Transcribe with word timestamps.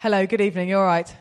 Hello, 0.00 0.24
good 0.26 0.40
evening. 0.40 0.68
You 0.68 0.78
all 0.78 0.84
right? 0.84 1.12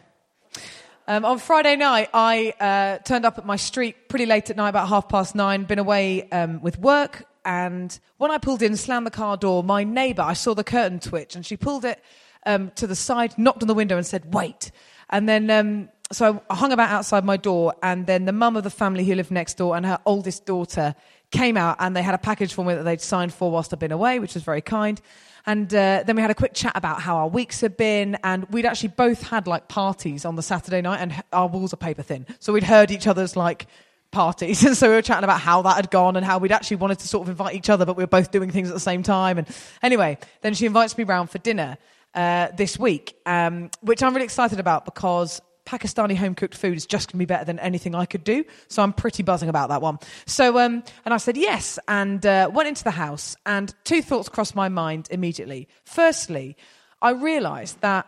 Um, 1.08 1.26
on 1.26 1.40
Friday 1.40 1.76
night, 1.78 2.12
I 2.14 2.54
uh, 2.60 3.00
turned 3.00 3.26
up 3.26 3.40
at 3.40 3.44
my 3.44 3.56
street 3.56 4.08
pretty 4.08 4.28
late 4.28 4.52
at 4.52 4.56
night, 4.56 4.70
about 4.70 4.88
half 4.88 5.10
past 5.10 5.34
nine, 5.34 5.64
been 5.64 5.80
away 5.80 6.30
um, 6.30 6.62
with 6.62 6.78
work. 6.78 7.26
And 7.44 8.00
when 8.18 8.30
I 8.30 8.38
pulled 8.38 8.62
in, 8.62 8.78
slammed 8.78 9.08
the 9.08 9.12
car 9.12 9.36
door, 9.36 9.64
my 9.64 9.84
neighbour, 9.84 10.22
I 10.22 10.34
saw 10.34 10.54
the 10.54 10.64
curtain 10.64 11.00
twitch, 11.00 11.36
and 11.36 11.44
she 11.44 11.58
pulled 11.58 11.86
it 11.86 12.04
um, 12.46 12.70
to 12.76 12.86
the 12.86 12.96
side, 12.96 13.36
knocked 13.36 13.64
on 13.64 13.68
the 13.68 13.74
window, 13.74 13.98
and 13.98 14.06
said, 14.06 14.32
Wait. 14.32 14.70
And 15.10 15.28
then, 15.28 15.50
um, 15.50 15.90
so 16.12 16.44
I 16.48 16.54
hung 16.54 16.72
about 16.72 16.92
outside 16.92 17.26
my 17.26 17.38
door, 17.38 17.74
and 17.82 18.06
then 18.06 18.26
the 18.26 18.32
mum 18.32 18.56
of 18.56 18.64
the 18.64 18.70
family 18.70 19.06
who 19.06 19.16
lived 19.16 19.32
next 19.32 19.58
door 19.58 19.76
and 19.76 19.88
her 19.88 20.00
oldest 20.06 20.46
daughter 20.46 20.94
came 21.32 21.58
out, 21.58 21.78
and 21.80 21.96
they 21.96 22.04
had 22.04 22.14
a 22.14 22.20
package 22.20 22.54
for 22.54 22.64
me 22.64 22.76
that 22.76 22.84
they'd 22.84 23.02
signed 23.02 23.34
for 23.34 23.50
whilst 23.50 23.74
I'd 23.74 23.80
been 23.80 23.92
away, 23.92 24.20
which 24.20 24.36
was 24.36 24.44
very 24.44 24.62
kind. 24.62 25.02
And 25.48 25.74
uh, 25.74 26.04
then 26.06 26.18
we 26.18 26.22
had 26.22 26.30
a 26.30 26.36
quick 26.36 26.54
chat 26.54 26.74
about 26.76 27.02
how 27.02 27.16
our 27.18 27.28
weeks 27.30 27.62
had 27.62 27.78
been. 27.78 28.18
And 28.24 28.46
we'd 28.50 28.66
actually 28.66 28.90
both 28.90 29.24
had 29.24 29.48
like 29.48 29.70
parties 29.70 30.26
on 30.26 30.36
the 30.36 30.44
Saturday 30.44 30.82
night, 30.82 31.00
and 31.00 31.24
our 31.32 31.48
walls 31.48 31.74
are 31.74 31.78
paper 31.78 32.04
thin. 32.04 32.28
So 32.40 32.54
we'd 32.54 32.64
heard 32.64 32.92
each 32.92 33.08
other's 33.08 33.36
like 33.36 33.66
parties. 34.12 34.64
And 34.64 34.76
so 34.78 34.90
we 34.90 34.96
were 34.96 35.02
chatting 35.02 35.24
about 35.24 35.40
how 35.40 35.62
that 35.64 35.78
had 35.78 35.90
gone 35.90 36.18
and 36.18 36.26
how 36.26 36.38
we'd 36.38 36.52
actually 36.52 36.78
wanted 36.78 37.00
to 37.00 37.08
sort 37.08 37.24
of 37.24 37.30
invite 37.30 37.56
each 37.56 37.70
other, 37.70 37.86
but 37.86 37.96
we 37.96 38.04
were 38.04 38.08
both 38.08 38.32
doing 38.32 38.52
things 38.52 38.68
at 38.68 38.74
the 38.74 38.80
same 38.80 39.04
time. 39.04 39.38
And 39.38 39.48
anyway, 39.82 40.18
then 40.42 40.54
she 40.54 40.66
invites 40.66 40.98
me 40.98 41.06
round 41.06 41.30
for 41.30 41.38
dinner 41.38 41.78
uh, 42.14 42.50
this 42.58 42.78
week, 42.78 43.16
um, 43.26 43.70
which 43.82 44.04
I'm 44.04 44.14
really 44.14 44.26
excited 44.26 44.60
about 44.60 44.86
because 44.86 45.42
Pakistani 45.68 46.16
home 46.16 46.34
cooked 46.34 46.56
food 46.56 46.78
is 46.78 46.86
just 46.86 47.10
going 47.10 47.18
to 47.18 47.18
be 47.18 47.26
better 47.26 47.44
than 47.44 47.60
anything 47.60 47.94
I 47.94 48.06
could 48.06 48.24
do. 48.24 48.46
So 48.70 48.82
I'm 48.82 48.94
pretty 48.94 49.22
buzzing 49.22 49.50
about 49.50 49.68
that 49.68 49.82
one. 49.82 50.00
So, 50.26 50.58
um, 50.60 50.82
and 51.04 51.14
I 51.14 51.18
said 51.18 51.36
yes 51.36 51.78
and 51.88 52.26
uh, 52.26 52.50
went 52.54 52.70
into 52.70 52.86
the 52.86 52.92
house. 52.92 53.36
And 53.46 53.76
two 53.84 54.02
thoughts 54.02 54.30
crossed 54.30 54.56
my 54.56 54.70
mind 54.70 55.10
immediately. 55.12 55.68
Firstly, 55.84 56.56
I 57.02 57.12
realized 57.12 57.82
that 57.82 58.08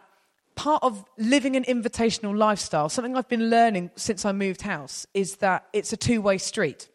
part 0.56 0.84
of 0.84 1.04
living 1.18 1.58
an 1.58 1.66
invitational 1.66 2.36
lifestyle, 2.38 2.88
something 2.88 3.16
I've 3.16 3.28
been 3.28 3.50
learning 3.50 3.92
since 3.96 4.24
I 4.26 4.32
moved 4.32 4.62
house, 4.62 5.06
is 5.14 5.38
that 5.38 5.66
it's 5.74 5.92
a 5.92 5.98
two 5.98 6.22
way 6.22 6.38
street. 6.38 6.90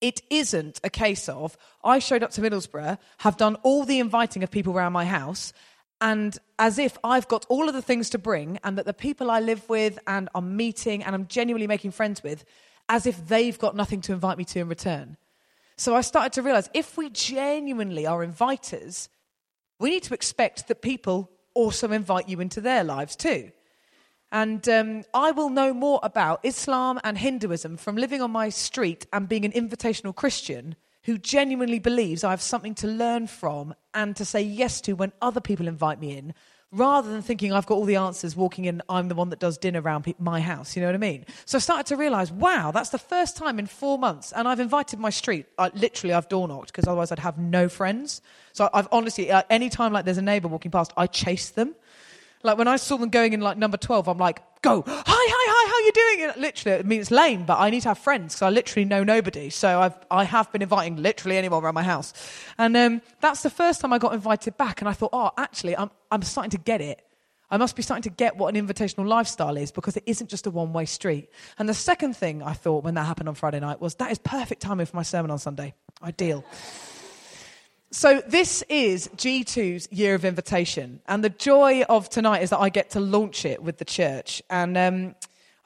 It 0.00 0.22
isn't 0.28 0.80
a 0.82 0.90
case 0.90 1.28
of 1.28 1.56
I 1.82 1.98
showed 1.98 2.22
up 2.22 2.30
to 2.32 2.40
Middlesbrough, 2.40 2.98
have 3.18 3.36
done 3.36 3.56
all 3.62 3.84
the 3.84 4.00
inviting 4.00 4.42
of 4.42 4.50
people 4.50 4.74
around 4.74 4.92
my 4.92 5.04
house, 5.04 5.52
and 6.00 6.36
as 6.58 6.78
if 6.78 6.98
I've 7.02 7.28
got 7.28 7.46
all 7.48 7.68
of 7.68 7.74
the 7.74 7.82
things 7.82 8.10
to 8.10 8.18
bring, 8.18 8.58
and 8.64 8.78
that 8.78 8.86
the 8.86 8.94
people 8.94 9.30
I 9.30 9.40
live 9.40 9.68
with 9.68 9.98
and 10.06 10.28
I'm 10.34 10.56
meeting 10.56 11.02
and 11.02 11.14
I'm 11.14 11.26
genuinely 11.26 11.66
making 11.66 11.92
friends 11.92 12.22
with, 12.22 12.44
as 12.88 13.06
if 13.06 13.26
they've 13.26 13.58
got 13.58 13.74
nothing 13.76 14.00
to 14.02 14.12
invite 14.12 14.38
me 14.38 14.44
to 14.44 14.60
in 14.60 14.68
return. 14.68 15.16
So 15.76 15.96
I 15.96 16.02
started 16.02 16.32
to 16.34 16.42
realize 16.42 16.70
if 16.74 16.96
we 16.96 17.10
genuinely 17.10 18.06
are 18.06 18.24
inviters, 18.24 19.08
we 19.80 19.90
need 19.90 20.04
to 20.04 20.14
expect 20.14 20.68
that 20.68 20.82
people 20.82 21.30
also 21.54 21.90
invite 21.90 22.28
you 22.28 22.40
into 22.40 22.60
their 22.60 22.84
lives 22.84 23.16
too. 23.16 23.50
And 24.30 24.68
um, 24.68 25.04
I 25.14 25.30
will 25.30 25.48
know 25.48 25.72
more 25.72 26.00
about 26.02 26.40
Islam 26.42 27.00
and 27.04 27.16
Hinduism 27.16 27.76
from 27.76 27.96
living 27.96 28.20
on 28.20 28.30
my 28.30 28.48
street 28.48 29.06
and 29.12 29.28
being 29.28 29.44
an 29.44 29.52
invitational 29.52 30.14
Christian 30.14 30.74
who 31.04 31.18
genuinely 31.18 31.78
believes 31.78 32.24
I 32.24 32.30
have 32.30 32.42
something 32.42 32.74
to 32.76 32.86
learn 32.86 33.26
from 33.26 33.74
and 33.92 34.16
to 34.16 34.24
say 34.24 34.42
yes 34.42 34.80
to 34.82 34.94
when 34.94 35.12
other 35.22 35.40
people 35.40 35.68
invite 35.68 36.00
me 36.00 36.16
in, 36.16 36.34
rather 36.74 37.10
than 37.10 37.22
thinking 37.22 37.52
I've 37.52 37.66
got 37.66 37.76
all 37.76 37.84
the 37.84 37.96
answers 37.96 38.34
walking 38.34 38.64
in, 38.64 38.82
I'm 38.88 39.08
the 39.08 39.14
one 39.14 39.30
that 39.30 39.38
does 39.38 39.56
dinner 39.56 39.80
around 39.80 40.12
my 40.18 40.40
house. 40.40 40.74
You 40.74 40.82
know 40.82 40.88
what 40.88 40.96
I 40.96 40.98
mean? 40.98 41.24
So 41.44 41.56
I 41.56 41.60
started 41.60 41.86
to 41.86 41.96
realize, 41.96 42.32
wow, 42.32 42.72
that's 42.72 42.90
the 42.90 42.98
first 42.98 43.36
time 43.36 43.58
in 43.58 43.66
four 43.66 43.98
months. 43.98 44.32
And 44.32 44.48
I've 44.48 44.60
invited 44.60 44.98
my 44.98 45.10
street, 45.10 45.46
I, 45.56 45.70
literally, 45.74 46.12
I've 46.12 46.28
door 46.28 46.48
knocked 46.48 46.68
because 46.68 46.86
otherwise 46.86 47.12
I'd 47.12 47.20
have 47.20 47.38
no 47.38 47.68
friends. 47.68 48.20
So 48.52 48.68
I've 48.74 48.88
honestly, 48.90 49.30
uh, 49.30 49.42
any 49.50 49.68
time 49.68 49.92
like 49.92 50.04
there's 50.04 50.18
a 50.18 50.22
neighbor 50.22 50.48
walking 50.48 50.70
past, 50.70 50.92
I 50.96 51.06
chase 51.06 51.50
them. 51.50 51.74
Like 52.42 52.58
when 52.58 52.68
I 52.68 52.76
saw 52.76 52.98
them 52.98 53.08
going 53.08 53.32
in 53.32 53.40
like 53.40 53.56
number 53.56 53.76
12, 53.78 54.08
I'm 54.08 54.18
like, 54.18 54.42
go, 54.60 54.82
hi, 54.86 55.02
hi, 55.06 55.43
doing? 55.94 56.28
it? 56.28 56.36
literally, 56.36 56.78
I 56.78 56.82
mean, 56.82 57.00
it's 57.00 57.10
lame, 57.10 57.44
but 57.44 57.58
I 57.58 57.70
need 57.70 57.80
to 57.82 57.88
have 57.88 57.98
friends 57.98 58.34
because 58.34 58.42
I 58.42 58.50
literally 58.50 58.84
know 58.84 59.04
nobody. 59.04 59.50
So 59.50 59.80
I've, 59.80 59.94
I 60.10 60.24
have 60.24 60.52
been 60.52 60.62
inviting 60.62 60.96
literally 60.96 61.36
anyone 61.36 61.64
around 61.64 61.74
my 61.74 61.82
house. 61.82 62.12
And 62.58 62.76
um, 62.76 63.02
that's 63.20 63.42
the 63.42 63.50
first 63.50 63.80
time 63.80 63.92
I 63.92 63.98
got 63.98 64.12
invited 64.12 64.56
back. 64.56 64.80
And 64.80 64.88
I 64.88 64.92
thought, 64.92 65.10
oh, 65.12 65.30
actually, 65.38 65.76
I'm, 65.76 65.90
I'm 66.10 66.22
starting 66.22 66.50
to 66.50 66.58
get 66.58 66.80
it. 66.80 67.04
I 67.50 67.56
must 67.56 67.76
be 67.76 67.82
starting 67.82 68.02
to 68.02 68.10
get 68.10 68.36
what 68.36 68.54
an 68.54 68.66
invitational 68.66 69.06
lifestyle 69.06 69.56
is 69.56 69.70
because 69.70 69.96
it 69.96 70.02
isn't 70.06 70.28
just 70.28 70.46
a 70.46 70.50
one 70.50 70.72
way 70.72 70.86
street. 70.86 71.28
And 71.58 71.68
the 71.68 71.74
second 71.74 72.16
thing 72.16 72.42
I 72.42 72.52
thought 72.52 72.84
when 72.84 72.94
that 72.94 73.04
happened 73.04 73.28
on 73.28 73.34
Friday 73.34 73.60
night 73.60 73.80
was 73.80 73.94
that 73.96 74.10
is 74.10 74.18
perfect 74.18 74.62
timing 74.62 74.86
for 74.86 74.96
my 74.96 75.02
sermon 75.02 75.30
on 75.30 75.38
Sunday. 75.38 75.74
Ideal. 76.02 76.44
So, 77.90 78.20
this 78.26 78.62
is 78.68 79.08
G2's 79.16 79.86
year 79.92 80.16
of 80.16 80.24
invitation. 80.24 81.00
And 81.06 81.22
the 81.22 81.30
joy 81.30 81.82
of 81.82 82.08
tonight 82.08 82.42
is 82.42 82.50
that 82.50 82.58
I 82.58 82.68
get 82.68 82.90
to 82.90 83.00
launch 83.00 83.44
it 83.44 83.62
with 83.62 83.78
the 83.78 83.84
church. 83.84 84.42
And 84.50 84.76
um, 84.76 85.14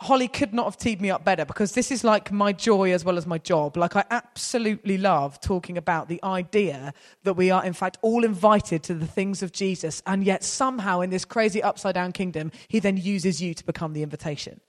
Holly 0.01 0.29
could 0.29 0.55
not 0.55 0.65
have 0.65 0.77
teed 0.77 1.01
me 1.01 1.11
up 1.11 1.25
better 1.25 1.45
because 1.45 1.73
this 1.73 1.91
is 1.91 2.05
like 2.05 2.31
my 2.31 2.53
joy 2.53 2.93
as 2.93 3.05
well 3.05 3.19
as 3.19 3.27
my 3.27 3.39
job. 3.39 3.77
Like, 3.77 3.97
I 3.97 4.05
absolutely 4.11 4.97
love 4.97 5.41
talking 5.41 5.77
about 5.77 6.09
the 6.09 6.23
idea 6.23 6.95
that 7.25 7.35
we 7.35 7.51
are, 7.51 7.65
in 7.65 7.73
fact, 7.73 7.99
all 8.01 8.25
invited 8.25 8.85
to 8.85 8.95
the 8.95 9.09
things 9.09 9.43
of 9.43 9.51
Jesus. 9.51 10.01
And 10.07 10.23
yet, 10.23 10.45
somehow, 10.45 11.01
in 11.01 11.11
this 11.11 11.25
crazy 11.25 11.63
upside 11.63 11.95
down 11.95 12.13
kingdom, 12.13 12.53
he 12.69 12.79
then 12.79 12.97
uses 12.97 13.43
you 13.43 13.55
to 13.55 13.67
become 13.67 13.93
the 13.93 14.05
invitation. 14.05 14.61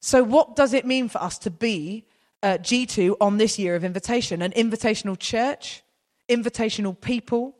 So, 0.00 0.24
what 0.24 0.56
does 0.56 0.72
it 0.72 0.84
mean 0.84 1.08
for 1.08 1.22
us 1.22 1.38
to 1.38 1.50
be 1.50 2.06
uh, 2.42 2.58
G2 2.60 3.16
on 3.20 3.38
this 3.38 3.56
year 3.56 3.76
of 3.76 3.84
invitation? 3.84 4.42
An 4.42 4.50
invitational 4.52 5.16
church? 5.18 5.84
invitational 6.28 6.98
people, 6.98 7.56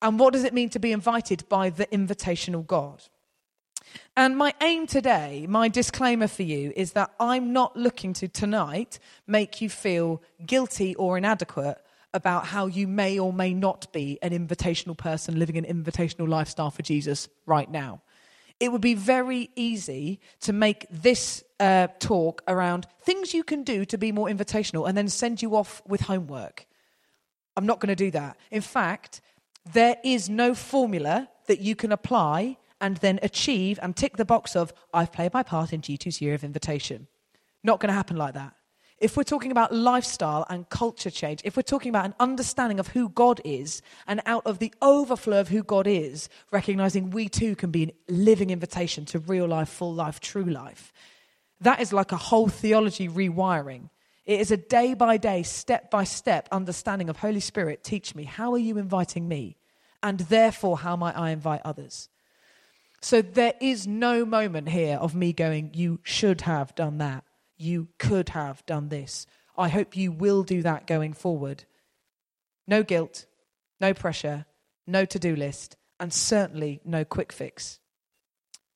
and 0.00 0.18
what 0.18 0.32
does 0.32 0.44
it 0.44 0.54
mean 0.54 0.70
to 0.70 0.78
be 0.78 0.92
invited 0.92 1.48
by 1.48 1.70
the 1.70 1.86
invitational 1.86 2.66
God? 2.66 3.02
And 4.16 4.36
my 4.36 4.54
aim 4.60 4.86
today, 4.86 5.46
my 5.48 5.68
disclaimer 5.68 6.26
for 6.28 6.42
you, 6.42 6.72
is 6.74 6.92
that 6.92 7.12
I'm 7.20 7.52
not 7.52 7.76
looking 7.76 8.12
to 8.14 8.28
tonight 8.28 8.98
make 9.26 9.60
you 9.60 9.70
feel 9.70 10.22
guilty 10.44 10.94
or 10.96 11.16
inadequate 11.16 11.78
about 12.14 12.46
how 12.46 12.66
you 12.66 12.88
may 12.88 13.18
or 13.18 13.32
may 13.32 13.54
not 13.54 13.92
be 13.92 14.18
an 14.22 14.30
invitational 14.30 14.96
person 14.96 15.38
living 15.38 15.56
an 15.56 15.64
invitational 15.64 16.28
lifestyle 16.28 16.70
for 16.70 16.82
Jesus 16.82 17.28
right 17.46 17.70
now. 17.70 18.00
It 18.60 18.72
would 18.72 18.80
be 18.80 18.94
very 18.94 19.50
easy 19.54 20.20
to 20.40 20.52
make 20.52 20.86
this 20.90 21.44
uh, 21.60 21.88
talk 22.00 22.42
around 22.48 22.86
things 23.02 23.34
you 23.34 23.44
can 23.44 23.62
do 23.62 23.84
to 23.84 23.98
be 23.98 24.10
more 24.10 24.26
invitational 24.28 24.88
and 24.88 24.96
then 24.96 25.08
send 25.08 25.42
you 25.42 25.54
off 25.54 25.80
with 25.86 26.00
homework. 26.00 26.66
I'm 27.56 27.66
not 27.66 27.78
going 27.78 27.88
to 27.88 27.96
do 27.96 28.10
that. 28.12 28.36
In 28.50 28.62
fact, 28.62 29.20
there 29.72 29.96
is 30.02 30.28
no 30.28 30.54
formula 30.54 31.28
that 31.46 31.60
you 31.60 31.76
can 31.76 31.92
apply 31.92 32.56
and 32.80 32.96
then 32.98 33.18
achieve 33.22 33.78
and 33.82 33.96
tick 33.96 34.16
the 34.16 34.24
box 34.24 34.54
of, 34.54 34.72
I've 34.92 35.12
played 35.12 35.32
my 35.32 35.42
part 35.42 35.72
in 35.72 35.80
G2's 35.80 36.20
year 36.20 36.34
of 36.34 36.44
invitation. 36.44 37.06
Not 37.62 37.80
going 37.80 37.88
to 37.88 37.94
happen 37.94 38.16
like 38.16 38.34
that. 38.34 38.54
If 39.00 39.16
we're 39.16 39.22
talking 39.22 39.52
about 39.52 39.72
lifestyle 39.72 40.44
and 40.50 40.68
culture 40.68 41.10
change, 41.10 41.40
if 41.44 41.56
we're 41.56 41.62
talking 41.62 41.90
about 41.90 42.06
an 42.06 42.14
understanding 42.18 42.80
of 42.80 42.88
who 42.88 43.08
God 43.10 43.40
is, 43.44 43.80
and 44.08 44.20
out 44.26 44.44
of 44.44 44.58
the 44.58 44.74
overflow 44.82 45.40
of 45.40 45.48
who 45.48 45.62
God 45.62 45.86
is, 45.86 46.28
recognizing 46.50 47.10
we 47.10 47.28
too 47.28 47.54
can 47.54 47.70
be 47.70 47.84
a 47.84 48.12
living 48.12 48.50
invitation 48.50 49.04
to 49.06 49.20
real 49.20 49.46
life, 49.46 49.68
full 49.68 49.94
life, 49.94 50.18
true 50.18 50.44
life, 50.44 50.92
that 51.60 51.80
is 51.80 51.92
like 51.92 52.10
a 52.10 52.16
whole 52.16 52.48
theology 52.48 53.08
rewiring. 53.08 53.88
It 54.26 54.40
is 54.40 54.50
a 54.50 54.56
day 54.56 54.94
by 54.94 55.16
day, 55.16 55.42
step 55.44 55.90
by 55.90 56.04
step 56.04 56.48
understanding 56.50 57.08
of 57.08 57.18
Holy 57.18 57.40
Spirit. 57.40 57.84
Teach 57.84 58.14
me, 58.14 58.24
how 58.24 58.52
are 58.52 58.58
you 58.58 58.78
inviting 58.78 59.28
me? 59.28 59.56
And 60.02 60.20
therefore, 60.20 60.78
how 60.78 60.96
might 60.96 61.16
I 61.16 61.30
invite 61.30 61.62
others? 61.64 62.08
So 63.00 63.22
there 63.22 63.54
is 63.60 63.86
no 63.86 64.24
moment 64.24 64.68
here 64.68 64.96
of 64.96 65.14
me 65.14 65.32
going, 65.32 65.70
you 65.74 66.00
should 66.02 66.42
have 66.42 66.74
done 66.74 66.98
that. 66.98 67.24
You 67.56 67.88
could 67.98 68.30
have 68.30 68.64
done 68.66 68.88
this. 68.88 69.26
I 69.56 69.68
hope 69.68 69.96
you 69.96 70.12
will 70.12 70.42
do 70.42 70.62
that 70.62 70.86
going 70.86 71.12
forward. 71.12 71.64
No 72.66 72.82
guilt, 72.82 73.26
no 73.80 73.94
pressure, 73.94 74.46
no 74.86 75.04
to 75.04 75.18
do 75.18 75.34
list, 75.36 75.76
and 75.98 76.12
certainly 76.12 76.80
no 76.84 77.04
quick 77.04 77.32
fix. 77.32 77.80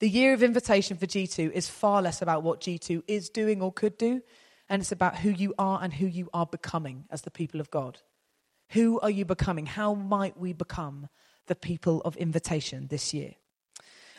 The 0.01 0.09
year 0.09 0.35
of 0.35 0.43
invitation 0.43 0.97
for 0.97 1.07
G2 1.07 1.53
is 1.53 1.69
far 1.69 2.03
less 2.03 2.23
about 2.23 2.43
what 2.43 2.61
G2 2.61 3.05
is 3.07 3.29
doing 3.29 3.63
or 3.63 3.73
could 3.73 3.97
do 3.97 4.23
and 4.69 4.81
it's 4.81 4.91
about 4.91 5.19
who 5.19 5.29
you 5.29 5.55
are 5.59 5.81
and 5.83 5.93
who 5.93 6.07
you 6.07 6.31
are 6.33 6.47
becoming 6.47 7.05
as 7.11 7.23
the 7.23 7.31
people 7.31 7.61
of 7.61 7.71
God. 7.71 7.99
Who 8.71 8.99
are 9.01 9.11
you 9.11 9.27
becoming? 9.27 9.67
How 9.67 9.95
might 9.95 10.39
we 10.39 10.55
become 10.55 11.09
the 11.47 11.55
people 11.55 12.01
of 12.07 12.17
invitation 12.17 12.87
this 12.87 13.13
year? 13.13 13.35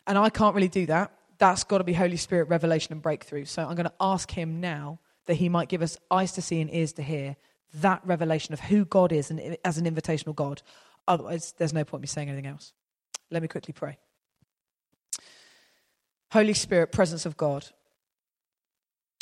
And 0.08 0.18
I 0.18 0.30
can't 0.30 0.56
really 0.56 0.68
do 0.68 0.86
that. 0.88 1.12
That's 1.38 1.64
got 1.64 1.80
to 1.80 1.84
be 1.84 1.94
Holy 1.94 2.18
Spirit 2.18 2.50
revelation 2.50 2.94
and 2.94 3.02
breakthrough. 3.02 3.46
So 3.46 3.64
I'm 3.64 3.76
going 3.76 3.86
to 3.86 3.94
ask 4.00 4.30
Him 4.32 4.60
now 4.60 5.00
that 5.26 5.36
He 5.36 5.50
might 5.50 5.70
give 5.70 5.82
us 5.82 5.98
eyes 6.12 6.32
to 6.34 6.42
see 6.42 6.62
and 6.62 6.74
ears 6.74 6.94
to 6.94 7.04
hear 7.04 7.36
that 7.76 8.02
revelation 8.06 8.54
of 8.54 8.60
who 8.60 8.86
God 8.86 9.12
is 9.12 9.32
and 9.32 9.58
as 9.66 9.78
an 9.78 9.86
invitational 9.86 10.36
God. 10.36 10.62
Otherwise, 11.08 11.54
there's 11.58 11.74
no 11.74 11.84
point 11.84 12.02
me 12.02 12.08
saying 12.08 12.30
anything 12.30 12.48
else. 12.48 12.74
Let 13.32 13.42
me 13.42 13.48
quickly 13.48 13.74
pray. 13.74 13.98
Holy 16.32 16.54
Spirit, 16.54 16.92
presence 16.92 17.26
of 17.26 17.38
God, 17.38 17.66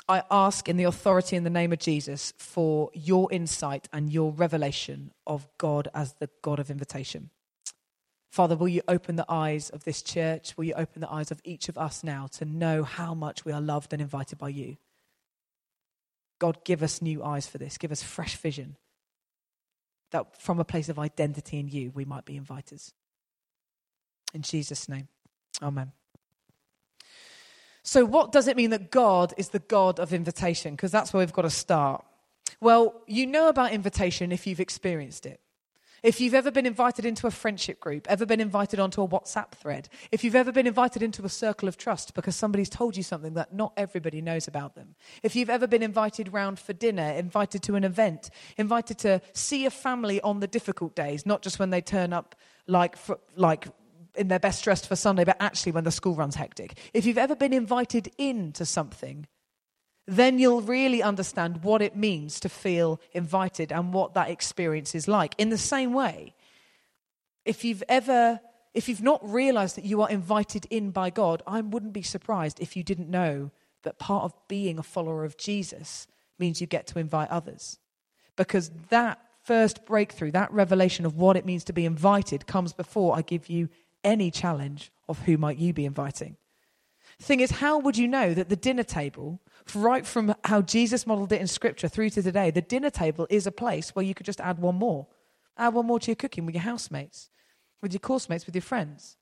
I 0.08 0.24
ask 0.30 0.68
in 0.68 0.78
the 0.78 0.84
authority 0.84 1.36
in 1.36 1.44
the 1.44 1.50
name 1.50 1.72
of 1.72 1.80
Jesus 1.80 2.34
for 2.38 2.90
your 2.94 3.32
insight 3.32 3.88
and 3.94 4.12
your 4.12 4.32
revelation 4.32 5.12
of 5.26 5.48
God 5.58 5.88
as 5.94 6.14
the 6.14 6.30
God 6.42 6.60
of 6.60 6.70
invitation. 6.70 7.30
Father, 8.32 8.56
will 8.56 8.70
you 8.70 8.82
open 8.88 9.18
the 9.18 9.26
eyes 9.28 9.70
of 9.72 9.84
this 9.84 10.02
church? 10.02 10.56
Will 10.56 10.64
you 10.64 10.74
open 10.74 11.02
the 11.02 11.12
eyes 11.12 11.32
of 11.32 11.42
each 11.44 11.68
of 11.68 11.78
us 11.78 12.02
now 12.02 12.28
to 12.38 12.46
know 12.46 12.84
how 12.84 13.14
much 13.14 13.44
we 13.44 13.52
are 13.52 13.60
loved 13.60 13.92
and 13.92 14.02
invited 14.02 14.38
by 14.38 14.48
you? 14.48 14.78
God, 16.40 16.64
give 16.64 16.82
us 16.82 17.02
new 17.02 17.22
eyes 17.26 17.46
for 17.46 17.58
this. 17.58 17.78
Give 17.78 17.92
us 17.92 18.02
fresh 18.02 18.38
vision 18.38 18.78
that 20.12 20.42
from 20.42 20.62
a 20.62 20.64
place 20.64 20.88
of 20.88 20.98
identity 20.98 21.60
in 21.60 21.68
you, 21.68 21.92
we 21.94 22.06
might 22.06 22.24
be 22.24 22.40
inviters. 22.40 22.94
In 24.34 24.44
Jesus' 24.44 24.88
name, 24.88 25.10
amen. 25.62 25.92
So, 27.84 28.06
what 28.06 28.32
does 28.32 28.48
it 28.48 28.56
mean 28.56 28.70
that 28.70 28.92
God 28.92 29.34
is 29.36 29.50
the 29.50 29.60
God 29.60 30.00
of 30.00 30.14
invitation? 30.14 30.76
Because 30.76 30.92
that's 30.92 31.12
where 31.12 31.20
we've 31.20 31.34
got 31.34 31.42
to 31.42 31.50
start. 31.50 32.06
Well, 32.62 33.02
you 33.08 33.28
know 33.28 33.50
about 33.50 33.74
invitation 33.74 34.32
if 34.32 34.48
you've 34.48 34.62
experienced 34.62 35.26
it. 35.26 35.41
If 36.04 36.20
you've 36.20 36.34
ever 36.34 36.50
been 36.50 36.66
invited 36.66 37.06
into 37.06 37.28
a 37.28 37.32
friendship 37.32 37.80
group, 37.80 38.08
ever 38.10 38.26
been 38.26 38.42
invited 38.42 38.80
onto 38.80 39.04
a 39.04 39.08
WhatsApp 39.08 39.52
thread, 39.52 39.88
if 40.12 40.24
you've 40.24 40.36
ever 40.36 40.52
been 40.52 40.66
invited 40.66 41.04
into 41.04 41.24
a 41.26 41.30
circle 41.30 41.68
of 41.68 41.78
trust 41.78 42.16
because 42.16 42.36
somebody's 42.36 42.70
told 42.70 42.98
you 42.98 43.04
something 43.04 43.36
that 43.36 43.54
not 43.54 43.74
everybody 43.78 44.20
knows 44.20 44.48
about 44.48 44.74
them, 44.74 44.96
if 45.22 45.36
you've 45.36 45.50
ever 45.50 45.68
been 45.68 45.84
invited 45.84 46.34
round 46.34 46.58
for 46.58 46.74
dinner, 46.74 47.12
invited 47.12 47.62
to 47.64 47.76
an 47.76 47.84
event, 47.84 48.32
invited 48.58 48.98
to 49.00 49.22
see 49.34 49.68
a 49.68 49.70
family 49.70 50.20
on 50.22 50.40
the 50.40 50.48
difficult 50.48 50.96
days, 50.96 51.24
not 51.24 51.44
just 51.44 51.60
when 51.60 51.70
they 51.70 51.82
turn 51.82 52.14
up 52.14 52.36
like, 52.66 52.98
for, 52.98 53.20
like 53.36 53.68
in 54.16 54.28
their 54.28 54.40
best 54.40 54.64
dressed 54.64 54.88
for 54.88 54.96
Sunday, 54.96 55.24
but 55.24 55.38
actually 55.40 55.72
when 55.72 55.84
the 55.84 55.92
school 55.92 56.16
runs 56.16 56.34
hectic. 56.34 56.80
If 56.96 57.06
you've 57.06 57.20
ever 57.20 57.36
been 57.36 57.54
invited 57.54 58.12
into 58.18 58.66
something, 58.66 59.28
then 60.12 60.40
you'll 60.40 60.62
really 60.62 61.02
understand 61.02 61.64
what 61.64 61.82
it 61.82 61.96
means 61.96 62.40
to 62.42 62.50
feel 62.50 63.00
invited 63.14 63.72
and 63.72 63.94
what 63.94 64.14
that 64.14 64.30
experience 64.30 64.94
is 64.94 65.08
like. 65.08 65.34
In 65.38 65.50
the 65.50 65.58
same 65.58 65.94
way, 65.94 66.34
if 67.46 67.64
you've 67.64 67.84
ever 67.88 68.42
if 68.74 68.88
you've 68.88 69.02
not 69.02 69.28
realized 69.30 69.76
that 69.76 69.84
you 69.84 70.02
are 70.02 70.10
invited 70.10 70.66
in 70.70 70.92
by 70.92 71.10
God, 71.10 71.44
I 71.46 71.60
wouldn't 71.60 71.92
be 71.92 72.04
surprised 72.04 72.62
if 72.62 72.78
you 72.78 72.84
didn't 72.84 73.10
know 73.10 73.52
that 73.84 74.00
part 74.00 74.24
of 74.24 74.34
being 74.48 74.80
a 74.80 74.84
follower 74.84 75.26
of 75.26 75.36
Jesus 75.38 76.08
means 76.40 76.62
you 76.62 76.68
get 76.68 76.88
to 76.88 77.00
invite 77.00 77.30
others. 77.30 77.80
Because 78.38 78.72
that 78.90 79.20
first 79.44 79.86
breakthrough, 79.86 80.32
that 80.32 80.54
revelation 80.54 81.06
of 81.06 81.18
what 81.18 81.36
it 81.36 81.46
means 81.46 81.66
to 81.66 81.74
be 81.74 81.86
invited, 81.86 82.48
comes 82.48 82.72
before 82.72 83.18
I 83.18 83.24
give 83.24 83.50
you 83.50 83.68
any 84.06 84.32
challenge 84.32 84.90
of 85.10 85.20
who 85.20 85.38
might 85.38 85.58
you 85.58 85.74
be 85.74 85.86
inviting. 85.86 86.38
Thing 87.20 87.42
is, 87.42 87.52
how 87.52 87.78
would 87.78 87.98
you 87.98 88.08
know 88.08 88.34
that 88.34 88.48
the 88.48 88.56
dinner 88.56 88.84
table 88.84 89.42
right 89.76 90.06
from 90.06 90.36
how 90.44 90.62
Jesus 90.62 91.08
modeled 91.08 91.32
it 91.32 91.42
in 91.42 91.48
scripture 91.48 91.88
through 91.88 92.12
to 92.12 92.22
today, 92.22 92.52
the 92.52 92.62
dinner 92.62 92.90
table 92.90 93.28
is 93.30 93.48
a 93.48 93.52
place 93.52 93.96
where 93.96 94.06
you 94.06 94.14
could 94.14 94.26
just 94.26 94.42
add 94.42 94.60
one 94.60 94.76
more. 94.76 95.08
Add 95.58 95.74
one 95.74 95.86
more 95.86 96.00
to 96.00 96.12
your 96.12 96.16
cooking 96.16 96.46
with 96.46 96.56
your 96.56 96.64
housemates, 96.64 97.30
with 97.82 97.94
your 97.94 98.00
course 98.00 98.30
mates, 98.30 98.46
with 98.46 98.56
your 98.56 98.62
friends. 98.62 99.18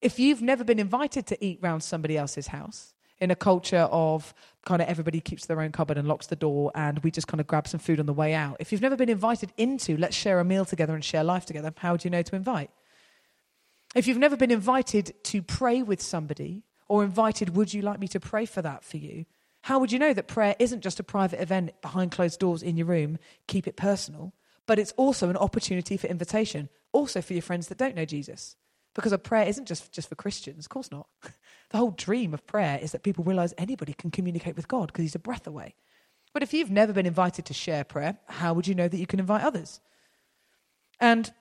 If 0.00 0.18
you've 0.18 0.42
never 0.42 0.64
been 0.64 0.78
invited 0.78 1.26
to 1.28 1.44
eat 1.44 1.58
round 1.62 1.82
somebody 1.82 2.16
else's 2.16 2.48
house, 2.48 2.94
in 3.22 3.30
a 3.30 3.36
culture 3.36 3.88
of 3.92 4.34
kind 4.66 4.82
of 4.82 4.88
everybody 4.88 5.20
keeps 5.20 5.46
their 5.46 5.60
own 5.60 5.70
cupboard 5.70 5.96
and 5.96 6.08
locks 6.08 6.26
the 6.26 6.34
door 6.34 6.72
and 6.74 6.98
we 7.04 7.10
just 7.12 7.28
kind 7.28 7.40
of 7.40 7.46
grab 7.46 7.68
some 7.68 7.78
food 7.78 8.00
on 8.00 8.06
the 8.06 8.12
way 8.12 8.34
out. 8.34 8.56
If 8.58 8.72
you've 8.72 8.82
never 8.82 8.96
been 8.96 9.08
invited 9.08 9.52
into, 9.56 9.96
let's 9.96 10.16
share 10.16 10.40
a 10.40 10.44
meal 10.44 10.64
together 10.64 10.92
and 10.92 11.04
share 11.04 11.22
life 11.22 11.46
together, 11.46 11.72
how 11.76 11.96
do 11.96 12.04
you 12.08 12.10
know 12.10 12.22
to 12.22 12.34
invite? 12.34 12.70
If 13.94 14.08
you've 14.08 14.18
never 14.18 14.36
been 14.36 14.50
invited 14.50 15.14
to 15.24 15.40
pray 15.40 15.84
with 15.84 16.02
somebody 16.02 16.64
or 16.88 17.04
invited, 17.04 17.54
would 17.54 17.72
you 17.72 17.82
like 17.82 18.00
me 18.00 18.08
to 18.08 18.18
pray 18.18 18.44
for 18.44 18.60
that 18.60 18.82
for 18.82 18.96
you? 18.96 19.24
How 19.62 19.78
would 19.78 19.92
you 19.92 19.98
know 19.98 20.12
that 20.12 20.28
prayer 20.28 20.56
isn't 20.58 20.82
just 20.82 21.00
a 21.00 21.04
private 21.04 21.40
event 21.40 21.80
behind 21.80 22.10
closed 22.10 22.40
doors 22.40 22.62
in 22.62 22.76
your 22.76 22.86
room? 22.86 23.18
Keep 23.46 23.66
it 23.66 23.76
personal. 23.76 24.32
But 24.66 24.78
it's 24.78 24.92
also 24.92 25.28
an 25.28 25.36
opportunity 25.36 25.96
for 25.96 26.08
invitation, 26.08 26.68
also 26.92 27.22
for 27.22 27.32
your 27.32 27.42
friends 27.42 27.68
that 27.68 27.78
don't 27.78 27.96
know 27.96 28.04
Jesus. 28.04 28.56
Because 28.94 29.12
a 29.12 29.18
prayer 29.18 29.46
isn't 29.46 29.66
just, 29.66 29.92
just 29.92 30.08
for 30.08 30.14
Christians, 30.16 30.66
of 30.66 30.70
course 30.70 30.90
not. 30.90 31.06
the 31.70 31.78
whole 31.78 31.92
dream 31.92 32.34
of 32.34 32.46
prayer 32.46 32.78
is 32.82 32.92
that 32.92 33.02
people 33.02 33.24
realize 33.24 33.54
anybody 33.56 33.94
can 33.94 34.10
communicate 34.10 34.56
with 34.56 34.68
God 34.68 34.88
because 34.88 35.02
He's 35.02 35.14
a 35.14 35.20
breath 35.20 35.46
away. 35.46 35.74
But 36.32 36.42
if 36.42 36.52
you've 36.52 36.70
never 36.70 36.92
been 36.92 37.06
invited 37.06 37.46
to 37.46 37.54
share 37.54 37.84
prayer, 37.84 38.18
how 38.26 38.54
would 38.54 38.66
you 38.66 38.74
know 38.74 38.88
that 38.88 38.98
you 38.98 39.06
can 39.06 39.20
invite 39.20 39.42
others? 39.42 39.80
And 41.00 41.32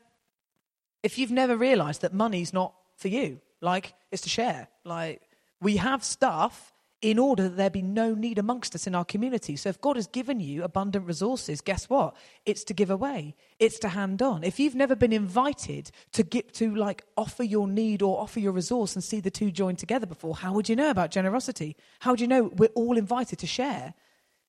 if 1.03 1.17
you've 1.17 1.31
never 1.31 1.55
realized 1.57 2.01
that 2.01 2.13
money's 2.13 2.53
not 2.53 2.73
for 2.97 3.07
you, 3.07 3.41
like 3.61 3.93
it's 4.11 4.23
to 4.23 4.29
share, 4.29 4.67
like 4.83 5.21
we 5.61 5.77
have 5.77 6.03
stuff 6.03 6.73
in 7.01 7.17
order 7.17 7.43
that 7.43 7.57
there 7.57 7.69
be 7.69 7.81
no 7.81 8.13
need 8.13 8.37
amongst 8.37 8.75
us 8.75 8.85
in 8.85 8.93
our 8.93 9.03
community. 9.03 9.55
So 9.55 9.69
if 9.69 9.81
God 9.81 9.95
has 9.95 10.05
given 10.05 10.39
you 10.39 10.63
abundant 10.63 11.07
resources, 11.07 11.59
guess 11.59 11.89
what? 11.89 12.15
It's 12.45 12.63
to 12.65 12.75
give 12.75 12.91
away. 12.91 13.35
It's 13.59 13.79
to 13.79 13.89
hand 13.89 14.21
on. 14.21 14.43
If 14.43 14.59
you've 14.59 14.75
never 14.75 14.95
been 14.95 15.11
invited 15.11 15.89
to 16.13 16.21
get 16.21 16.53
to 16.55 16.75
like 16.75 17.03
offer 17.17 17.43
your 17.43 17.67
need 17.67 18.03
or 18.03 18.21
offer 18.21 18.39
your 18.39 18.51
resource 18.51 18.95
and 18.95 19.03
see 19.03 19.19
the 19.19 19.31
two 19.31 19.49
joined 19.49 19.79
together 19.79 20.05
before, 20.05 20.35
how 20.35 20.53
would 20.53 20.69
you 20.69 20.75
know 20.75 20.91
about 20.91 21.09
generosity? 21.09 21.75
How 21.99 22.11
would 22.11 22.21
you 22.21 22.27
know 22.27 22.51
we're 22.55 22.69
all 22.75 22.97
invited 22.97 23.39
to 23.39 23.47
share 23.47 23.95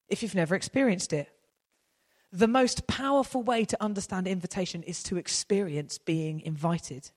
if 0.09 0.23
you've 0.23 0.35
never 0.35 0.55
experienced 0.55 1.15
it? 1.15 1.31
The 2.33 2.49
most 2.49 2.87
powerful 2.87 3.43
way 3.43 3.65
to 3.65 3.83
understand 3.83 4.27
invitation 4.27 4.83
is 4.83 5.03
to 5.05 5.17
experience 5.17 5.97
being 5.97 6.41
invited. 6.41 7.11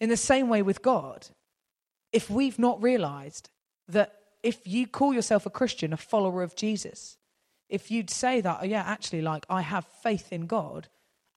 In 0.00 0.10
the 0.10 0.16
same 0.18 0.48
way 0.50 0.60
with 0.60 0.82
God, 0.82 1.28
if 2.12 2.28
we've 2.28 2.58
not 2.58 2.82
realized 2.82 3.50
that 3.88 4.14
if 4.42 4.66
you 4.66 4.86
call 4.86 5.12
yourself 5.12 5.46
a 5.46 5.50
Christian, 5.50 5.92
a 5.92 5.96
follower 5.96 6.42
of 6.42 6.56
Jesus, 6.56 7.16
if 7.68 7.90
you'd 7.90 8.10
say 8.10 8.40
that, 8.40 8.58
oh, 8.62 8.64
yeah, 8.64 8.82
actually, 8.82 9.22
like, 9.22 9.44
I 9.50 9.62
have 9.62 9.86
faith 10.02 10.32
in 10.32 10.46
God, 10.46 10.88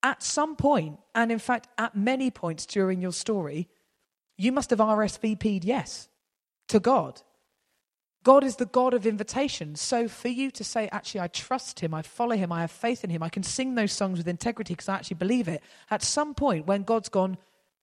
at 0.04 0.24
some 0.24 0.56
point, 0.56 1.00
and 1.14 1.32
in 1.32 1.40
fact, 1.40 1.68
at 1.78 1.96
many 1.96 2.32
points 2.32 2.66
during 2.66 3.02
your 3.02 3.12
story, 3.12 3.68
you 4.38 4.52
must 4.52 4.70
have 4.70 4.80
RSVP'd 4.80 5.66
yes 5.66 6.08
to 6.70 6.80
God. 6.80 7.22
God 8.24 8.44
is 8.44 8.58
the 8.58 8.66
God 8.66 8.94
of 8.94 9.06
invitation. 9.06 9.76
So 9.76 10.08
for 10.08 10.28
you 10.28 10.52
to 10.52 10.64
say, 10.64 10.90
actually, 10.92 11.22
I 11.22 11.28
trust 11.28 11.80
him, 11.80 11.94
I 11.94 12.02
follow 12.02 12.36
him, 12.36 12.52
I 12.52 12.62
have 12.62 12.72
faith 12.72 13.04
in 13.04 13.10
him, 13.10 13.24
I 13.24 13.30
can 13.30 13.44
sing 13.44 13.76
those 13.76 13.92
songs 13.92 14.18
with 14.18 14.28
integrity 14.28 14.74
because 14.74 14.90
I 14.90 14.96
actually 14.96 15.18
believe 15.18 15.48
it. 15.48 15.64
At 15.90 16.04
some 16.04 16.34
point, 16.34 16.68
when 16.68 16.84
God's 16.84 17.10
gone, 17.10 17.38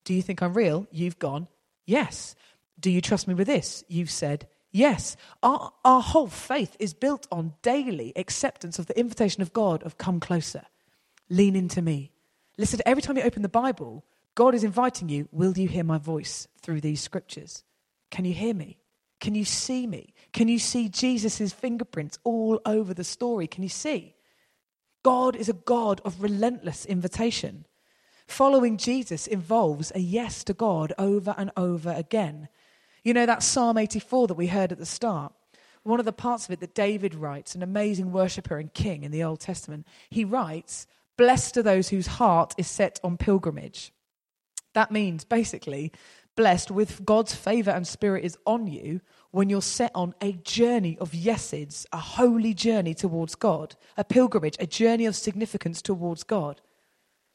Do 0.04 0.14
you 0.14 0.22
think 0.22 0.40
I'm 0.40 0.54
real? 0.54 0.86
You've 0.90 1.18
gone, 1.18 1.48
Yes. 1.84 2.34
Do 2.78 2.90
you 2.90 3.00
trust 3.00 3.26
me 3.26 3.34
with 3.34 3.46
this? 3.46 3.84
You've 3.88 4.10
said, 4.10 4.46
Yes, 4.76 5.17
our, 5.43 5.73
our 5.87 6.02
whole 6.02 6.26
faith 6.26 6.76
is 6.78 6.93
built 6.93 7.26
on 7.32 7.55
daily 7.62 8.12
acceptance 8.14 8.78
of 8.78 8.84
the 8.84 8.99
invitation 9.00 9.40
of 9.40 9.55
God 9.55 9.82
of 9.84 9.96
come 9.96 10.20
closer, 10.20 10.67
lean 11.31 11.56
into 11.56 11.81
me. 11.81 12.12
Listen, 12.58 12.81
every 12.84 13.00
time 13.00 13.17
you 13.17 13.23
open 13.23 13.40
the 13.40 13.49
Bible, 13.49 14.05
God 14.34 14.55
is 14.55 14.64
inviting 14.64 15.08
you, 15.08 15.31
will 15.32 15.56
you 15.56 15.67
hear 15.67 15.82
my 15.82 15.96
voice 15.96 16.46
through 16.61 16.82
these 16.82 17.00
scriptures? 17.00 17.64
Can 18.11 18.26
you 18.26 18.35
hear 18.35 18.52
me? 18.52 18.76
Can 19.18 19.35
you 19.35 19.47
see 19.47 19.87
me? 19.87 20.12
Can 20.35 20.47
you 20.47 20.59
see 20.59 20.90
Jesus' 20.90 21.54
fingerprints 21.54 22.18
all 22.23 22.61
over 22.66 22.92
the 22.92 23.02
story? 23.02 23.47
Can 23.47 23.62
you 23.62 23.71
see? 23.71 24.14
God 25.02 25.37
is 25.37 25.49
a 25.49 25.54
God 25.54 26.02
of 26.04 26.21
relentless 26.21 26.85
invitation. 26.85 27.64
Following 28.26 28.76
Jesus 28.76 29.26
involves 29.26 29.90
a 29.95 30.00
yes 30.00 30.45
to 30.45 30.52
God 30.52 30.92
over 30.99 31.35
and 31.38 31.50
over 31.56 31.95
again. 31.97 32.49
You 33.06 33.14
know 33.14 33.26
that 33.26 33.44
Psalm 33.44 33.78
84 33.78 34.26
that 34.26 34.34
we 34.34 34.48
heard 34.48 34.72
at 34.72 34.78
the 34.78 34.84
start? 34.84 35.32
One 35.84 36.00
of 36.00 36.06
the 36.06 36.12
parts 36.12 36.44
of 36.44 36.50
it 36.50 36.58
that 36.58 36.75
David 36.75 37.14
writes, 37.14 37.54
an 37.54 37.62
amazing 37.62 38.10
worshiper 38.10 38.58
and 38.58 38.75
king 38.75 39.04
in 39.04 39.12
the 39.12 39.22
Old 39.22 39.38
Testament, 39.38 39.86
he 40.10 40.25
writes, 40.25 40.88
Blessed 41.16 41.56
are 41.56 41.62
those 41.62 41.90
whose 41.90 42.08
heart 42.08 42.52
is 42.58 42.66
set 42.66 42.98
on 43.04 43.16
pilgrimage. 43.16 43.92
That 44.75 44.90
means 44.90 45.22
basically, 45.22 45.92
blessed 46.34 46.72
with 46.72 47.04
God's 47.04 47.32
favor 47.32 47.70
and 47.70 47.86
spirit 47.86 48.25
is 48.25 48.36
on 48.44 48.66
you 48.66 49.00
when 49.30 49.48
you're 49.50 49.62
set 49.62 49.92
on 49.94 50.12
a 50.20 50.32
journey 50.32 50.98
of 50.98 51.14
yeses, 51.14 51.86
a 51.92 51.98
holy 51.98 52.54
journey 52.54 52.92
towards 52.92 53.36
God, 53.36 53.76
a 53.96 54.02
pilgrimage, 54.02 54.56
a 54.58 54.66
journey 54.66 55.06
of 55.06 55.14
significance 55.14 55.80
towards 55.80 56.25
God. 56.25 56.60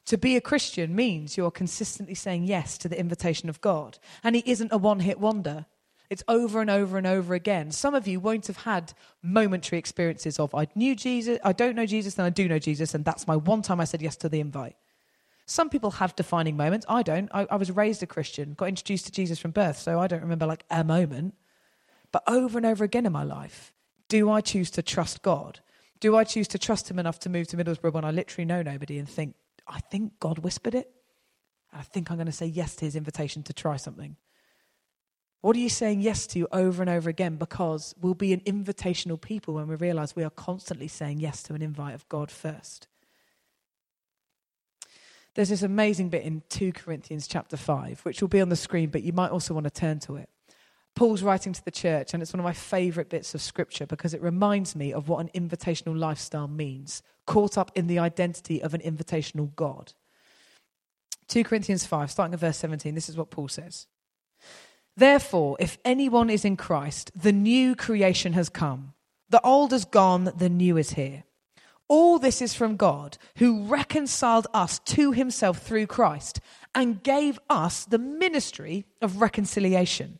To 0.06 0.18
be 0.18 0.36
a 0.36 0.42
Christian 0.42 0.96
means 0.96 1.38
you're 1.38 1.52
consistently 1.52 2.16
saying 2.16 2.46
yes 2.46 2.78
to 2.80 2.90
the 2.90 3.00
invitation 3.00 3.50
of 3.50 3.62
God. 3.62 4.00
And 4.24 4.36
He 4.36 4.44
isn't 4.46 4.72
a 4.72 4.78
one 4.78 5.00
hit 5.00 5.20
wonder. 5.20 5.66
It's 6.10 6.24
over 6.28 6.60
and 6.60 6.70
over 6.70 6.98
and 6.98 7.08
over 7.08 7.34
again. 7.34 7.72
Some 7.72 7.96
of 7.96 8.06
you 8.06 8.20
won't 8.20 8.48
have 8.48 8.58
had 8.58 8.94
momentary 9.24 9.80
experiences 9.80 10.40
of, 10.40 10.54
I 10.54 10.68
knew 10.76 10.94
Jesus, 10.94 11.40
I 11.42 11.54
don't 11.54 11.76
know 11.76 11.86
Jesus, 11.86 12.16
then 12.16 12.26
I 12.26 12.30
do 12.30 12.50
know 12.50 12.60
Jesus, 12.60 12.94
and 12.94 13.06
that's 13.06 13.28
my 13.28 13.38
one 13.38 13.62
time 13.62 13.80
I 13.80 13.86
said 13.86 14.02
yes 14.02 14.18
to 14.18 14.28
the 14.28 14.42
invite. 14.42 14.76
Some 15.46 15.70
people 15.70 15.92
have 15.92 16.16
defining 16.16 16.58
moments. 16.58 16.86
I 16.90 17.04
don't. 17.04 17.30
I, 17.34 17.48
I 17.50 17.56
was 17.56 17.72
raised 17.72 18.04
a 18.04 18.08
Christian, 18.08 18.54
got 18.54 18.70
introduced 18.70 19.06
to 19.06 19.12
Jesus 19.12 19.40
from 19.40 19.52
birth, 19.52 19.78
so 19.78 20.00
I 20.00 20.08
don't 20.08 20.22
remember 20.22 20.46
like 20.46 20.66
a 20.70 20.84
moment. 20.84 21.36
But 22.12 22.24
over 22.28 22.58
and 22.58 22.66
over 22.66 22.84
again 22.84 23.06
in 23.06 23.12
my 23.12 23.24
life, 23.24 23.72
do 24.10 24.30
I 24.30 24.42
choose 24.42 24.70
to 24.72 24.82
trust 24.82 25.22
God? 25.22 25.62
Do 26.02 26.18
I 26.18 26.24
choose 26.26 26.48
to 26.50 26.60
trust 26.60 26.92
Him 26.92 27.00
enough 27.00 27.20
to 27.20 27.30
move 27.30 27.48
to 27.48 27.58
Middlesbrough 27.58 27.94
when 27.94 28.06
I 28.06 28.12
literally 28.12 28.46
know 28.46 28.62
nobody 28.62 28.98
and 28.98 29.08
think, 29.08 29.36
I 29.68 29.80
think 29.80 30.20
God 30.20 30.40
whispered 30.40 30.76
it. 30.76 30.92
I 31.74 31.82
think 31.84 32.10
I'm 32.10 32.18
going 32.18 32.26
to 32.26 32.32
say 32.32 32.46
yes 32.46 32.76
to 32.78 32.86
his 32.86 32.96
invitation 32.96 33.44
to 33.44 33.54
try 33.54 33.78
something. 33.78 34.18
What 35.42 35.56
are 35.56 35.60
you 35.60 35.70
saying 35.70 36.02
yes 36.02 36.28
to 36.28 36.48
over 36.52 36.84
and 36.84 36.90
over 36.90 37.10
again? 37.10 37.38
Because 37.38 37.96
we'll 38.00 38.14
be 38.14 38.34
an 38.34 38.42
invitational 38.42 39.20
people 39.20 39.56
when 39.56 39.68
we 39.68 39.76
realize 39.76 40.16
we 40.16 40.24
are 40.24 40.30
constantly 40.30 40.88
saying 40.88 41.20
yes 41.20 41.42
to 41.44 41.54
an 41.54 41.62
invite 41.62 41.96
of 41.96 42.08
God 42.10 42.30
first. 42.30 42.88
There's 45.34 45.50
this 45.50 45.64
amazing 45.64 46.10
bit 46.10 46.24
in 46.24 46.44
2 46.50 46.74
Corinthians 46.74 47.26
chapter 47.26 47.58
5, 47.58 48.02
which 48.02 48.22
will 48.22 48.28
be 48.28 48.42
on 48.42 48.50
the 48.50 48.56
screen, 48.56 48.90
but 48.90 49.02
you 49.02 49.14
might 49.14 49.32
also 49.32 49.54
want 49.54 49.64
to 49.64 49.72
turn 49.72 50.00
to 50.00 50.18
it. 50.18 50.30
Paul's 50.96 51.24
writing 51.24 51.54
to 51.54 51.64
the 51.64 51.72
church, 51.72 52.14
and 52.14 52.22
it's 52.22 52.34
one 52.34 52.40
of 52.40 52.44
my 52.44 52.54
favorite 52.54 53.10
bits 53.10 53.34
of 53.34 53.42
scripture 53.42 53.86
because 53.86 54.14
it 54.14 54.22
reminds 54.22 54.76
me 54.76 54.94
of 54.94 55.08
what 55.08 55.20
an 55.20 55.30
invitational 55.34 55.98
lifestyle 55.98 56.48
means, 56.48 57.02
caught 57.26 57.58
up 57.58 57.72
in 57.76 57.88
the 57.88 58.00
identity 58.00 58.62
of 58.62 58.74
an 58.74 58.82
invitational 58.82 59.56
God. 59.56 59.94
2 61.28 61.44
Corinthians 61.44 61.86
5, 61.86 62.12
starting 62.12 62.34
at 62.34 62.40
verse 62.40 62.58
17, 62.58 62.94
this 62.94 63.08
is 63.08 63.16
what 63.16 63.32
Paul 63.32 63.48
says. 63.48 63.88
Therefore, 64.98 65.56
if 65.60 65.78
anyone 65.86 66.30
is 66.30 66.44
in 66.44 66.58
Christ, 66.58 67.12
the 67.16 67.32
new 67.32 67.76
creation 67.76 68.34
has 68.34 68.50
come. 68.50 68.94
The 69.30 69.42
old 69.42 69.72
is 69.72 69.86
gone, 69.86 70.26
the 70.36 70.50
new 70.50 70.76
is 70.76 70.92
here. 70.92 71.24
All 71.88 72.20
this 72.20 72.42
is 72.42 72.54
from 72.54 72.76
God, 72.76 73.18
who 73.38 73.64
reconciled 73.64 74.48
us 74.54 74.80
to 74.80 75.14
himself 75.14 75.60
through 75.60 75.88
Christ 75.88 76.42
and 76.76 77.02
gave 77.02 77.40
us 77.50 77.86
the 77.86 77.98
ministry 77.98 78.86
of 79.02 79.22
reconciliation. 79.22 80.20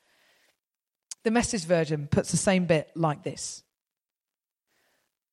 The 1.23 1.31
message 1.31 1.65
version 1.65 2.07
puts 2.07 2.31
the 2.31 2.37
same 2.37 2.65
bit 2.65 2.91
like 2.95 3.23
this 3.23 3.63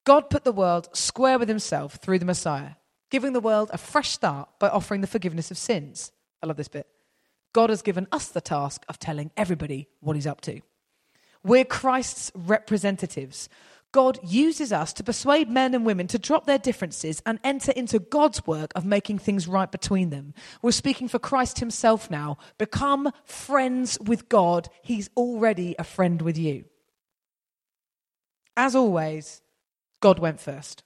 God 0.04 0.30
put 0.30 0.44
the 0.44 0.52
world 0.52 0.88
square 0.94 1.38
with 1.38 1.48
himself 1.48 1.96
through 1.96 2.18
the 2.18 2.24
Messiah, 2.24 2.72
giving 3.10 3.32
the 3.32 3.40
world 3.40 3.70
a 3.72 3.78
fresh 3.78 4.10
start 4.10 4.48
by 4.58 4.68
offering 4.68 5.00
the 5.00 5.06
forgiveness 5.06 5.50
of 5.50 5.58
sins. 5.58 6.12
I 6.42 6.46
love 6.46 6.56
this 6.56 6.68
bit. 6.68 6.86
God 7.52 7.70
has 7.70 7.82
given 7.82 8.06
us 8.12 8.28
the 8.28 8.40
task 8.40 8.84
of 8.88 8.98
telling 8.98 9.30
everybody 9.36 9.88
what 10.00 10.16
he's 10.16 10.26
up 10.26 10.40
to. 10.42 10.60
We're 11.42 11.64
Christ's 11.64 12.30
representatives. 12.34 13.48
God 13.92 14.18
uses 14.22 14.72
us 14.72 14.92
to 14.94 15.04
persuade 15.04 15.48
men 15.48 15.74
and 15.74 15.86
women 15.86 16.06
to 16.08 16.18
drop 16.18 16.44
their 16.46 16.58
differences 16.58 17.22
and 17.24 17.38
enter 17.42 17.72
into 17.72 17.98
God's 17.98 18.46
work 18.46 18.70
of 18.74 18.84
making 18.84 19.18
things 19.18 19.48
right 19.48 19.70
between 19.70 20.10
them. 20.10 20.34
We're 20.60 20.72
speaking 20.72 21.08
for 21.08 21.18
Christ 21.18 21.60
Himself 21.60 22.10
now. 22.10 22.36
Become 22.58 23.10
friends 23.24 23.98
with 24.00 24.28
God. 24.28 24.68
He's 24.82 25.08
already 25.16 25.74
a 25.78 25.84
friend 25.84 26.20
with 26.20 26.36
you. 26.36 26.66
As 28.56 28.76
always, 28.76 29.40
God 30.00 30.18
went 30.18 30.40
first. 30.40 30.82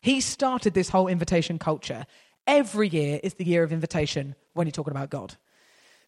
He 0.00 0.20
started 0.20 0.74
this 0.74 0.90
whole 0.90 1.08
invitation 1.08 1.58
culture. 1.58 2.04
Every 2.46 2.88
year 2.88 3.20
is 3.22 3.34
the 3.34 3.46
year 3.46 3.62
of 3.62 3.72
invitation 3.72 4.34
when 4.52 4.66
you're 4.66 4.72
talking 4.72 4.90
about 4.90 5.10
God. 5.10 5.36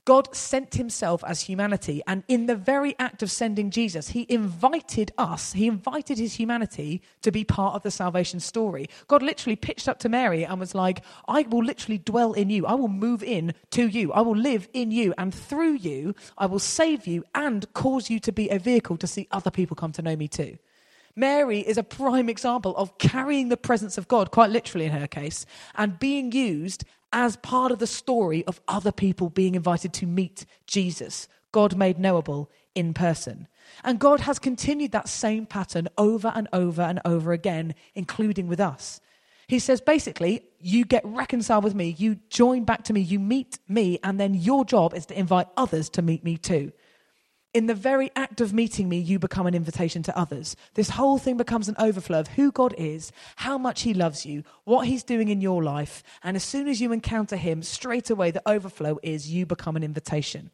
God 0.04 0.34
sent 0.34 0.74
himself 0.74 1.24
as 1.26 1.42
humanity, 1.42 2.02
and 2.06 2.24
in 2.28 2.44
the 2.44 2.56
very 2.56 2.94
act 2.98 3.22
of 3.22 3.30
sending 3.30 3.70
Jesus, 3.70 4.08
he 4.08 4.26
invited 4.28 5.12
us, 5.16 5.54
he 5.54 5.66
invited 5.66 6.18
his 6.18 6.34
humanity 6.34 7.00
to 7.22 7.32
be 7.32 7.42
part 7.42 7.74
of 7.74 7.82
the 7.82 7.90
salvation 7.90 8.38
story. 8.38 8.86
God 9.08 9.22
literally 9.22 9.56
pitched 9.56 9.88
up 9.88 9.98
to 10.00 10.10
Mary 10.10 10.44
and 10.44 10.60
was 10.60 10.74
like, 10.74 11.02
I 11.26 11.42
will 11.42 11.64
literally 11.64 11.98
dwell 11.98 12.34
in 12.34 12.50
you. 12.50 12.66
I 12.66 12.74
will 12.74 12.88
move 12.88 13.22
in 13.22 13.54
to 13.70 13.86
you. 13.86 14.12
I 14.12 14.20
will 14.20 14.36
live 14.36 14.68
in 14.74 14.90
you, 14.90 15.14
and 15.16 15.34
through 15.34 15.74
you, 15.74 16.14
I 16.36 16.46
will 16.46 16.58
save 16.58 17.06
you 17.06 17.24
and 17.34 17.72
cause 17.72 18.10
you 18.10 18.20
to 18.20 18.32
be 18.32 18.50
a 18.50 18.58
vehicle 18.58 18.98
to 18.98 19.06
see 19.06 19.26
other 19.30 19.50
people 19.50 19.74
come 19.74 19.92
to 19.92 20.02
know 20.02 20.16
me 20.16 20.28
too. 20.28 20.58
Mary 21.16 21.60
is 21.60 21.78
a 21.78 21.82
prime 21.82 22.28
example 22.28 22.76
of 22.76 22.98
carrying 22.98 23.48
the 23.48 23.56
presence 23.56 23.96
of 23.96 24.08
God, 24.08 24.30
quite 24.32 24.50
literally 24.50 24.86
in 24.86 24.92
her 24.92 25.06
case, 25.06 25.46
and 25.76 25.98
being 25.98 26.32
used 26.32 26.84
as 27.14 27.36
part 27.36 27.70
of 27.70 27.78
the 27.78 27.86
story 27.86 28.44
of 28.44 28.60
other 28.66 28.92
people 28.92 29.30
being 29.30 29.54
invited 29.54 29.94
to 29.94 30.06
meet 30.06 30.44
Jesus, 30.66 31.28
God 31.52 31.76
made 31.76 31.98
knowable 31.98 32.50
in 32.74 32.92
person. 32.92 33.46
And 33.84 34.00
God 34.00 34.20
has 34.20 34.40
continued 34.40 34.92
that 34.92 35.08
same 35.08 35.46
pattern 35.46 35.88
over 35.96 36.32
and 36.34 36.48
over 36.52 36.82
and 36.82 37.00
over 37.04 37.32
again, 37.32 37.76
including 37.94 38.48
with 38.48 38.60
us. 38.60 39.00
He 39.46 39.60
says 39.60 39.80
basically, 39.80 40.42
you 40.58 40.84
get 40.84 41.04
reconciled 41.04 41.64
with 41.64 41.74
me, 41.74 41.94
you 41.96 42.16
join 42.30 42.64
back 42.64 42.82
to 42.84 42.92
me, 42.92 43.00
you 43.00 43.20
meet 43.20 43.58
me, 43.68 44.00
and 44.02 44.18
then 44.18 44.34
your 44.34 44.64
job 44.64 44.92
is 44.92 45.06
to 45.06 45.18
invite 45.18 45.46
others 45.56 45.88
to 45.90 46.02
meet 46.02 46.24
me 46.24 46.36
too 46.36 46.72
in 47.54 47.66
the 47.66 47.74
very 47.74 48.10
act 48.16 48.40
of 48.40 48.52
meeting 48.52 48.88
me, 48.88 48.98
you 48.98 49.20
become 49.20 49.46
an 49.46 49.54
invitation 49.54 50.02
to 50.02 50.18
others. 50.18 50.56
This 50.74 50.90
whole 50.90 51.18
thing 51.18 51.36
becomes 51.36 51.68
an 51.68 51.76
overflow 51.78 52.18
of 52.18 52.28
who 52.28 52.50
God 52.50 52.74
is, 52.76 53.12
how 53.36 53.56
much 53.56 53.82
He 53.82 53.94
loves 53.94 54.26
you, 54.26 54.42
what 54.64 54.88
He's 54.88 55.04
doing 55.04 55.28
in 55.28 55.40
your 55.40 55.62
life. 55.62 56.02
And 56.24 56.36
as 56.36 56.42
soon 56.42 56.66
as 56.66 56.80
you 56.80 56.90
encounter 56.92 57.36
Him, 57.36 57.62
straight 57.62 58.10
away 58.10 58.32
the 58.32 58.46
overflow 58.46 58.98
is 59.04 59.30
you 59.30 59.46
become 59.46 59.76
an 59.76 59.84
invitation. 59.84 60.50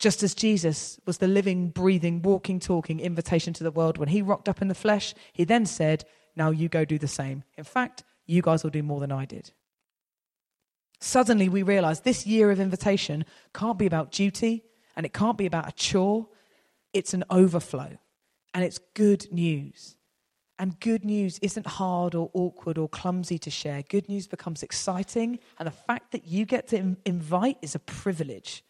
Just 0.00 0.24
as 0.24 0.34
Jesus 0.34 0.98
was 1.06 1.18
the 1.18 1.28
living, 1.28 1.70
breathing, 1.70 2.20
walking, 2.20 2.58
talking 2.58 2.98
invitation 2.98 3.52
to 3.54 3.64
the 3.64 3.70
world 3.70 3.96
when 3.96 4.08
He 4.08 4.20
rocked 4.20 4.48
up 4.48 4.60
in 4.60 4.66
the 4.66 4.74
flesh, 4.74 5.14
He 5.32 5.44
then 5.44 5.64
said, 5.64 6.04
Now 6.34 6.50
you 6.50 6.68
go 6.68 6.84
do 6.84 6.98
the 6.98 7.06
same. 7.06 7.44
In 7.56 7.64
fact, 7.64 8.02
you 8.26 8.42
guys 8.42 8.64
will 8.64 8.70
do 8.70 8.82
more 8.82 8.98
than 8.98 9.12
I 9.12 9.26
did. 9.26 9.52
Suddenly 10.98 11.48
we 11.48 11.62
realize 11.62 12.00
this 12.00 12.26
year 12.26 12.50
of 12.50 12.58
invitation 12.58 13.24
can't 13.54 13.78
be 13.78 13.86
about 13.86 14.10
duty 14.10 14.64
and 14.96 15.04
it 15.04 15.12
can't 15.12 15.38
be 15.38 15.46
about 15.46 15.68
a 15.68 15.72
chore, 15.72 16.28
it's 16.92 17.14
an 17.14 17.24
overflow. 17.30 17.98
And 18.54 18.64
it's 18.64 18.78
good 18.94 19.30
news. 19.30 19.96
And 20.58 20.80
good 20.80 21.04
news 21.04 21.38
isn't 21.40 21.66
hard 21.66 22.14
or 22.14 22.30
awkward 22.32 22.78
or 22.78 22.88
clumsy 22.88 23.38
to 23.40 23.50
share. 23.50 23.82
Good 23.82 24.08
news 24.08 24.26
becomes 24.26 24.62
exciting. 24.62 25.38
And 25.58 25.66
the 25.66 25.72
fact 25.72 26.12
that 26.12 26.26
you 26.26 26.46
get 26.46 26.68
to 26.68 26.96
invite 27.04 27.58
is 27.60 27.74
a 27.74 27.78
privilege, 27.78 28.64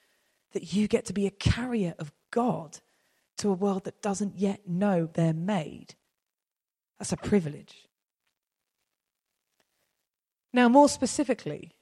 that 0.53 0.73
you 0.75 0.89
get 0.89 1.05
to 1.07 1.13
be 1.13 1.27
a 1.27 1.31
carrier 1.31 1.95
of 2.01 2.11
God 2.33 2.81
to 3.39 3.51
a 3.51 3.55
world 3.55 3.85
that 3.85 4.03
doesn't 4.03 4.37
yet 4.37 4.69
know 4.69 5.09
they're 5.13 5.33
made. 5.33 5.95
That's 6.99 7.13
a 7.13 7.17
privilege. 7.17 7.87
Now, 10.53 10.69
more 10.69 10.89
specifically, 10.89 11.73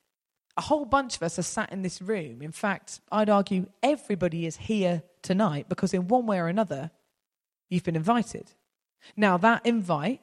a 0.56 0.62
whole 0.62 0.84
bunch 0.84 1.16
of 1.16 1.23
us 1.23 1.38
are 1.38 1.42
sat 1.42 1.73
in 1.73 1.82
this 1.82 2.00
room. 2.00 2.40
In 2.40 2.52
fact, 2.52 3.00
I'd 3.11 3.28
argue 3.28 3.66
everybody 3.82 4.46
is 4.46 4.56
here 4.56 5.02
tonight 5.23 5.68
because, 5.68 5.92
in 5.92 6.08
one 6.08 6.26
way 6.26 6.38
or 6.38 6.49
another, 6.49 6.90
you've 7.68 7.84
been 7.84 7.96
invited. 7.96 8.52
Now, 9.16 9.37
that 9.38 9.66
invite 9.66 10.20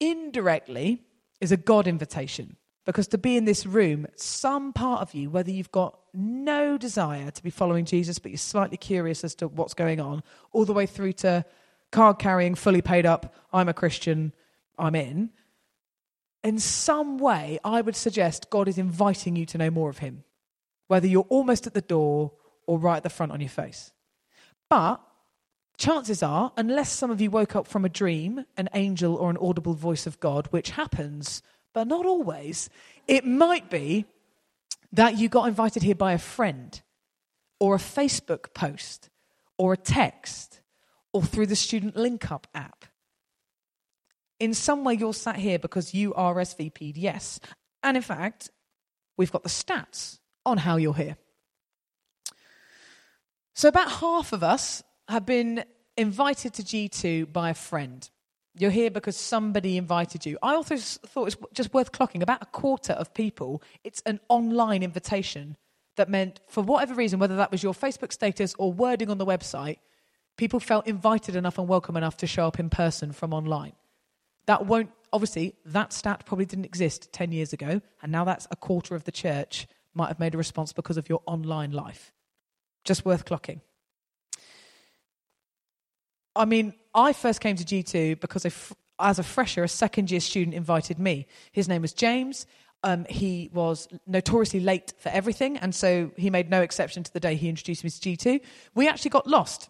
indirectly 0.00 1.02
is 1.40 1.52
a 1.52 1.56
God 1.56 1.86
invitation 1.86 2.56
because 2.88 3.08
to 3.08 3.18
be 3.18 3.36
in 3.36 3.44
this 3.44 3.66
room, 3.66 4.06
some 4.16 4.72
part 4.72 5.02
of 5.02 5.14
you, 5.14 5.28
whether 5.28 5.50
you've 5.50 5.70
got 5.70 5.98
no 6.14 6.78
desire 6.78 7.30
to 7.30 7.42
be 7.42 7.50
following 7.50 7.84
Jesus, 7.84 8.18
but 8.18 8.30
you're 8.30 8.38
slightly 8.38 8.78
curious 8.78 9.24
as 9.24 9.34
to 9.36 9.46
what's 9.46 9.74
going 9.74 10.00
on, 10.00 10.22
all 10.52 10.64
the 10.64 10.72
way 10.72 10.86
through 10.86 11.12
to 11.12 11.44
card 11.92 12.18
carrying, 12.18 12.54
fully 12.54 12.80
paid 12.80 13.04
up, 13.04 13.34
I'm 13.52 13.68
a 13.68 13.74
Christian, 13.74 14.32
I'm 14.78 14.94
in, 14.94 15.30
in 16.44 16.58
some 16.58 17.18
way, 17.18 17.58
I 17.64 17.80
would 17.80 17.96
suggest 17.96 18.50
God 18.50 18.68
is 18.68 18.78
inviting 18.78 19.36
you 19.36 19.46
to 19.46 19.58
know 19.58 19.70
more 19.70 19.90
of 19.90 19.98
Him, 19.98 20.24
whether 20.86 21.06
you're 21.06 21.26
almost 21.28 21.66
at 21.66 21.74
the 21.74 21.80
door 21.80 22.32
or 22.66 22.78
right 22.78 22.98
at 22.98 23.02
the 23.02 23.10
front 23.10 23.32
on 23.32 23.40
your 23.40 23.50
face. 23.50 23.92
But 24.70 25.00
chances 25.76 26.22
are, 26.22 26.52
unless 26.56 26.90
some 26.90 27.10
of 27.10 27.20
you 27.20 27.30
woke 27.30 27.56
up 27.56 27.66
from 27.66 27.84
a 27.84 27.88
dream, 27.88 28.44
an 28.56 28.68
angel, 28.74 29.16
or 29.16 29.30
an 29.30 29.38
audible 29.40 29.74
voice 29.74 30.06
of 30.06 30.20
God, 30.20 30.46
which 30.50 30.70
happens, 30.70 31.42
but 31.72 31.88
not 31.88 32.06
always, 32.06 32.70
it 33.06 33.24
might 33.24 33.70
be 33.70 34.04
that 34.92 35.18
you 35.18 35.28
got 35.28 35.48
invited 35.48 35.82
here 35.82 35.94
by 35.94 36.12
a 36.12 36.18
friend, 36.18 36.82
or 37.60 37.74
a 37.74 37.78
Facebook 37.78 38.54
post, 38.54 39.10
or 39.56 39.72
a 39.72 39.76
text, 39.76 40.60
or 41.12 41.22
through 41.22 41.46
the 41.46 41.56
Student 41.56 41.96
Link 41.96 42.30
Up 42.30 42.46
app 42.54 42.84
in 44.40 44.54
some 44.54 44.84
way 44.84 44.94
you're 44.94 45.14
sat 45.14 45.36
here 45.36 45.58
because 45.58 45.94
you 45.94 46.12
RSVP'd 46.12 46.96
yes. 46.96 47.40
And 47.82 47.96
in 47.96 48.02
fact, 48.02 48.50
we've 49.16 49.32
got 49.32 49.42
the 49.42 49.48
stats 49.48 50.18
on 50.44 50.58
how 50.58 50.76
you're 50.76 50.94
here. 50.94 51.16
So 53.54 53.68
about 53.68 53.90
half 53.90 54.32
of 54.32 54.42
us 54.42 54.82
have 55.08 55.26
been 55.26 55.64
invited 55.96 56.54
to 56.54 56.62
G2 56.62 57.32
by 57.32 57.50
a 57.50 57.54
friend. 57.54 58.08
You're 58.56 58.70
here 58.70 58.90
because 58.90 59.16
somebody 59.16 59.76
invited 59.76 60.24
you. 60.26 60.38
I 60.42 60.54
also 60.54 60.76
thought 60.76 61.22
it 61.22 61.36
was 61.40 61.50
just 61.52 61.74
worth 61.74 61.92
clocking 61.92 62.22
about 62.22 62.42
a 62.42 62.46
quarter 62.46 62.92
of 62.92 63.14
people, 63.14 63.62
it's 63.84 64.02
an 64.06 64.20
online 64.28 64.82
invitation 64.82 65.56
that 65.96 66.08
meant, 66.08 66.40
for 66.46 66.62
whatever 66.62 66.94
reason, 66.94 67.18
whether 67.18 67.36
that 67.36 67.50
was 67.50 67.62
your 67.62 67.74
Facebook 67.74 68.12
status 68.12 68.54
or 68.58 68.72
wording 68.72 69.10
on 69.10 69.18
the 69.18 69.26
website, 69.26 69.78
people 70.36 70.60
felt 70.60 70.86
invited 70.86 71.36
enough 71.36 71.58
and 71.58 71.68
welcome 71.68 71.96
enough 71.96 72.16
to 72.18 72.26
show 72.26 72.46
up 72.46 72.58
in 72.58 72.70
person 72.70 73.12
from 73.12 73.34
online. 73.34 73.72
That 74.48 74.64
won't, 74.64 74.90
obviously, 75.12 75.56
that 75.66 75.92
stat 75.92 76.24
probably 76.24 76.46
didn't 76.46 76.64
exist 76.64 77.12
10 77.12 77.32
years 77.32 77.52
ago, 77.52 77.82
and 78.02 78.10
now 78.10 78.24
that's 78.24 78.48
a 78.50 78.56
quarter 78.56 78.94
of 78.94 79.04
the 79.04 79.12
church 79.12 79.68
might 79.92 80.08
have 80.08 80.18
made 80.18 80.34
a 80.34 80.38
response 80.38 80.72
because 80.72 80.96
of 80.96 81.06
your 81.06 81.20
online 81.26 81.70
life. 81.70 82.14
Just 82.82 83.04
worth 83.04 83.26
clocking. 83.26 83.60
I 86.34 86.46
mean, 86.46 86.72
I 86.94 87.12
first 87.12 87.42
came 87.42 87.56
to 87.56 87.64
G2 87.64 88.20
because 88.20 88.46
as 88.98 89.18
a 89.18 89.22
fresher, 89.22 89.64
a 89.64 89.68
second 89.68 90.10
year 90.10 90.20
student 90.20 90.54
invited 90.54 90.98
me. 90.98 91.26
His 91.52 91.68
name 91.68 91.82
was 91.82 91.92
James. 91.92 92.46
Um, 92.82 93.04
he 93.10 93.50
was 93.52 93.86
notoriously 94.06 94.60
late 94.60 94.94
for 94.98 95.10
everything, 95.10 95.58
and 95.58 95.74
so 95.74 96.10
he 96.16 96.30
made 96.30 96.48
no 96.48 96.62
exception 96.62 97.02
to 97.02 97.12
the 97.12 97.20
day 97.20 97.34
he 97.34 97.50
introduced 97.50 97.84
me 97.84 97.90
to 97.90 98.16
G2. 98.16 98.40
We 98.74 98.88
actually 98.88 99.10
got 99.10 99.26
lost 99.26 99.68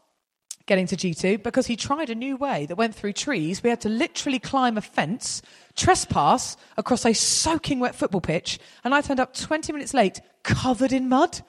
getting 0.69 0.87
to 0.87 0.97
G2 0.97 1.43
because 1.43 1.67
he 1.67 1.75
tried 1.75 2.11
a 2.11 2.15
new 2.15 2.37
way 2.37 2.67
that 2.67 2.77
went 2.77 2.95
through 2.95 3.15
trees. 3.15 3.63
We 3.63 3.71
had 3.71 3.81
to 3.81 3.89
literally 3.89 4.39
climb 4.39 4.79
a 4.79 4.81
fence, 4.81 5.43
trespass 5.75 6.57
across 6.77 7.05
a 7.05 7.13
soaking 7.13 7.81
wet 7.81 7.97
football 7.97 8.21
pitch, 8.21 8.61
and 8.85 8.95
I 8.95 9.01
turned 9.01 9.19
up 9.19 9.35
20 9.35 9.73
minutes 9.73 9.95
late, 9.95 10.21
covered 10.45 10.93
in 10.93 11.09
mud, 11.09 11.41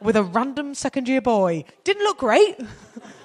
with 0.00 0.16
a 0.16 0.22
random 0.22 0.74
second 0.74 1.08
year 1.08 1.20
boy. 1.20 1.64
Didn't 1.84 2.04
look 2.04 2.18
great. 2.18 2.56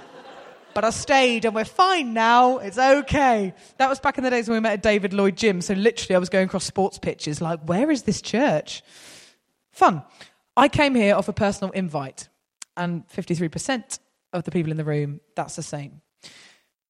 but 0.73 0.83
I 0.83 0.89
stayed 0.91 1.45
and 1.45 1.55
we're 1.55 1.65
fine 1.65 2.13
now. 2.13 2.57
It's 2.57 2.77
okay. 2.77 3.53
That 3.77 3.89
was 3.89 3.99
back 3.99 4.17
in 4.17 4.23
the 4.23 4.29
days 4.29 4.47
when 4.47 4.57
we 4.57 4.59
met 4.59 4.73
at 4.73 4.83
David 4.83 5.13
Lloyd 5.13 5.37
Gym. 5.37 5.61
So 5.61 5.73
literally, 5.73 6.15
I 6.15 6.19
was 6.19 6.29
going 6.29 6.45
across 6.45 6.65
sports 6.65 6.99
pitches 6.99 7.41
like, 7.41 7.61
where 7.61 7.89
is 7.89 8.03
this 8.03 8.21
church? 8.21 8.83
Fun. 9.71 10.03
I 10.55 10.67
came 10.67 10.95
here 10.95 11.15
off 11.15 11.27
a 11.27 11.33
personal 11.33 11.71
invite, 11.71 12.29
and 12.75 13.07
53% 13.09 13.99
of 14.37 14.45
the 14.45 14.51
people 14.51 14.71
in 14.71 14.77
the 14.77 14.85
room, 14.85 15.19
that's 15.35 15.55
the 15.55 15.63
same. 15.63 16.01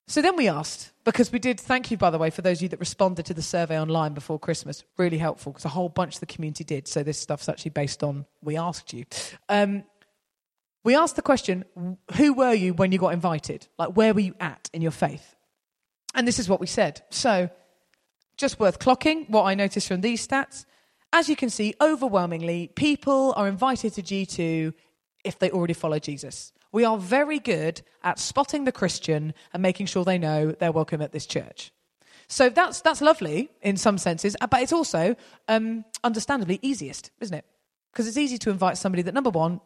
So 0.09 0.21
then 0.21 0.37
we 0.37 0.47
asked, 0.47 0.91
because 1.03 1.33
we 1.33 1.39
did, 1.39 1.59
thank 1.59 1.91
you, 1.91 1.97
by 1.97 2.09
the 2.09 2.17
way, 2.17 2.29
for 2.29 2.41
those 2.41 2.59
of 2.59 2.63
you 2.63 2.69
that 2.69 2.79
responded 2.79 3.25
to 3.25 3.33
the 3.33 3.41
survey 3.41 3.77
online 3.77 4.13
before 4.13 4.39
Christmas. 4.39 4.85
Really 4.97 5.17
helpful, 5.17 5.51
because 5.51 5.65
a 5.65 5.69
whole 5.69 5.89
bunch 5.89 6.15
of 6.15 6.19
the 6.21 6.25
community 6.27 6.63
did. 6.63 6.87
So 6.87 7.03
this 7.03 7.19
stuff's 7.19 7.49
actually 7.49 7.71
based 7.71 8.03
on 8.03 8.25
we 8.41 8.55
asked 8.55 8.93
you. 8.93 9.05
Um, 9.49 9.83
we 10.85 10.95
asked 10.95 11.17
the 11.17 11.21
question 11.21 11.65
who 12.15 12.33
were 12.33 12.53
you 12.53 12.73
when 12.73 12.93
you 12.93 12.99
got 12.99 13.13
invited? 13.13 13.67
Like, 13.77 13.97
where 13.97 14.13
were 14.13 14.21
you 14.21 14.35
at 14.39 14.69
in 14.71 14.81
your 14.81 14.91
faith? 14.91 15.35
And 16.15 16.25
this 16.25 16.39
is 16.39 16.47
what 16.47 16.61
we 16.61 16.67
said. 16.67 17.01
So, 17.09 17.49
just 18.37 18.59
worth 18.61 18.79
clocking 18.79 19.29
what 19.29 19.43
I 19.43 19.55
noticed 19.55 19.89
from 19.89 19.99
these 19.99 20.25
stats. 20.25 20.65
As 21.11 21.27
you 21.27 21.35
can 21.35 21.49
see, 21.49 21.73
overwhelmingly, 21.81 22.71
people 22.75 23.33
are 23.35 23.47
invited 23.47 23.93
to 23.95 24.01
G2 24.01 24.73
if 25.25 25.37
they 25.37 25.51
already 25.51 25.73
follow 25.73 25.99
Jesus. 25.99 26.53
We 26.71 26.85
are 26.85 26.97
very 26.97 27.39
good 27.39 27.81
at 28.03 28.19
spotting 28.19 28.65
the 28.65 28.71
Christian 28.71 29.33
and 29.53 29.61
making 29.61 29.87
sure 29.87 30.03
they 30.03 30.17
know 30.17 30.51
they're 30.51 30.71
welcome 30.71 31.01
at 31.01 31.11
this 31.11 31.25
church. 31.25 31.71
So 32.27 32.49
that's, 32.49 32.81
that's 32.81 33.01
lovely 33.01 33.49
in 33.61 33.77
some 33.77 33.97
senses, 33.97 34.35
but 34.49 34.61
it's 34.61 34.73
also 34.73 35.15
um, 35.47 35.85
understandably 36.03 36.59
easiest, 36.61 37.11
isn't 37.21 37.35
it? 37.35 37.45
Because 37.91 38.07
it's 38.07 38.17
easy 38.17 38.37
to 38.39 38.49
invite 38.49 38.77
somebody 38.77 39.01
that, 39.03 39.13
number 39.13 39.29
one, 39.29 39.61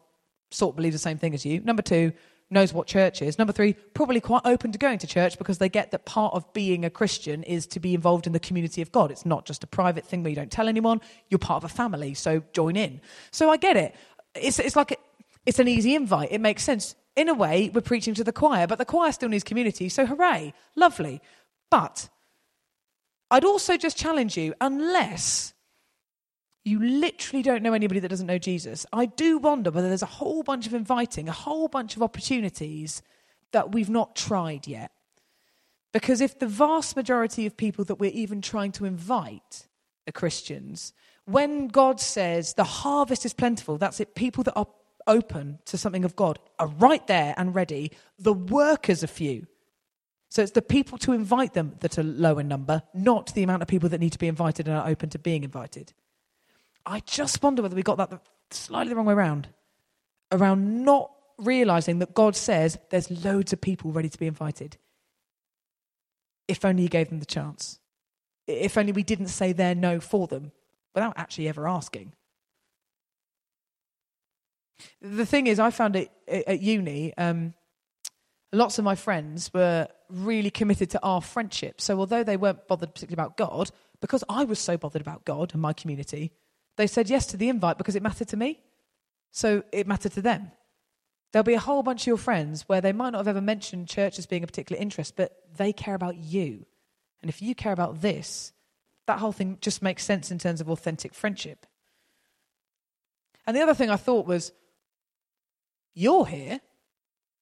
sort 0.50 0.72
of 0.72 0.76
believes 0.76 0.94
the 0.94 1.00
same 1.00 1.18
thing 1.18 1.34
as 1.34 1.44
you. 1.44 1.60
Number 1.60 1.82
two, 1.82 2.12
knows 2.52 2.72
what 2.72 2.86
church 2.86 3.22
is. 3.22 3.38
Number 3.38 3.52
three, 3.52 3.72
probably 3.72 4.20
quite 4.20 4.42
open 4.44 4.72
to 4.72 4.78
going 4.78 4.98
to 4.98 5.06
church 5.06 5.38
because 5.38 5.58
they 5.58 5.68
get 5.68 5.90
that 5.90 6.04
part 6.04 6.34
of 6.34 6.52
being 6.52 6.84
a 6.84 6.90
Christian 6.90 7.42
is 7.44 7.66
to 7.68 7.80
be 7.80 7.94
involved 7.94 8.26
in 8.26 8.32
the 8.32 8.40
community 8.40 8.82
of 8.82 8.92
God. 8.92 9.10
It's 9.10 9.26
not 9.26 9.46
just 9.46 9.64
a 9.64 9.66
private 9.66 10.04
thing 10.04 10.22
where 10.22 10.30
you 10.30 10.36
don't 10.36 10.50
tell 10.50 10.68
anyone. 10.68 11.00
You're 11.30 11.38
part 11.38 11.64
of 11.64 11.70
a 11.70 11.74
family, 11.74 12.14
so 12.14 12.42
join 12.52 12.76
in. 12.76 13.00
So 13.30 13.50
I 13.50 13.56
get 13.56 13.76
it. 13.76 13.94
It's, 14.34 14.58
it's 14.58 14.76
like 14.76 14.98
it's 15.46 15.58
an 15.58 15.68
easy 15.68 15.94
invite. 15.94 16.30
It 16.30 16.40
makes 16.40 16.62
sense. 16.62 16.94
In 17.14 17.28
a 17.28 17.34
way, 17.34 17.70
we're 17.72 17.80
preaching 17.80 18.14
to 18.14 18.24
the 18.24 18.32
choir, 18.32 18.66
but 18.66 18.78
the 18.78 18.84
choir 18.84 19.12
still 19.12 19.28
needs 19.28 19.44
community. 19.44 19.88
So 19.88 20.06
hooray, 20.06 20.54
lovely. 20.76 21.20
But 21.70 22.08
I'd 23.30 23.44
also 23.44 23.76
just 23.76 23.96
challenge 23.96 24.36
you, 24.36 24.54
unless 24.60 25.52
you 26.64 26.78
literally 26.78 27.42
don't 27.42 27.62
know 27.62 27.72
anybody 27.72 28.00
that 28.00 28.08
doesn't 28.08 28.26
know 28.26 28.38
Jesus. 28.38 28.86
I 28.92 29.06
do 29.06 29.38
wonder 29.38 29.70
whether 29.70 29.88
there's 29.88 30.02
a 30.02 30.06
whole 30.06 30.42
bunch 30.42 30.66
of 30.66 30.74
inviting, 30.74 31.28
a 31.28 31.32
whole 31.32 31.68
bunch 31.68 31.96
of 31.96 32.02
opportunities 32.02 33.02
that 33.50 33.72
we've 33.72 33.90
not 33.90 34.14
tried 34.14 34.66
yet. 34.66 34.92
Because 35.92 36.20
if 36.20 36.38
the 36.38 36.46
vast 36.46 36.96
majority 36.96 37.46
of 37.46 37.56
people 37.56 37.84
that 37.86 37.96
we're 37.96 38.12
even 38.12 38.40
trying 38.40 38.72
to 38.72 38.84
invite 38.84 39.66
are 40.08 40.12
Christians, 40.12 40.92
when 41.24 41.68
God 41.68 42.00
says 42.00 42.54
the 42.54 42.64
harvest 42.64 43.26
is 43.26 43.34
plentiful, 43.34 43.76
that's 43.76 44.00
it, 44.00 44.14
people 44.14 44.44
that 44.44 44.54
are 44.54 44.68
open 45.06 45.58
to 45.66 45.78
something 45.78 46.04
of 46.04 46.16
God 46.16 46.38
are 46.58 46.68
right 46.68 47.06
there 47.06 47.34
and 47.36 47.54
ready, 47.54 47.92
the 48.18 48.32
workers 48.32 49.02
are 49.02 49.08
few. 49.08 49.46
So 50.30 50.42
it's 50.42 50.52
the 50.52 50.62
people 50.62 50.96
to 50.98 51.12
invite 51.12 51.52
them 51.52 51.74
that 51.80 51.98
are 51.98 52.02
low 52.02 52.38
in 52.38 52.48
number, 52.48 52.82
not 52.94 53.34
the 53.34 53.42
amount 53.42 53.62
of 53.62 53.68
people 53.68 53.90
that 53.90 54.00
need 54.00 54.12
to 54.12 54.18
be 54.18 54.28
invited 54.28 54.66
and 54.66 54.76
are 54.76 54.88
open 54.88 55.10
to 55.10 55.18
being 55.18 55.44
invited. 55.44 55.92
I 56.86 57.00
just 57.00 57.42
wonder 57.42 57.62
whether 57.62 57.76
we 57.76 57.82
got 57.82 57.98
that 57.98 58.22
slightly 58.50 58.90
the 58.90 58.96
wrong 58.96 59.06
way 59.06 59.14
around. 59.14 59.48
Around 60.30 60.84
not 60.84 61.10
realizing 61.36 61.98
that 61.98 62.14
God 62.14 62.34
says 62.34 62.78
there's 62.90 63.10
loads 63.24 63.52
of 63.52 63.60
people 63.60 63.92
ready 63.92 64.08
to 64.08 64.18
be 64.18 64.26
invited. 64.26 64.78
If 66.48 66.64
only 66.64 66.84
He 66.84 66.88
gave 66.88 67.10
them 67.10 67.20
the 67.20 67.26
chance. 67.26 67.78
If 68.46 68.78
only 68.78 68.92
we 68.92 69.02
didn't 69.02 69.28
say 69.28 69.52
their 69.52 69.74
no 69.74 70.00
for 70.00 70.26
them 70.26 70.52
without 70.94 71.12
actually 71.16 71.48
ever 71.48 71.68
asking. 71.68 72.14
The 75.00 75.26
thing 75.26 75.46
is, 75.46 75.58
I 75.58 75.70
found 75.70 75.96
it 75.96 76.10
at 76.28 76.60
uni. 76.60 77.16
Um, 77.16 77.54
lots 78.52 78.78
of 78.78 78.84
my 78.84 78.94
friends 78.94 79.52
were 79.54 79.88
really 80.08 80.50
committed 80.50 80.90
to 80.90 81.02
our 81.02 81.22
friendship. 81.22 81.80
So, 81.80 81.98
although 81.98 82.24
they 82.24 82.36
weren't 82.36 82.66
bothered 82.68 82.94
particularly 82.94 83.22
about 83.22 83.36
God, 83.36 83.70
because 84.00 84.24
I 84.28 84.44
was 84.44 84.58
so 84.58 84.76
bothered 84.76 85.02
about 85.02 85.24
God 85.24 85.52
and 85.52 85.62
my 85.62 85.72
community, 85.72 86.32
they 86.76 86.86
said 86.86 87.10
yes 87.10 87.26
to 87.26 87.36
the 87.36 87.48
invite 87.48 87.78
because 87.78 87.96
it 87.96 88.02
mattered 88.02 88.28
to 88.28 88.36
me. 88.36 88.60
So 89.30 89.62
it 89.72 89.86
mattered 89.86 90.12
to 90.12 90.22
them. 90.22 90.52
There'll 91.32 91.44
be 91.44 91.54
a 91.54 91.60
whole 91.60 91.82
bunch 91.82 92.02
of 92.02 92.06
your 92.06 92.16
friends 92.18 92.68
where 92.68 92.82
they 92.82 92.92
might 92.92 93.10
not 93.10 93.20
have 93.20 93.28
ever 93.28 93.40
mentioned 93.40 93.88
church 93.88 94.18
as 94.18 94.26
being 94.26 94.44
a 94.44 94.46
particular 94.46 94.80
interest, 94.80 95.16
but 95.16 95.34
they 95.56 95.72
care 95.72 95.94
about 95.94 96.16
you. 96.16 96.66
And 97.22 97.30
if 97.30 97.40
you 97.40 97.54
care 97.54 97.72
about 97.72 98.02
this, 98.02 98.52
that 99.06 99.18
whole 99.18 99.32
thing 99.32 99.56
just 99.60 99.80
makes 99.80 100.04
sense 100.04 100.30
in 100.30 100.38
terms 100.38 100.60
of 100.60 100.68
authentic 100.68 101.14
friendship. 101.14 101.66
And 103.46 103.56
the 103.56 103.62
other 103.62 103.74
thing 103.74 103.88
I 103.88 103.96
thought 103.96 104.26
was, 104.26 104.52
you're 105.94 106.26
here. 106.26 106.60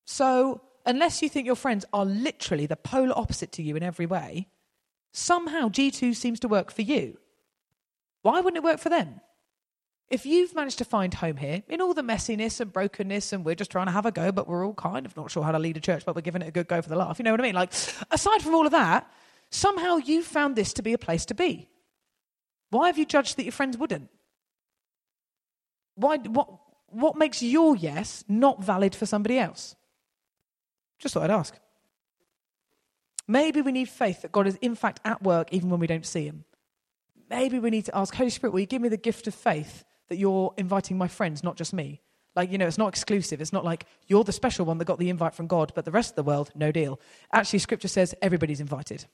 So 0.07 0.63
unless 0.87 1.23
you 1.23 1.29
think 1.29 1.47
your 1.47 1.57
friends 1.57 1.85
are 1.93 2.05
literally 2.05 2.67
the 2.67 2.77
polar 2.77 3.17
opposite 3.17 3.53
to 3.53 3.63
you 3.63 3.77
in 3.77 3.83
every 3.83 4.07
way, 4.07 4.49
somehow 5.13 5.69
G2 5.69 6.15
seems 6.15 6.41
to 6.41 6.49
work 6.49 6.73
for 6.73 6.83
you. 6.83 7.19
Why 8.23 8.41
wouldn't 8.41 8.57
it 8.57 8.65
work 8.65 8.81
for 8.81 8.89
them? 8.89 9.21
If 10.11 10.27
you've 10.27 10.55
managed 10.57 10.79
to 10.79 10.85
find 10.85 11.15
home 11.15 11.37
here 11.37 11.63
in 11.69 11.81
all 11.81 11.95
the 11.95 12.03
messiness 12.03 12.61
and 12.61 12.73
brokenness, 12.73 13.33
and 13.33 13.45
we're 13.45 13.55
just 13.55 13.71
trying 13.71 13.87
to 13.87 13.93
have 13.93 14.07
a 14.07 14.11
go, 14.11 14.33
but 14.33 14.49
we're 14.49 14.67
all 14.67 14.75
kind 14.75 15.07
of 15.07 15.17
not 15.17 15.31
sure 15.31 15.45
how 15.45 15.53
to 15.53 15.59
lead 15.59 15.77
a 15.77 15.81
church, 15.81 16.05
but 16.05 16.17
we're 16.17 16.21
giving 16.21 16.43
it 16.43 16.49
a 16.49 16.51
good 16.51 16.67
go 16.67 16.83
for 16.83 16.89
the 16.89 16.97
laugh, 16.97 17.21
you 17.21 17.23
know 17.23 17.31
what 17.31 17.41
I 17.41 17.45
mean? 17.45 17.55
Like, 17.55 17.73
aside 18.11 18.43
from 18.43 18.57
all 18.57 18.67
of 18.67 18.73
that, 18.73 19.09
somehow 19.51 19.99
you 19.99 20.25
found 20.25 20.57
this 20.57 20.73
to 20.75 20.83
be 20.83 20.93
a 20.93 20.99
place 20.99 21.25
to 21.27 21.35
be. 21.35 21.71
Why 22.71 22.89
have 22.89 22.99
you 22.99 23.07
judged 23.07 23.37
that 23.37 23.45
your 23.45 23.53
friends 23.53 23.79
wouldn't? 23.79 24.11
Why, 25.95 26.17
what, 26.19 26.59
what 26.91 27.17
makes 27.17 27.43
your 27.43 27.77
yes 27.77 28.25
not 28.29 28.63
valid 28.63 28.95
for 28.95 29.07
somebody 29.07 29.39
else? 29.39 29.75
Just 30.99 31.15
thought 31.15 31.25
I'd 31.25 31.31
ask. 31.31 31.59
Maybe 33.27 33.63
we 33.63 33.73
need 33.73 33.89
faith 33.89 34.23
that 34.23 34.33
God 34.33 34.47
is 34.47 34.57
in 34.61 34.75
fact 34.75 35.01
at 35.05 35.23
work 35.23 35.53
even 35.53 35.71
when 35.71 35.81
we 35.81 35.87
don't 35.87 36.07
see 36.07 36.25
him 36.25 36.45
maybe 37.31 37.59
we 37.59 37.71
need 37.71 37.87
to 37.87 37.97
ask, 37.97 38.15
Holy 38.15 38.29
Spirit, 38.29 38.53
will 38.53 38.61
you 38.61 38.67
give 38.67 38.83
me 38.83 38.89
the 38.89 38.97
gift 38.97 39.27
of 39.27 39.35
faith 39.35 39.85
that 40.09 40.17
you're 40.17 40.53
inviting 40.59 40.99
my 40.99 41.09
friends, 41.09 41.43
not 41.43 41.57
just 41.57 41.73
me? 41.73 42.03
Like, 42.37 42.51
you 42.51 42.59
know, 42.59 42.67
it's 42.67 42.79
not 42.79 42.89
exclusive. 42.89 43.41
It's 43.41 43.53
not 43.53 43.65
like 43.65 43.87
you're 44.07 44.25
the 44.25 44.33
special 44.33 44.67
one 44.67 44.79
that 44.79 44.85
got 44.85 44.99
the 44.99 45.09
invite 45.09 45.35
from 45.35 45.47
God, 45.47 45.73
but 45.75 45.85
the 45.85 45.91
rest 45.91 46.11
of 46.11 46.17
the 46.17 46.23
world, 46.23 46.51
no 46.55 46.71
deal. 46.71 47.01
Actually, 47.33 47.61
scripture 47.61 47.89
says 47.89 48.15
everybody's 48.21 48.61
invited. 48.61 49.07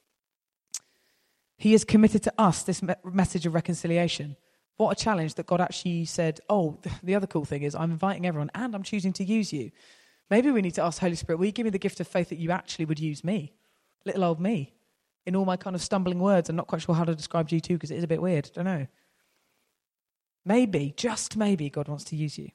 He 1.57 1.73
is 1.73 1.85
committed 1.85 2.23
to 2.25 2.33
us 2.37 2.63
this 2.63 2.83
me- 2.83 2.95
message 3.05 3.47
of 3.47 3.55
reconciliation. 3.55 4.37
What 4.77 4.91
a 4.91 5.03
challenge 5.03 5.35
that 5.35 5.47
God 5.47 5.61
actually 5.61 6.05
said, 6.05 6.41
Oh, 6.49 6.79
the 7.03 7.15
other 7.15 7.27
cool 7.27 7.45
thing 7.45 7.63
is 7.63 7.75
I'm 7.75 7.93
inviting 7.93 8.27
everyone 8.27 8.51
and 8.55 8.75
I'm 8.75 8.83
choosing 8.83 9.13
to 9.15 9.25
use 9.25 9.53
you. 9.53 9.71
Maybe 10.31 10.51
we 10.51 10.63
need 10.63 10.75
to 10.75 10.83
ask 10.83 11.01
Holy 11.01 11.15
Spirit, 11.15 11.39
will 11.39 11.47
you 11.47 11.53
give 11.53 11.65
me 11.65 11.71
the 11.71 11.79
gift 11.79 12.01
of 12.01 12.09
faith 12.09 12.31
that 12.31 12.39
you 12.39 12.51
actually 12.51 12.85
would 12.87 12.99
use 12.99 13.23
me? 13.23 13.53
Little 14.05 14.25
old 14.25 14.41
me 14.41 14.75
in 15.25 15.37
all 15.37 15.45
my 15.45 15.57
kind 15.57 15.77
of 15.77 15.83
stumbling 15.83 16.19
words. 16.19 16.49
I'm 16.49 16.57
not 16.57 16.67
quite 16.67 16.83
sure 16.83 16.95
how 16.95 17.05
to 17.05 17.15
describe 17.15 17.49
G2 17.49 17.69
because 17.69 17.91
it 17.91 17.97
is 17.97 18.05
a 18.05 18.09
bit 18.09 18.23
weird. 18.23 18.51
I 18.53 18.55
don't 18.55 18.65
know. 18.65 18.87
Maybe, 20.45 20.95
just 20.97 21.37
maybe, 21.37 21.69
God 21.71 21.89
wants 21.89 22.05
to 22.05 22.17
use 22.17 22.39
you. 22.39 22.51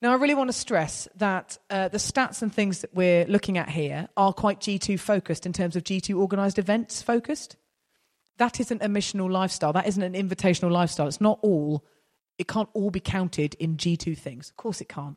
Now, 0.00 0.10
I 0.10 0.16
really 0.16 0.34
want 0.34 0.48
to 0.48 0.52
stress 0.52 1.06
that 1.14 1.58
uh, 1.70 1.86
the 1.86 1.98
stats 1.98 2.42
and 2.42 2.52
things 2.52 2.80
that 2.80 2.92
we're 2.92 3.24
looking 3.26 3.56
at 3.56 3.68
here 3.68 4.08
are 4.16 4.32
quite 4.32 4.58
G2 4.58 4.98
focused 4.98 5.46
in 5.46 5.52
terms 5.52 5.76
of 5.76 5.84
G2 5.84 6.18
organized 6.18 6.58
events 6.58 7.00
focused. 7.02 7.56
That 8.42 8.58
isn't 8.58 8.82
a 8.82 8.88
missional 8.88 9.30
lifestyle. 9.30 9.72
That 9.72 9.86
isn't 9.86 10.02
an 10.02 10.14
invitational 10.14 10.72
lifestyle. 10.72 11.06
It's 11.06 11.20
not 11.20 11.38
all, 11.42 11.84
it 12.38 12.48
can't 12.48 12.68
all 12.72 12.90
be 12.90 12.98
counted 12.98 13.54
in 13.60 13.76
G2 13.76 14.18
things. 14.18 14.50
Of 14.50 14.56
course, 14.56 14.80
it 14.80 14.88
can't. 14.88 15.16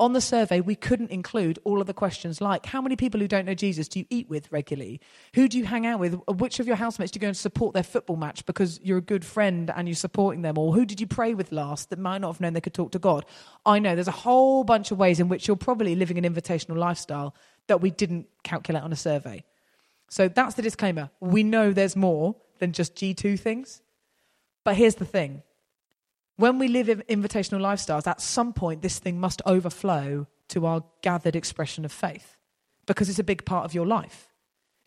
on 0.00 0.14
the 0.14 0.20
survey, 0.20 0.60
we 0.60 0.74
couldn't 0.74 1.10
include 1.10 1.58
all 1.62 1.80
of 1.80 1.86
the 1.86 1.92
questions 1.92 2.40
like 2.40 2.64
how 2.64 2.80
many 2.80 2.96
people 2.96 3.20
who 3.20 3.28
don't 3.28 3.44
know 3.44 3.54
Jesus 3.54 3.86
do 3.86 3.98
you 3.98 4.06
eat 4.08 4.30
with 4.30 4.50
regularly? 4.50 5.00
Who 5.34 5.46
do 5.46 5.58
you 5.58 5.64
hang 5.66 5.84
out 5.84 6.00
with? 6.00 6.14
Which 6.26 6.58
of 6.60 6.66
your 6.66 6.76
housemates 6.76 7.12
do 7.12 7.18
you 7.18 7.20
go 7.20 7.26
and 7.26 7.36
support 7.36 7.74
their 7.74 7.82
football 7.82 8.16
match 8.16 8.46
because 8.46 8.80
you're 8.82 8.98
a 8.98 9.02
good 9.02 9.24
friend 9.24 9.70
and 9.74 9.86
you're 9.86 9.94
supporting 9.94 10.42
them? 10.42 10.56
Or 10.56 10.72
who 10.72 10.86
did 10.86 11.00
you 11.00 11.08
pray 11.08 11.34
with 11.34 11.50
last 11.50 11.90
that 11.90 11.98
might 11.98 12.22
not 12.22 12.28
have 12.28 12.40
known 12.40 12.54
they 12.54 12.60
could 12.60 12.72
talk 12.72 12.92
to 12.92 12.98
God? 12.98 13.26
I 13.66 13.78
know 13.78 13.94
there's 13.94 14.08
a 14.08 14.12
whole 14.12 14.62
bunch 14.64 14.92
of 14.92 14.98
ways 14.98 15.18
in 15.18 15.28
which 15.28 15.48
you're 15.48 15.56
probably 15.56 15.96
living 15.96 16.24
an 16.24 16.24
invitational 16.24 16.76
lifestyle 16.76 17.34
that 17.66 17.80
we 17.80 17.90
didn't 17.90 18.28
calculate 18.44 18.84
on 18.84 18.92
a 18.92 18.96
survey. 18.96 19.44
So 20.08 20.28
that's 20.28 20.54
the 20.54 20.62
disclaimer. 20.62 21.10
We 21.20 21.42
know 21.42 21.72
there's 21.72 21.96
more 21.96 22.36
than 22.60 22.72
just 22.72 22.94
G2 22.94 23.38
things. 23.38 23.82
But 24.64 24.76
here's 24.76 24.94
the 24.94 25.04
thing 25.04 25.42
when 26.36 26.58
we 26.58 26.68
live 26.68 26.88
in 26.88 27.02
invitational 27.02 27.60
lifestyles, 27.60 28.06
at 28.06 28.20
some 28.20 28.54
point, 28.54 28.80
this 28.80 28.98
thing 28.98 29.20
must 29.20 29.42
overflow 29.44 30.26
to 30.48 30.66
our 30.66 30.82
gathered 31.02 31.36
expression 31.36 31.84
of 31.84 31.92
faith 31.92 32.38
because 32.86 33.10
it's 33.10 33.18
a 33.18 33.24
big 33.24 33.44
part 33.44 33.66
of 33.66 33.74
your 33.74 33.86
life. 33.86 34.28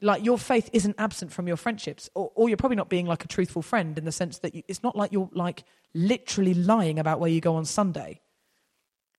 Like 0.01 0.25
your 0.25 0.39
faith 0.39 0.69
isn't 0.73 0.95
absent 0.97 1.31
from 1.31 1.47
your 1.47 1.55
friendships, 1.55 2.09
or, 2.15 2.31
or 2.35 2.49
you're 2.49 2.57
probably 2.57 2.75
not 2.75 2.89
being 2.89 3.05
like 3.05 3.23
a 3.23 3.27
truthful 3.27 3.61
friend 3.61 3.97
in 3.97 4.03
the 4.03 4.11
sense 4.11 4.39
that 4.39 4.55
you, 4.55 4.63
it's 4.67 4.81
not 4.81 4.95
like 4.95 5.11
you're 5.11 5.29
like 5.31 5.63
literally 5.93 6.55
lying 6.55 6.97
about 6.97 7.19
where 7.19 7.29
you 7.29 7.39
go 7.39 7.55
on 7.55 7.65
Sunday. 7.65 8.19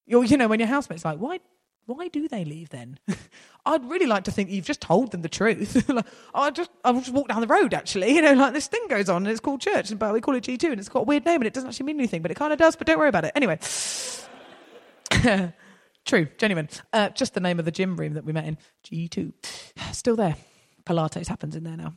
You're, 0.05 0.25
you 0.25 0.37
know, 0.37 0.49
when 0.49 0.59
your 0.59 0.69
housemate's 0.69 1.05
like, 1.05 1.19
why, 1.19 1.39
why 1.87 2.09
do 2.09 2.29
they 2.29 2.45
leave 2.45 2.71
then? 2.71 2.99
I'd 3.67 3.85
really 3.89 4.07
like 4.07 4.25
to 4.25 4.31
think 4.31 4.51
you've 4.51 4.65
just 4.65 4.81
told 4.81 5.11
them 5.11 5.23
the 5.23 5.29
truth. 5.29 5.89
like, 5.89 6.07
I 6.35 6.51
just 6.51 6.71
I 6.85 6.93
just 6.93 7.13
walk 7.13 7.29
down 7.29 7.41
the 7.41 7.47
road 7.47 7.75
actually, 7.75 8.15
you 8.15 8.23
know, 8.23 8.35
like 8.35 8.53
this 8.53 8.67
thing 8.67 8.87
goes 8.89 9.09
on 9.09 9.23
and 9.23 9.29
it's 9.29 9.41
called 9.41 9.61
church, 9.61 9.97
but 9.99 10.13
we 10.13 10.21
call 10.21 10.35
it 10.35 10.45
G2 10.45 10.71
and 10.71 10.81
it's 10.81 10.89
got 10.89 11.01
a 11.01 11.05
weird 11.05 11.25
name 11.25 11.41
and 11.41 11.47
it 11.47 11.55
doesn't 11.55 11.69
actually 11.69 11.87
mean 11.87 11.99
anything, 11.99 12.23
but 12.23 12.31
it 12.31 12.35
kind 12.37 12.53
of 12.53 12.59
does, 12.59 12.77
but 12.77 12.87
don't 12.87 12.99
worry 12.99 13.09
about 13.09 13.25
it. 13.25 13.33
Anyway. 13.35 13.59
True, 16.05 16.29
genuine. 16.37 16.69
Uh, 16.93 17.09
just 17.11 17.33
the 17.35 17.41
name 17.41 17.59
of 17.59 17.65
the 17.65 17.71
gym 17.71 17.97
room 17.97 18.13
that 18.15 18.25
we 18.25 18.33
met 18.33 18.45
in. 18.45 18.59
G2. 18.85 19.33
Still 19.93 20.17
there. 20.17 20.37
Pilates 20.85 21.29
happens 21.29 21.57
in 21.57 21.65
there 21.65 21.77
now. 21.77 21.95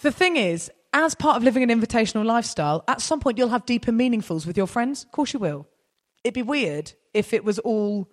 the 0.00 0.10
thing 0.10 0.36
is, 0.36 0.70
as 0.94 1.14
part 1.14 1.36
of 1.36 1.42
living 1.42 1.68
an 1.68 1.80
invitational 1.80 2.24
lifestyle, 2.24 2.82
at 2.88 3.00
some 3.00 3.20
point 3.20 3.36
you'll 3.36 3.48
have 3.50 3.66
deeper 3.66 3.92
meaningfuls 3.92 4.46
with 4.46 4.56
your 4.56 4.66
friends. 4.66 5.04
Of 5.04 5.12
course 5.12 5.34
you 5.34 5.38
will. 5.38 5.66
It'd 6.22 6.34
be 6.34 6.42
weird 6.42 6.92
if 7.14 7.32
it 7.32 7.44
was 7.44 7.58
all 7.60 8.08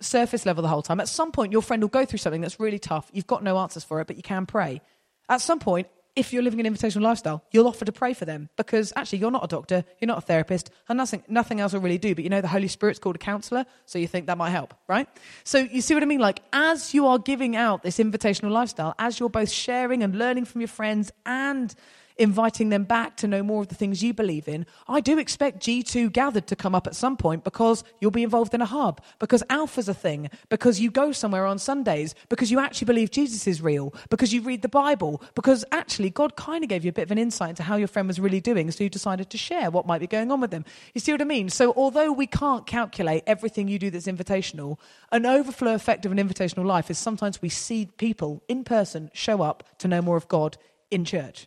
surface 0.00 0.46
level 0.46 0.62
the 0.62 0.68
whole 0.68 0.82
time. 0.82 1.00
At 1.00 1.08
some 1.08 1.32
point, 1.32 1.52
your 1.52 1.62
friend 1.62 1.82
will 1.82 1.88
go 1.88 2.04
through 2.04 2.18
something 2.18 2.40
that's 2.40 2.60
really 2.60 2.78
tough. 2.78 3.10
You've 3.12 3.26
got 3.26 3.42
no 3.42 3.58
answers 3.58 3.84
for 3.84 4.00
it, 4.00 4.06
but 4.06 4.16
you 4.16 4.22
can 4.22 4.46
pray. 4.46 4.80
At 5.28 5.40
some 5.40 5.58
point, 5.58 5.88
if 6.14 6.32
you're 6.32 6.42
living 6.42 6.64
an 6.64 6.72
invitational 6.74 7.00
lifestyle, 7.02 7.42
you'll 7.52 7.66
offer 7.66 7.86
to 7.86 7.92
pray 7.92 8.12
for 8.12 8.26
them 8.26 8.50
because 8.56 8.92
actually 8.96 9.18
you're 9.18 9.30
not 9.30 9.44
a 9.44 9.46
doctor, 9.46 9.82
you're 9.98 10.08
not 10.08 10.18
a 10.18 10.22
therapist, 10.22 10.70
and 10.88 10.98
nothing, 10.98 11.22
nothing 11.26 11.60
else 11.60 11.72
will 11.72 11.80
really 11.80 11.96
do. 11.96 12.14
But 12.14 12.24
you 12.24 12.30
know 12.30 12.42
the 12.42 12.48
Holy 12.48 12.68
Spirit's 12.68 12.98
called 12.98 13.16
a 13.16 13.18
counselor, 13.18 13.64
so 13.86 13.98
you 13.98 14.06
think 14.06 14.26
that 14.26 14.36
might 14.36 14.50
help, 14.50 14.74
right? 14.88 15.08
So 15.44 15.58
you 15.58 15.80
see 15.80 15.94
what 15.94 16.02
I 16.02 16.06
mean? 16.06 16.20
Like 16.20 16.42
as 16.52 16.92
you 16.92 17.06
are 17.06 17.18
giving 17.18 17.56
out 17.56 17.82
this 17.82 17.96
invitational 17.96 18.50
lifestyle, 18.50 18.94
as 18.98 19.18
you're 19.18 19.30
both 19.30 19.50
sharing 19.50 20.02
and 20.02 20.18
learning 20.18 20.44
from 20.44 20.60
your 20.60 20.68
friends 20.68 21.10
and 21.24 21.74
inviting 22.16 22.68
them 22.68 22.84
back 22.84 23.16
to 23.18 23.28
know 23.28 23.42
more 23.42 23.62
of 23.62 23.68
the 23.68 23.74
things 23.74 24.02
you 24.02 24.12
believe 24.14 24.48
in, 24.48 24.66
I 24.88 25.00
do 25.00 25.18
expect 25.18 25.60
G2 25.60 26.12
gathered 26.12 26.46
to 26.48 26.56
come 26.56 26.74
up 26.74 26.86
at 26.86 26.94
some 26.94 27.16
point 27.16 27.44
because 27.44 27.84
you'll 28.00 28.10
be 28.10 28.22
involved 28.22 28.54
in 28.54 28.60
a 28.60 28.66
hub, 28.66 29.00
because 29.18 29.42
Alpha's 29.50 29.88
a 29.88 29.94
thing, 29.94 30.30
because 30.48 30.80
you 30.80 30.90
go 30.90 31.12
somewhere 31.12 31.46
on 31.46 31.58
Sundays, 31.58 32.14
because 32.28 32.50
you 32.50 32.58
actually 32.60 32.86
believe 32.86 33.10
Jesus 33.10 33.46
is 33.46 33.62
real, 33.62 33.94
because 34.10 34.32
you 34.32 34.42
read 34.42 34.62
the 34.62 34.68
Bible, 34.68 35.22
because 35.34 35.64
actually 35.72 36.10
God 36.10 36.36
kind 36.36 36.62
of 36.64 36.68
gave 36.68 36.84
you 36.84 36.90
a 36.90 36.92
bit 36.92 37.02
of 37.02 37.10
an 37.10 37.18
insight 37.18 37.50
into 37.50 37.62
how 37.62 37.76
your 37.76 37.88
friend 37.88 38.08
was 38.08 38.20
really 38.20 38.40
doing, 38.40 38.70
so 38.70 38.84
you 38.84 38.90
decided 38.90 39.30
to 39.30 39.38
share 39.38 39.70
what 39.70 39.86
might 39.86 40.00
be 40.00 40.06
going 40.06 40.30
on 40.30 40.40
with 40.40 40.50
them. 40.50 40.64
You 40.94 41.00
see 41.00 41.12
what 41.12 41.20
I 41.20 41.24
mean? 41.24 41.48
So 41.48 41.72
although 41.76 42.12
we 42.12 42.26
can't 42.26 42.66
calculate 42.66 43.22
everything 43.26 43.68
you 43.68 43.78
do 43.78 43.90
that's 43.90 44.06
invitational, 44.06 44.78
an 45.10 45.26
overflow 45.26 45.74
effect 45.74 46.06
of 46.06 46.12
an 46.12 46.18
invitational 46.18 46.64
life 46.64 46.90
is 46.90 46.98
sometimes 46.98 47.42
we 47.42 47.48
see 47.48 47.86
people 47.96 48.42
in 48.48 48.64
person 48.64 49.10
show 49.12 49.42
up 49.42 49.64
to 49.78 49.88
know 49.88 50.02
more 50.02 50.16
of 50.16 50.28
God 50.28 50.56
in 50.90 51.04
church. 51.04 51.46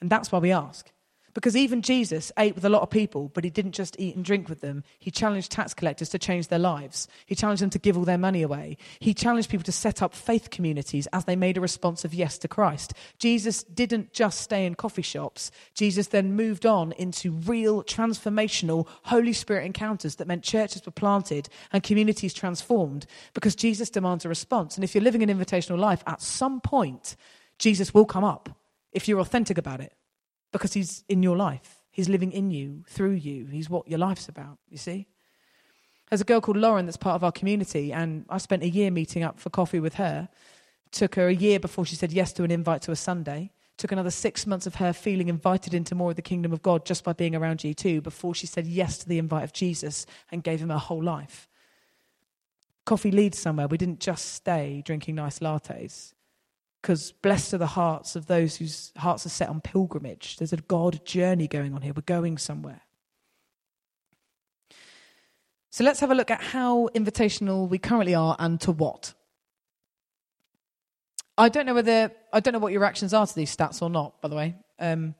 And 0.00 0.10
that's 0.10 0.32
why 0.32 0.38
we 0.38 0.52
ask. 0.52 0.90
Because 1.32 1.56
even 1.56 1.82
Jesus 1.82 2.32
ate 2.36 2.56
with 2.56 2.64
a 2.64 2.68
lot 2.68 2.82
of 2.82 2.90
people, 2.90 3.30
but 3.32 3.44
he 3.44 3.50
didn't 3.50 3.72
just 3.72 3.94
eat 4.00 4.16
and 4.16 4.24
drink 4.24 4.48
with 4.48 4.60
them. 4.60 4.82
He 4.98 5.12
challenged 5.12 5.52
tax 5.52 5.74
collectors 5.74 6.08
to 6.08 6.18
change 6.18 6.48
their 6.48 6.58
lives. 6.58 7.06
He 7.26 7.36
challenged 7.36 7.62
them 7.62 7.70
to 7.70 7.78
give 7.78 7.96
all 7.96 8.04
their 8.04 8.18
money 8.18 8.42
away. 8.42 8.78
He 8.98 9.14
challenged 9.14 9.48
people 9.48 9.64
to 9.64 9.72
set 9.72 10.02
up 10.02 10.12
faith 10.12 10.50
communities 10.50 11.06
as 11.12 11.26
they 11.26 11.36
made 11.36 11.56
a 11.56 11.60
response 11.60 12.04
of 12.04 12.14
yes 12.14 12.36
to 12.38 12.48
Christ. 12.48 12.94
Jesus 13.18 13.62
didn't 13.62 14.12
just 14.12 14.40
stay 14.40 14.66
in 14.66 14.74
coffee 14.74 15.02
shops. 15.02 15.52
Jesus 15.74 16.08
then 16.08 16.34
moved 16.34 16.66
on 16.66 16.92
into 16.92 17.30
real 17.30 17.84
transformational 17.84 18.88
Holy 19.04 19.32
Spirit 19.32 19.66
encounters 19.66 20.16
that 20.16 20.26
meant 20.26 20.42
churches 20.42 20.84
were 20.84 20.92
planted 20.92 21.48
and 21.72 21.84
communities 21.84 22.34
transformed 22.34 23.06
because 23.34 23.54
Jesus 23.54 23.88
demands 23.88 24.24
a 24.24 24.28
response. 24.28 24.74
And 24.74 24.82
if 24.82 24.96
you're 24.96 25.04
living 25.04 25.22
an 25.22 25.28
invitational 25.28 25.78
life, 25.78 26.02
at 26.08 26.22
some 26.22 26.60
point, 26.60 27.14
Jesus 27.58 27.94
will 27.94 28.06
come 28.06 28.24
up 28.24 28.48
if 28.92 29.08
you're 29.08 29.20
authentic 29.20 29.58
about 29.58 29.80
it 29.80 29.94
because 30.52 30.72
he's 30.72 31.04
in 31.08 31.22
your 31.22 31.36
life. 31.36 31.80
He's 31.90 32.08
living 32.08 32.32
in 32.32 32.50
you, 32.50 32.84
through 32.88 33.12
you. 33.12 33.46
He's 33.46 33.68
what 33.68 33.88
your 33.88 33.98
life's 33.98 34.28
about, 34.28 34.58
you 34.68 34.78
see? 34.78 35.06
There's 36.08 36.20
a 36.20 36.24
girl 36.24 36.40
called 36.40 36.56
Lauren 36.56 36.86
that's 36.86 36.96
part 36.96 37.14
of 37.14 37.24
our 37.24 37.32
community, 37.32 37.92
and 37.92 38.24
I 38.28 38.38
spent 38.38 38.62
a 38.62 38.68
year 38.68 38.90
meeting 38.90 39.22
up 39.22 39.38
for 39.38 39.50
coffee 39.50 39.80
with 39.80 39.94
her. 39.94 40.28
Took 40.90 41.14
her 41.14 41.28
a 41.28 41.34
year 41.34 41.60
before 41.60 41.86
she 41.86 41.94
said 41.94 42.12
yes 42.12 42.32
to 42.34 42.42
an 42.42 42.50
invite 42.50 42.82
to 42.82 42.90
a 42.90 42.96
Sunday. 42.96 43.52
Took 43.76 43.92
another 43.92 44.10
six 44.10 44.46
months 44.46 44.66
of 44.66 44.74
her 44.76 44.92
feeling 44.92 45.28
invited 45.28 45.72
into 45.72 45.94
more 45.94 46.10
of 46.10 46.16
the 46.16 46.22
kingdom 46.22 46.52
of 46.52 46.62
God 46.62 46.84
just 46.84 47.04
by 47.04 47.12
being 47.12 47.34
around 47.34 47.60
G2 47.60 48.02
before 48.02 48.34
she 48.34 48.46
said 48.46 48.66
yes 48.66 48.98
to 48.98 49.08
the 49.08 49.18
invite 49.18 49.44
of 49.44 49.52
Jesus 49.52 50.04
and 50.30 50.42
gave 50.42 50.60
him 50.60 50.70
her 50.70 50.78
whole 50.78 51.02
life. 51.02 51.48
Coffee 52.84 53.12
leads 53.12 53.38
somewhere. 53.38 53.68
We 53.68 53.78
didn't 53.78 54.00
just 54.00 54.34
stay 54.34 54.82
drinking 54.84 55.14
nice 55.14 55.38
lattes. 55.38 56.12
Because 56.80 57.12
blessed 57.12 57.54
are 57.54 57.58
the 57.58 57.66
hearts 57.66 58.16
of 58.16 58.26
those 58.26 58.56
whose 58.56 58.92
hearts 58.96 59.26
are 59.26 59.30
set 59.30 59.48
on 59.48 59.60
pilgrimage. 59.60 60.38
There's 60.38 60.52
a 60.52 60.58
God 60.58 61.04
journey 61.04 61.46
going 61.46 61.74
on 61.74 61.82
here. 61.82 61.92
We're 61.94 62.02
going 62.02 62.38
somewhere. 62.38 62.80
So 65.70 65.84
let's 65.84 66.00
have 66.00 66.10
a 66.10 66.14
look 66.14 66.30
at 66.30 66.40
how 66.40 66.88
invitational 66.94 67.68
we 67.68 67.78
currently 67.78 68.14
are 68.14 68.34
and 68.38 68.60
to 68.62 68.72
what. 68.72 69.14
I 71.38 71.48
don't 71.48 71.64
know 71.64 71.74
whether 71.74 72.10
I 72.32 72.40
don't 72.40 72.52
know 72.52 72.58
what 72.58 72.72
your 72.72 72.82
reactions 72.82 73.14
are 73.14 73.26
to 73.26 73.34
these 73.34 73.54
stats 73.54 73.80
or 73.80 73.88
not. 73.88 74.20
By 74.20 74.28
the 74.28 74.36
way, 74.36 74.56
um, 74.78 75.14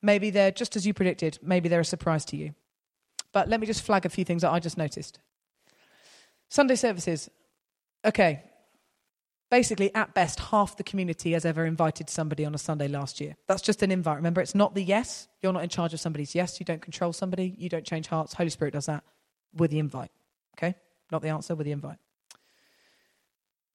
maybe 0.00 0.30
they're 0.30 0.52
just 0.52 0.76
as 0.76 0.86
you 0.86 0.94
predicted. 0.94 1.38
Maybe 1.42 1.68
they're 1.68 1.80
a 1.80 1.84
surprise 1.84 2.24
to 2.26 2.36
you. 2.36 2.54
But 3.32 3.48
let 3.48 3.60
me 3.60 3.66
just 3.66 3.82
flag 3.82 4.06
a 4.06 4.08
few 4.08 4.24
things 4.24 4.42
that 4.42 4.52
I 4.52 4.60
just 4.60 4.78
noticed. 4.78 5.18
Sunday 6.48 6.76
services. 6.76 7.30
Okay, 8.04 8.42
basically, 9.50 9.94
at 9.94 10.14
best, 10.14 10.40
half 10.40 10.76
the 10.76 10.82
community 10.82 11.32
has 11.32 11.44
ever 11.44 11.66
invited 11.66 12.08
somebody 12.08 12.44
on 12.44 12.54
a 12.54 12.58
Sunday 12.58 12.88
last 12.88 13.20
year. 13.20 13.36
That's 13.48 13.62
just 13.62 13.82
an 13.82 13.90
invite. 13.90 14.16
Remember, 14.16 14.40
it's 14.40 14.54
not 14.54 14.74
the 14.74 14.82
yes. 14.82 15.28
You're 15.42 15.52
not 15.52 15.62
in 15.62 15.68
charge 15.68 15.92
of 15.92 16.00
somebody's 16.00 16.34
yes. 16.34 16.60
You 16.60 16.66
don't 16.66 16.80
control 16.80 17.12
somebody. 17.12 17.54
You 17.58 17.68
don't 17.68 17.84
change 17.84 18.06
hearts. 18.06 18.34
Holy 18.34 18.50
Spirit 18.50 18.72
does 18.72 18.86
that 18.86 19.04
with 19.54 19.70
the 19.70 19.78
invite. 19.78 20.10
Okay? 20.56 20.74
Not 21.10 21.22
the 21.22 21.28
answer, 21.28 21.54
with 21.54 21.66
the 21.66 21.72
invite. 21.72 21.98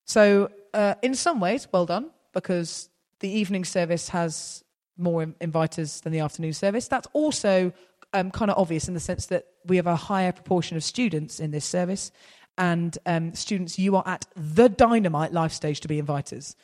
So, 0.06 0.50
uh, 0.74 0.96
in 1.02 1.16
some 1.16 1.40
ways, 1.40 1.68
well 1.72 1.86
done, 1.86 2.12
because 2.34 2.90
the 3.20 3.30
evening 3.30 3.66
service 3.66 4.10
has 4.10 4.64
more 4.98 5.26
inviters 5.26 6.02
than 6.02 6.14
the 6.14 6.20
afternoon 6.20 6.54
service. 6.54 6.88
That's 6.88 7.08
also 7.14 7.74
um, 8.14 8.32
kind 8.32 8.50
of 8.50 8.58
obvious 8.58 8.88
in 8.88 8.94
the 8.94 9.00
sense 9.00 9.26
that 9.28 9.46
we 9.66 9.76
have 9.78 9.88
a 9.88 9.96
higher 9.96 10.32
proportion 10.32 10.78
of 10.78 10.84
students 10.84 11.40
in 11.40 11.52
this 11.52 11.66
service, 11.66 12.12
and 12.58 12.98
um, 13.06 13.34
students, 13.34 13.78
you 13.78 13.96
are 13.96 14.04
at 14.06 14.26
the 14.36 14.70
dynamite 14.70 15.34
life 15.34 15.52
stage 15.52 15.80
to 15.82 15.88
be 15.88 16.02
inviters 16.02 16.56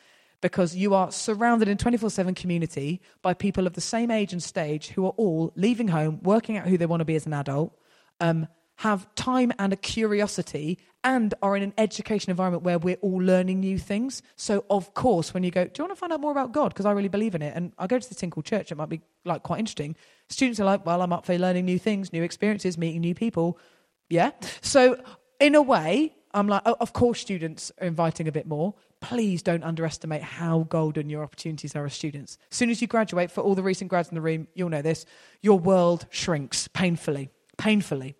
because 0.42 0.74
you 0.74 0.92
are 0.92 1.10
surrounded 1.10 1.68
in 1.68 1.78
24 1.78 2.10
7 2.10 2.34
community 2.34 3.00
by 3.22 3.32
people 3.32 3.66
of 3.66 3.72
the 3.72 3.80
same 3.80 4.10
age 4.10 4.32
and 4.32 4.42
stage 4.42 4.88
who 4.88 5.06
are 5.06 5.14
all 5.16 5.52
leaving 5.56 5.88
home, 5.88 6.20
working 6.22 6.58
out 6.58 6.66
who 6.66 6.76
they 6.76 6.86
want 6.86 7.00
to 7.00 7.04
be 7.06 7.16
as 7.16 7.24
an 7.26 7.32
adult, 7.32 7.74
um, 8.20 8.46
have 8.76 9.12
time 9.14 9.52
and 9.58 9.72
a 9.72 9.76
curiosity, 9.76 10.78
and 11.04 11.34
are 11.42 11.56
in 11.56 11.62
an 11.62 11.74
education 11.78 12.30
environment 12.30 12.64
where 12.64 12.78
we're 12.78 12.96
all 12.96 13.18
learning 13.18 13.60
new 13.60 13.78
things. 13.78 14.22
So, 14.36 14.64
of 14.70 14.94
course, 14.94 15.32
when 15.32 15.42
you 15.42 15.50
go, 15.50 15.64
Do 15.64 15.70
you 15.78 15.84
want 15.84 15.96
to 15.96 16.00
find 16.00 16.12
out 16.12 16.20
more 16.20 16.32
about 16.32 16.52
God? 16.52 16.68
Because 16.68 16.86
I 16.86 16.92
really 16.92 17.08
believe 17.08 17.34
in 17.34 17.42
it. 17.42 17.54
And 17.54 17.72
I 17.78 17.86
go 17.86 17.98
to 17.98 18.14
thing 18.14 18.30
called 18.30 18.46
church, 18.46 18.72
it 18.72 18.76
might 18.76 18.88
be 18.88 19.00
like 19.24 19.42
quite 19.42 19.60
interesting. 19.60 19.96
Students 20.28 20.60
are 20.60 20.64
like, 20.64 20.84
Well, 20.84 21.02
I'm 21.02 21.12
up 21.12 21.26
for 21.26 21.36
learning 21.38 21.64
new 21.64 21.78
things, 21.78 22.12
new 22.12 22.22
experiences, 22.22 22.76
meeting 22.76 23.00
new 23.00 23.14
people. 23.14 23.58
Yeah. 24.08 24.32
So 24.60 25.02
in 25.42 25.56
a 25.56 25.60
way, 25.60 26.14
I'm 26.32 26.46
like, 26.46 26.62
oh, 26.64 26.76
of 26.78 26.92
course, 26.92 27.20
students 27.20 27.72
are 27.80 27.86
inviting 27.88 28.28
a 28.28 28.32
bit 28.32 28.46
more. 28.46 28.74
Please 29.00 29.42
don't 29.42 29.64
underestimate 29.64 30.22
how 30.22 30.60
golden 30.68 31.10
your 31.10 31.24
opportunities 31.24 31.74
are 31.74 31.84
as 31.84 31.92
students. 31.94 32.38
As 32.52 32.56
soon 32.56 32.70
as 32.70 32.80
you 32.80 32.86
graduate, 32.86 33.28
for 33.28 33.40
all 33.40 33.56
the 33.56 33.62
recent 33.62 33.90
grads 33.90 34.08
in 34.08 34.14
the 34.14 34.20
room, 34.20 34.46
you'll 34.54 34.68
know 34.68 34.82
this 34.82 35.04
your 35.40 35.58
world 35.58 36.06
shrinks 36.10 36.68
painfully. 36.68 37.28
Painfully. 37.58 38.14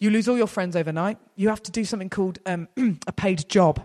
You 0.00 0.10
lose 0.10 0.28
all 0.28 0.36
your 0.36 0.48
friends 0.48 0.74
overnight. 0.74 1.18
You 1.36 1.48
have 1.48 1.62
to 1.62 1.70
do 1.70 1.84
something 1.84 2.10
called 2.10 2.40
um, 2.44 2.66
a 3.06 3.12
paid 3.12 3.48
job. 3.48 3.80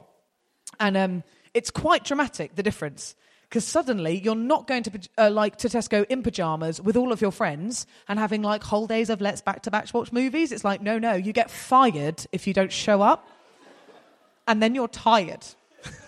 And 0.79 0.97
um, 0.97 1.23
it's 1.53 1.69
quite 1.69 2.03
dramatic, 2.03 2.55
the 2.55 2.63
difference. 2.63 3.15
Because 3.53 3.67
suddenly 3.67 4.19
you're 4.19 4.33
not 4.33 4.65
going 4.65 4.81
to 4.81 5.09
uh, 5.15 5.29
like 5.29 5.57
to 5.57 5.69
Tesco 5.69 6.07
in 6.09 6.23
pajamas 6.23 6.81
with 6.81 6.97
all 6.97 7.11
of 7.11 7.21
your 7.21 7.29
friends 7.29 7.85
and 8.07 8.17
having 8.17 8.41
like 8.41 8.63
whole 8.63 8.87
days 8.87 9.11
of 9.11 9.21
let's 9.21 9.41
back 9.41 9.61
to 9.61 9.69
back 9.69 9.93
watch 9.93 10.11
movies. 10.11 10.51
It's 10.51 10.63
like 10.63 10.81
no, 10.81 10.97
no, 10.97 11.13
you 11.13 11.33
get 11.33 11.51
fired 11.51 12.25
if 12.31 12.47
you 12.47 12.53
don't 12.55 12.71
show 12.71 13.03
up, 13.03 13.27
and 14.47 14.59
then 14.59 14.73
you're 14.73 14.87
tired. 14.87 15.45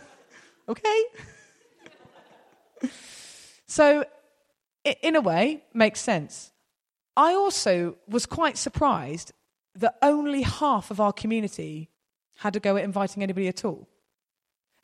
okay. 0.69 1.03
so, 3.67 4.05
in 5.03 5.15
a 5.15 5.21
way, 5.21 5.63
makes 5.71 6.01
sense. 6.01 6.51
I 7.15 7.35
also 7.35 7.95
was 8.07 8.25
quite 8.25 8.57
surprised 8.57 9.33
that 9.75 9.99
only 10.01 10.41
half 10.41 10.89
of 10.89 10.99
our 10.99 11.13
community 11.13 11.91
had 12.37 12.53
to 12.53 12.59
go 12.59 12.75
at 12.75 12.83
inviting 12.83 13.21
anybody 13.21 13.47
at 13.47 13.63
all. 13.63 13.87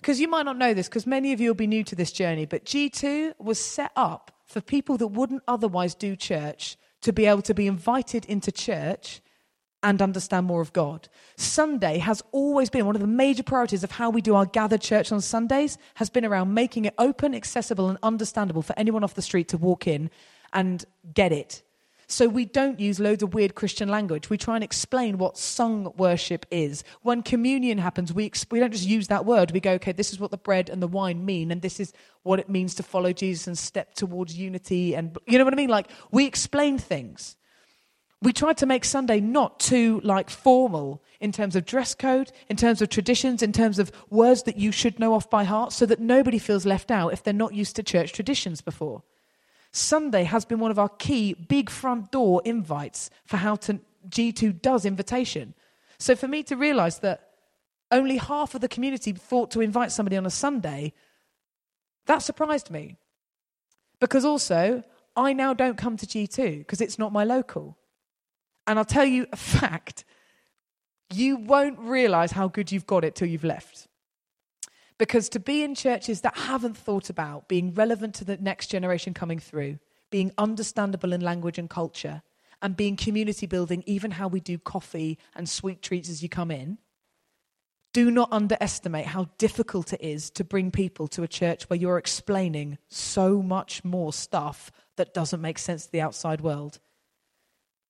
Because 0.02 0.20
you 0.20 0.28
might 0.28 0.44
not 0.44 0.58
know 0.58 0.74
this, 0.74 0.90
because 0.90 1.06
many 1.06 1.32
of 1.32 1.40
you 1.40 1.50
will 1.50 1.56
be 1.56 1.68
new 1.68 1.84
to 1.84 1.96
this 1.96 2.12
journey, 2.12 2.46
but 2.48 2.66
G2 2.66 3.34
was 3.38 3.64
set 3.64 3.92
up 3.96 4.32
for 4.48 4.60
people 4.60 4.98
that 4.98 5.08
wouldn't 5.08 5.44
otherwise 5.48 5.94
do 5.94 6.16
church 6.16 6.76
to 7.02 7.14
be 7.14 7.28
able 7.28 7.44
to 7.44 7.54
be 7.54 7.68
invited 7.68 8.26
into 8.26 8.52
church 8.52 9.22
and 9.84 10.02
understand 10.02 10.48
more 10.48 10.62
of 10.62 10.74
God. 10.74 11.08
Sunday 11.38 12.00
has 12.00 12.24
always 12.32 12.70
been 12.70 12.86
one 12.86 12.96
of 12.96 13.02
the 13.02 13.08
major 13.08 13.44
priorities 13.44 13.84
of 13.84 13.92
how 13.92 14.10
we 14.10 14.22
do 14.22 14.36
our 14.36 14.46
gathered 14.46 14.82
church 14.82 15.12
on 15.12 15.22
Sundays 15.22 15.78
has 15.96 16.10
been 16.10 16.26
around 16.26 16.54
making 16.54 16.86
it 16.86 16.94
open, 16.98 17.34
accessible 17.36 17.88
and 17.90 17.98
understandable 18.02 18.62
for 18.62 18.78
anyone 18.78 19.04
off 19.04 19.14
the 19.14 19.22
street 19.22 19.48
to 19.50 19.58
walk 19.58 19.88
in 19.88 20.10
and 20.54 20.86
get 21.14 21.32
it 21.32 21.62
so 22.12 22.28
we 22.28 22.46
don't 22.46 22.80
use 22.80 23.00
loads 23.00 23.24
of 23.24 23.34
weird 23.34 23.56
Christian 23.56 23.90
language. 23.90 24.30
We 24.30 24.38
try 24.38 24.56
and 24.56 24.64
explain 24.64 25.18
what 25.18 25.38
sung 25.38 25.94
worship 25.98 26.46
is. 26.52 26.84
When 27.02 27.24
communion 27.24 27.78
happens, 27.78 28.14
we, 28.14 28.32
we 28.50 28.60
don't 28.60 28.72
just 28.72 28.88
use 28.88 29.08
that 29.08 29.26
word. 29.26 29.52
We 29.52 29.60
go, 29.60 29.74
okay, 29.74 29.92
this 29.92 30.12
is 30.12 30.20
what 30.20 30.32
the 30.32 30.38
bread 30.38 30.70
and 30.70 30.82
the 30.82 30.88
wine 30.88 31.26
mean, 31.26 31.52
and 31.52 31.62
this 31.62 31.80
is 31.80 31.94
what 32.24 32.40
it 32.40 32.50
means 32.50 32.76
to 32.76 32.84
follow 32.84 33.14
Jesus 33.14 33.48
and 33.48 33.58
step 33.58 33.94
towards 33.94 34.38
unity. 34.38 34.96
And 34.96 35.18
you 35.26 35.38
know 35.38 35.46
what 35.46 35.54
I 35.54 35.58
mean? 35.58 35.70
Like, 35.70 35.88
we 36.12 36.26
explain 36.26 36.78
things. 36.78 37.36
We 38.24 38.34
tried 38.34 38.58
to 38.58 38.68
make 38.68 38.86
Sunday 38.86 39.20
not 39.20 39.60
too 39.60 40.00
like 40.04 40.30
formal 40.30 41.02
in 41.20 41.32
terms 41.32 41.56
of 41.56 41.66
dress 41.66 41.96
code, 41.96 42.32
in 42.50 42.56
terms 42.56 42.82
of 42.82 42.90
traditions, 42.90 43.42
in 43.42 43.52
terms 43.52 43.80
of 43.80 43.92
words 44.12 44.44
that 44.44 44.58
you 44.58 44.72
should 44.72 45.00
know 45.00 45.16
off 45.16 45.30
by 45.30 45.44
heart, 45.44 45.74
so 45.74 45.88
that 45.88 46.00
nobody 46.00 46.38
feels 46.38 46.66
left 46.66 46.92
out 46.92 47.14
if 47.14 47.24
they're 47.24 47.34
not 47.34 47.56
used 47.56 47.76
to 47.78 47.84
church 47.84 48.14
traditions 48.14 48.62
before. 48.62 49.02
Sunday 49.72 50.24
has 50.24 50.46
been 50.46 50.60
one 50.60 50.72
of 50.72 50.80
our 50.80 50.90
key 50.90 51.34
big 51.34 51.70
front 51.70 52.12
door 52.12 52.42
invites 52.44 53.10
for 53.26 53.38
how 53.38 53.56
to, 53.58 53.80
G2 54.10 54.62
does 54.62 54.86
invitation. 54.86 55.54
So 55.98 56.16
for 56.16 56.28
me 56.28 56.44
to 56.44 56.56
realize 56.56 57.00
that 57.00 57.30
only 57.92 58.18
half 58.18 58.56
of 58.56 58.62
the 58.62 58.68
community 58.68 59.14
thought 59.14 59.52
to 59.52 59.62
invite 59.62 59.92
somebody 59.92 60.18
on 60.18 60.26
a 60.26 60.30
Sunday, 60.30 60.94
that 62.06 62.20
surprised 62.20 62.70
me. 62.70 62.98
Because 64.00 64.26
also, 64.26 64.84
I 65.16 65.34
now 65.34 65.54
don't 65.54 65.78
come 65.78 65.98
to 65.98 66.06
G2 66.06 66.60
because 66.60 66.82
it's 66.82 66.98
not 66.98 67.14
my 67.14 67.24
local. 67.24 67.78
And 68.68 68.80
I'll 68.80 68.86
tell 68.86 69.06
you 69.06 69.28
a 69.32 69.38
fact 69.38 70.04
you 71.14 71.38
won't 71.38 71.80
realize 71.80 72.32
how 72.32 72.48
good 72.48 72.72
you've 72.72 72.88
got 72.88 73.04
it 73.04 73.16
till 73.16 73.28
you've 73.28 73.44
left. 73.44 73.88
Because 75.02 75.30
to 75.30 75.40
be 75.40 75.64
in 75.64 75.74
churches 75.74 76.22
that 76.22 76.38
haven't 76.38 76.78
thought 76.78 77.10
about 77.10 77.48
being 77.48 77.74
relevant 77.74 78.14
to 78.14 78.24
the 78.24 78.38
next 78.38 78.68
generation 78.68 79.16
coming 79.16 79.40
through, 79.40 79.80
being 80.12 80.32
understandable 80.38 81.12
in 81.12 81.22
language 81.22 81.58
and 81.58 81.68
culture, 81.68 82.22
and 82.62 82.78
being 82.78 82.96
community 82.96 83.48
building, 83.48 83.84
even 83.88 84.12
how 84.12 84.28
we 84.28 84.40
do 84.40 84.60
coffee 84.60 85.18
and 85.36 85.50
sweet 85.50 85.82
treats 85.82 86.08
as 86.08 86.22
you 86.22 86.30
come 86.30 86.52
in, 86.52 86.78
do 87.94 88.12
not 88.12 88.32
underestimate 88.32 89.08
how 89.08 89.28
difficult 89.40 89.92
it 89.92 90.04
is 90.04 90.30
to 90.30 90.44
bring 90.44 90.70
people 90.70 91.08
to 91.08 91.24
a 91.24 91.28
church 91.28 91.68
where 91.68 91.80
you're 91.80 91.98
explaining 91.98 92.78
so 92.88 93.42
much 93.42 93.84
more 93.84 94.14
stuff 94.14 94.72
that 94.98 95.16
doesn't 95.16 95.42
make 95.42 95.58
sense 95.58 95.88
to 95.88 95.92
the 95.92 96.02
outside 96.02 96.42
world. 96.42 96.78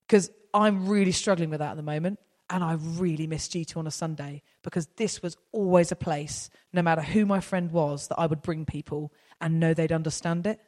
Because 0.08 0.32
I'm 0.54 0.88
really 0.88 1.12
struggling 1.12 1.50
with 1.50 1.60
that 1.60 1.72
at 1.72 1.76
the 1.76 1.84
moment. 1.84 2.20
And 2.52 2.66
I 2.66 2.74
really 2.74 3.28
miss 3.28 3.48
G2 3.48 3.78
on 3.78 3.88
a 3.88 3.92
Sunday 3.92 4.44
because 4.62 4.88
this 4.98 5.24
was 5.24 5.38
always 5.54 5.92
a 5.92 5.96
place, 5.96 6.50
no 6.74 6.82
matter 6.82 7.02
who 7.02 7.26
my 7.26 7.40
friend 7.40 7.72
was, 7.72 8.10
that 8.10 8.20
I 8.20 8.28
would 8.28 8.42
bring 8.42 8.66
people 8.66 9.14
and 9.40 9.60
know 9.60 9.74
they'd 9.74 9.92
understand 9.92 10.46
it. 10.46 10.60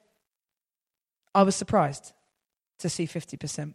I 1.35 1.43
was 1.43 1.57
surprised 1.57 2.13
to 2.79 2.89
see 2.89 3.05
50%. 3.05 3.73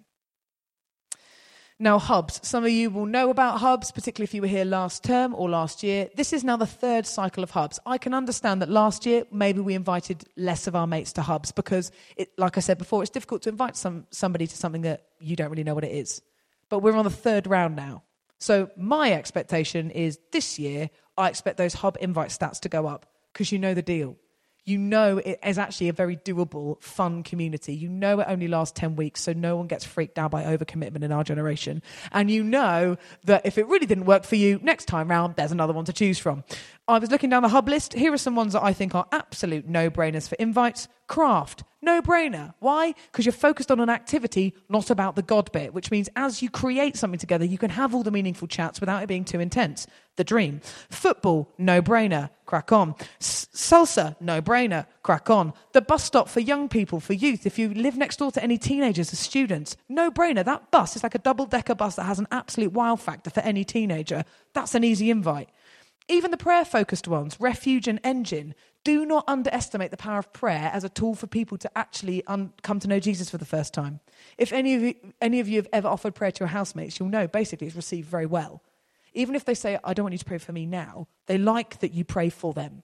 Now, 1.81 1.99
hubs. 2.01 2.41
Some 2.43 2.65
of 2.65 2.71
you 2.71 2.91
will 2.91 3.07
know 3.07 3.31
about 3.31 3.61
hubs, 3.61 3.93
particularly 3.93 4.25
if 4.25 4.35
you 4.35 4.41
were 4.41 4.49
here 4.49 4.65
last 4.65 5.05
term 5.05 5.33
or 5.33 5.49
last 5.49 5.85
year. 5.85 6.09
This 6.17 6.33
is 6.33 6.43
now 6.43 6.57
the 6.57 6.67
third 6.67 7.07
cycle 7.07 7.45
of 7.45 7.51
hubs. 7.53 7.79
I 7.87 7.99
can 7.99 8.15
understand 8.15 8.63
that 8.63 8.69
last 8.71 9.07
year 9.07 9.25
maybe 9.31 9.61
we 9.61 9.75
invited 9.75 10.25
less 10.37 10.67
of 10.67 10.75
our 10.75 10.89
mates 10.89 11.13
to 11.13 11.23
hubs 11.23 11.53
because, 11.53 11.93
it, 12.17 12.31
like 12.37 12.57
I 12.57 12.61
said 12.61 12.79
before, 12.79 13.03
it's 13.03 13.11
difficult 13.11 13.43
to 13.43 13.51
invite 13.51 13.77
some, 13.77 14.07
somebody 14.11 14.47
to 14.47 14.57
something 14.57 14.83
that 14.83 15.05
you 15.21 15.37
don't 15.37 15.51
really 15.51 15.63
know 15.63 15.75
what 15.75 15.85
it 15.85 15.93
is. 15.93 16.21
But 16.69 16.81
we're 16.81 16.97
on 16.97 17.05
the 17.05 17.11
third 17.11 17.47
round 17.47 17.77
now. 17.77 18.03
So 18.39 18.71
my 18.77 19.13
expectation 19.13 19.91
is 19.91 20.19
this 20.33 20.59
year, 20.59 20.91
I 21.17 21.29
expect 21.29 21.57
those 21.57 21.75
hub 21.75 21.97
invite 22.01 22.31
stats 22.31 22.61
to 22.61 22.69
go 22.69 22.87
up 22.87 23.07
because 23.33 23.51
you 23.51 23.59
know 23.59 23.75
the 23.75 23.83
deal. 23.83 24.17
You 24.65 24.77
know 24.77 25.17
it 25.17 25.39
is 25.43 25.57
actually 25.57 25.89
a 25.89 25.95
very 25.95 26.19
doable, 26.19 26.81
fun 26.83 27.23
community. 27.23 27.75
You 27.75 27.89
know 27.89 28.21
it 28.21 28.27
only 28.29 28.49
lasts 28.49 28.79
10 28.79 28.97
weeks, 28.97 29.23
so 29.23 29.33
no 29.33 29.57
one 29.57 29.67
gets 29.67 29.83
freaked 29.85 30.19
out 30.19 30.31
by 30.31 30.45
overcommitment 30.45 31.03
in 31.03 31.11
our 31.11 31.25
generation. 31.25 31.83
And 32.13 32.31
you 32.31 32.45
know 32.45 32.99
that 33.25 33.47
if 33.47 33.57
it 33.57 33.67
really 33.67 33.87
didn't 33.87 34.05
work 34.05 34.25
for 34.25 34.37
you, 34.37 34.61
next 34.63 34.85
time 34.85 35.09
round, 35.09 35.37
there's 35.37 35.53
another 35.53 35.73
one 35.73 35.87
to 35.87 35.93
choose 35.95 36.19
from. 36.19 36.45
I 36.89 36.99
was 36.99 37.11
looking 37.11 37.29
down 37.29 37.43
the 37.43 37.51
hub 37.51 37.69
list. 37.69 37.93
Here 37.93 38.15
are 38.15 38.19
some 38.19 38.35
ones 38.35 38.55
that 38.55 38.65
I 38.65 38.73
think 38.73 38.95
are 38.95 39.07
absolute 39.13 39.69
no 39.69 39.91
brainers 39.91 40.27
for 40.27 40.37
invites. 40.37 40.89
Craft, 41.07 41.65
no 41.83 42.01
brainer. 42.01 42.55
Why? 42.61 42.95
Because 43.13 43.27
you're 43.27 43.33
focused 43.33 43.71
on 43.71 43.79
an 43.79 43.91
activity, 43.91 44.55
not 44.71 44.89
about 44.89 45.15
the 45.15 45.23
God 45.23 45.53
bit, 45.53 45.75
which 45.75 45.91
means 45.91 46.09
as 46.17 46.41
you 46.41 46.49
create 46.49 46.97
something 46.97 47.19
together, 47.19 47.45
you 47.45 47.59
can 47.59 47.69
have 47.71 47.95
all 47.95 48.03
the 48.03 48.11
meaningful 48.11 48.49
chats 48.49 48.81
without 48.81 49.03
it 49.03 49.07
being 49.07 49.27
too 49.27 49.39
intense. 49.39 49.87
The 50.17 50.25
dream. 50.25 50.63
Football, 50.89 51.53
no 51.59 51.83
brainer. 51.83 52.31
Crack 52.47 52.73
on. 52.73 52.95
Salsa, 53.21 54.17
no 54.19 54.41
brainer. 54.41 54.87
Crack 55.03 55.29
on. 55.29 55.53
The 55.73 55.83
bus 55.83 56.05
stop 56.05 56.31
for 56.31 56.41
young 56.41 56.71
people, 56.71 57.01
for 57.01 57.13
youth. 57.13 57.45
If 57.45 57.59
you 57.59 57.73
live 57.75 57.99
next 57.99 58.19
door 58.19 58.33
to 58.33 58.43
any 58.43 58.57
teenagers 58.57 59.13
or 59.13 59.17
students, 59.17 59.77
no 59.91 60.11
brainer. 60.11 60.43
That 60.43 60.71
bus 60.71 60.97
is 60.97 61.03
like 61.03 61.15
a 61.15 61.19
double 61.19 61.45
decker 61.45 61.75
bus 61.75 61.97
that 61.97 62.05
has 62.05 62.19
an 62.19 62.29
absolute 62.31 62.73
wow 62.73 62.97
factor 62.97 63.29
for 63.29 63.41
any 63.41 63.65
teenager. 63.65 64.25
That's 64.55 64.75
an 64.75 64.85
easy 64.85 65.11
invite. 65.11 65.51
Even 66.09 66.31
the 66.31 66.39
prayer 66.39 66.65
focused 66.65 67.07
ones, 67.07 67.37
Refuge 67.39 67.87
and 67.87 68.01
Engine, 68.03 68.55
do 68.83 69.05
not 69.05 69.25
underestimate 69.29 69.91
the 69.91 69.97
power 69.99 70.19
of 70.19 70.33
prayer 70.33 70.71
as 70.73 70.83
a 70.83 70.89
tool 70.89 71.15
for 71.15 71.27
people 71.27 71.59
to 71.59 71.79
actually 71.79 72.25
un- 72.27 72.53
come 72.63 72.81
to 72.81 72.89
know 72.89 72.99
Jesus 72.99 73.29
for 73.29 73.37
the 73.37 73.45
first 73.45 73.75
time. 73.75 74.01
If 74.39 74.53
any 74.53 74.75
of, 74.75 74.83
you, 74.83 74.95
any 75.21 75.41
of 75.41 75.49
you 75.49 75.57
have 75.57 75.69
ever 75.73 75.89
offered 75.89 76.15
prayer 76.15 76.33
to 76.33 76.41
your 76.41 76.49
housemates, 76.49 76.99
you'll 76.99 77.11
know 77.11 77.29
basically 77.29 77.67
it's 77.67 77.77
received 77.77 78.09
very 78.09 78.25
well. 78.25 78.63
Even 79.13 79.35
if 79.35 79.45
they 79.45 79.55
say, 79.55 79.79
I 79.85 79.93
don't 79.93 80.05
want 80.05 80.15
you 80.15 80.19
to 80.19 80.25
pray 80.25 80.39
for 80.39 80.53
me 80.53 80.65
now, 80.65 81.09
they 81.27 81.37
like 81.37 81.81
that 81.81 81.93
you 81.93 82.05
pray 82.05 82.31
for 82.31 82.55
them. 82.55 82.83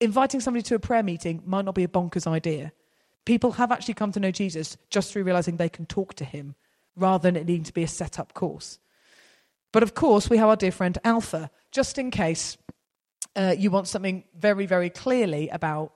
Inviting 0.00 0.40
somebody 0.40 0.62
to 0.62 0.74
a 0.74 0.80
prayer 0.80 1.02
meeting 1.02 1.42
might 1.46 1.64
not 1.64 1.74
be 1.74 1.84
a 1.84 1.88
bonkers 1.88 2.26
idea. 2.26 2.72
People 3.24 3.52
have 3.52 3.70
actually 3.70 3.94
come 3.94 4.12
to 4.12 4.20
know 4.20 4.30
Jesus 4.30 4.76
just 4.90 5.12
through 5.12 5.22
realizing 5.22 5.56
they 5.56 5.68
can 5.68 5.86
talk 5.86 6.14
to 6.14 6.24
him 6.24 6.56
rather 6.96 7.22
than 7.22 7.36
it 7.36 7.46
needing 7.46 7.64
to 7.64 7.72
be 7.72 7.84
a 7.84 7.88
set 7.88 8.18
up 8.18 8.34
course. 8.34 8.78
But 9.74 9.82
of 9.82 9.92
course, 9.92 10.30
we 10.30 10.36
have 10.36 10.48
our 10.48 10.54
dear 10.54 10.70
friend 10.70 10.96
Alpha, 11.02 11.50
just 11.72 11.98
in 11.98 12.12
case 12.12 12.56
uh, 13.34 13.56
you 13.58 13.72
want 13.72 13.88
something 13.88 14.22
very, 14.38 14.66
very 14.66 14.88
clearly 14.88 15.48
about 15.48 15.92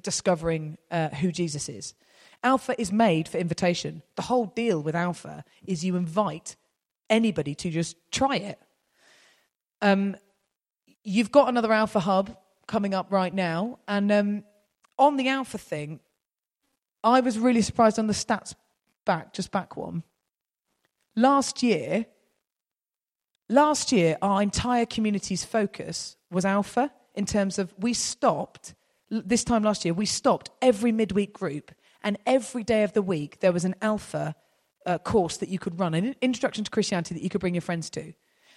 discovering 0.00 0.78
uh, 0.92 1.08
who 1.08 1.32
Jesus 1.32 1.68
is. 1.68 1.94
Alpha 2.44 2.80
is 2.80 2.92
made 2.92 3.26
for 3.26 3.38
invitation. 3.38 4.02
The 4.14 4.22
whole 4.22 4.46
deal 4.46 4.80
with 4.80 4.94
Alpha 4.94 5.44
is 5.66 5.84
you 5.84 5.96
invite 5.96 6.54
anybody 7.10 7.56
to 7.56 7.68
just 7.68 7.96
try 8.12 8.36
it. 8.36 8.60
Um, 9.82 10.16
you've 11.02 11.32
got 11.32 11.48
another 11.48 11.72
Alpha 11.72 11.98
hub 11.98 12.36
coming 12.68 12.94
up 12.94 13.10
right 13.10 13.34
now, 13.34 13.80
and 13.88 14.12
um, 14.12 14.44
on 15.00 15.16
the 15.16 15.26
Alpha 15.26 15.58
thing, 15.58 15.98
I 17.02 17.18
was 17.18 17.40
really 17.40 17.62
surprised 17.62 17.98
on 17.98 18.06
the 18.06 18.12
stats 18.12 18.54
back, 19.04 19.32
just 19.32 19.50
back 19.50 19.76
one. 19.76 20.04
Last 21.16 21.64
year, 21.64 22.06
Last 23.48 23.92
year, 23.92 24.18
our 24.22 24.42
entire 24.42 24.86
community's 24.86 25.44
focus 25.44 26.16
was 26.30 26.44
Alpha 26.44 26.90
in 27.14 27.26
terms 27.26 27.58
of 27.58 27.72
we 27.78 27.94
stopped, 27.94 28.74
this 29.08 29.44
time 29.44 29.62
last 29.62 29.84
year, 29.84 29.94
we 29.94 30.06
stopped 30.06 30.50
every 30.60 30.90
midweek 30.90 31.32
group, 31.32 31.72
and 32.02 32.18
every 32.26 32.64
day 32.64 32.82
of 32.82 32.92
the 32.92 33.02
week 33.02 33.40
there 33.40 33.52
was 33.52 33.64
an 33.64 33.76
Alpha 33.80 34.34
uh, 34.84 34.98
course 34.98 35.36
that 35.36 35.48
you 35.48 35.58
could 35.58 35.78
run, 35.78 35.94
an 35.94 36.16
introduction 36.20 36.64
to 36.64 36.70
Christianity 36.70 37.14
that 37.14 37.22
you 37.22 37.30
could 37.30 37.40
bring 37.40 37.54
your 37.54 37.62
friends 37.62 37.88
to. 37.90 38.12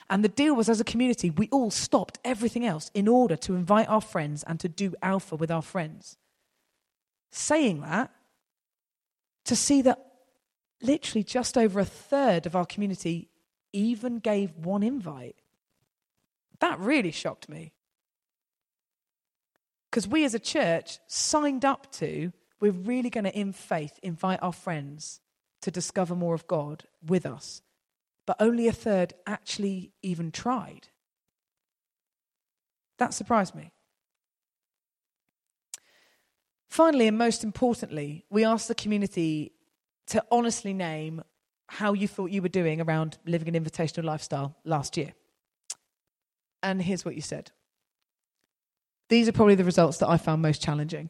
And 0.10 0.23
the 0.23 0.30
deal 0.30 0.56
was, 0.56 0.69
as 0.69 0.80
a 0.80 0.84
community, 0.86 1.30
we 1.30 1.49
all 1.49 1.69
stopped 1.69 2.17
everything 2.25 2.65
else 2.65 2.89
in 2.95 3.08
order 3.08 3.36
to 3.38 3.54
invite 3.54 3.88
our 3.88 4.02
friends 4.02 4.43
and 4.43 4.60
to 4.60 4.67
do 4.67 4.95
Alpha 5.04 5.36
with 5.36 5.52
our 5.52 5.62
friends. 5.62 6.17
Saying 7.32 7.82
that, 7.82 8.12
to 9.45 9.56
see 9.56 9.84
that 9.84 10.04
literally 10.82 11.23
just 11.23 11.58
over 11.60 11.80
a 11.80 11.86
third 11.86 12.47
of 12.47 12.56
our 12.56 12.65
community 12.65 13.30
even 13.73 14.19
gave 14.19 14.55
one 14.58 14.84
invite. 14.84 15.36
That 16.60 16.79
really 16.79 17.12
shocked 17.12 17.49
me. 17.49 17.73
Because 19.89 20.08
we 20.08 20.23
as 20.23 20.34
a 20.34 20.39
church 20.39 20.99
signed 21.08 21.65
up 21.65 21.91
to, 21.93 22.32
we're 22.60 22.71
really 22.71 23.10
going 23.10 23.23
to, 23.23 23.38
in 23.38 23.53
faith, 23.53 23.97
invite 24.03 24.39
our 24.41 24.53
friends 24.53 25.19
to 25.62 25.71
discover 25.71 26.15
more 26.15 26.36
of 26.36 26.47
God 26.47 26.84
with 27.05 27.25
us. 27.25 27.62
But 28.25 28.38
only 28.39 28.67
a 28.67 28.71
third 28.71 29.13
actually 29.25 29.91
even 30.01 30.32
tried. 30.32 30.88
That 32.97 33.13
surprised 33.13 33.55
me. 33.55 33.71
Finally, 36.69 37.08
and 37.08 37.17
most 37.17 37.43
importantly, 37.43 38.25
we 38.29 38.45
asked 38.45 38.67
the 38.67 38.75
community 38.75 39.53
to 40.08 40.23
honestly 40.32 40.73
name 40.73 41.23
how 41.69 41.93
you 41.93 42.08
thought 42.08 42.32
you 42.32 42.41
were 42.41 42.49
doing 42.49 42.82
around 42.82 43.17
living 43.25 43.55
an 43.55 43.63
invitational 43.63 44.03
lifestyle 44.03 44.55
last 44.65 44.97
year. 44.97 45.13
And 46.63 46.82
here's 46.82 47.05
what 47.05 47.15
you 47.15 47.21
said. 47.21 47.51
These 49.08 49.27
are 49.27 49.32
probably 49.32 49.55
the 49.55 49.63
results 49.63 49.97
that 49.99 50.10
I 50.10 50.17
found 50.17 50.41
most 50.41 50.62
challenging. 50.62 51.10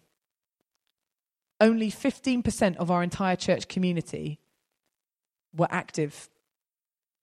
Only 1.62 1.90
15% 1.90 2.76
of 2.76 2.92
our 2.92 3.02
entire 3.04 3.38
church 3.38 3.68
community 3.70 4.40
were 5.56 5.68
active 5.72 6.30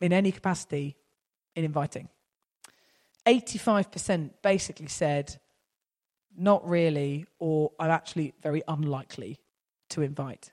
in 0.01 0.13
any 0.13 0.33
capacity 0.33 0.97
in 1.55 1.65
inviting. 1.65 2.09
85% 3.27 4.31
basically 4.43 4.89
said, 4.89 5.39
not 6.37 6.67
really, 6.67 7.27
or 7.39 7.73
I'm 7.79 7.91
actually 7.91 8.33
very 8.43 8.63
unlikely 8.67 9.41
to 9.91 10.03
invite. 10.03 10.53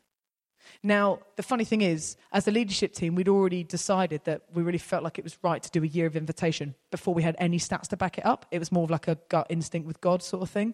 Now, 0.81 1.19
the 1.35 1.43
funny 1.43 1.63
thing 1.63 1.81
is, 1.81 2.17
as 2.31 2.47
a 2.47 2.51
leadership 2.51 2.93
team, 2.93 3.15
we'd 3.15 3.29
already 3.29 3.63
decided 3.63 4.21
that 4.25 4.43
we 4.53 4.63
really 4.63 4.77
felt 4.77 5.03
like 5.03 5.17
it 5.17 5.23
was 5.23 5.37
right 5.41 5.61
to 5.61 5.71
do 5.71 5.83
a 5.83 5.87
year 5.87 6.05
of 6.05 6.15
invitation 6.15 6.75
before 6.91 7.13
we 7.13 7.23
had 7.23 7.35
any 7.39 7.57
stats 7.57 7.87
to 7.87 7.97
back 7.97 8.17
it 8.17 8.25
up. 8.25 8.45
It 8.51 8.59
was 8.59 8.71
more 8.71 8.83
of 8.83 8.89
like 8.89 9.07
a 9.07 9.17
gut 9.29 9.47
instinct 9.49 9.87
with 9.87 10.01
God 10.01 10.21
sort 10.21 10.43
of 10.43 10.49
thing. 10.49 10.73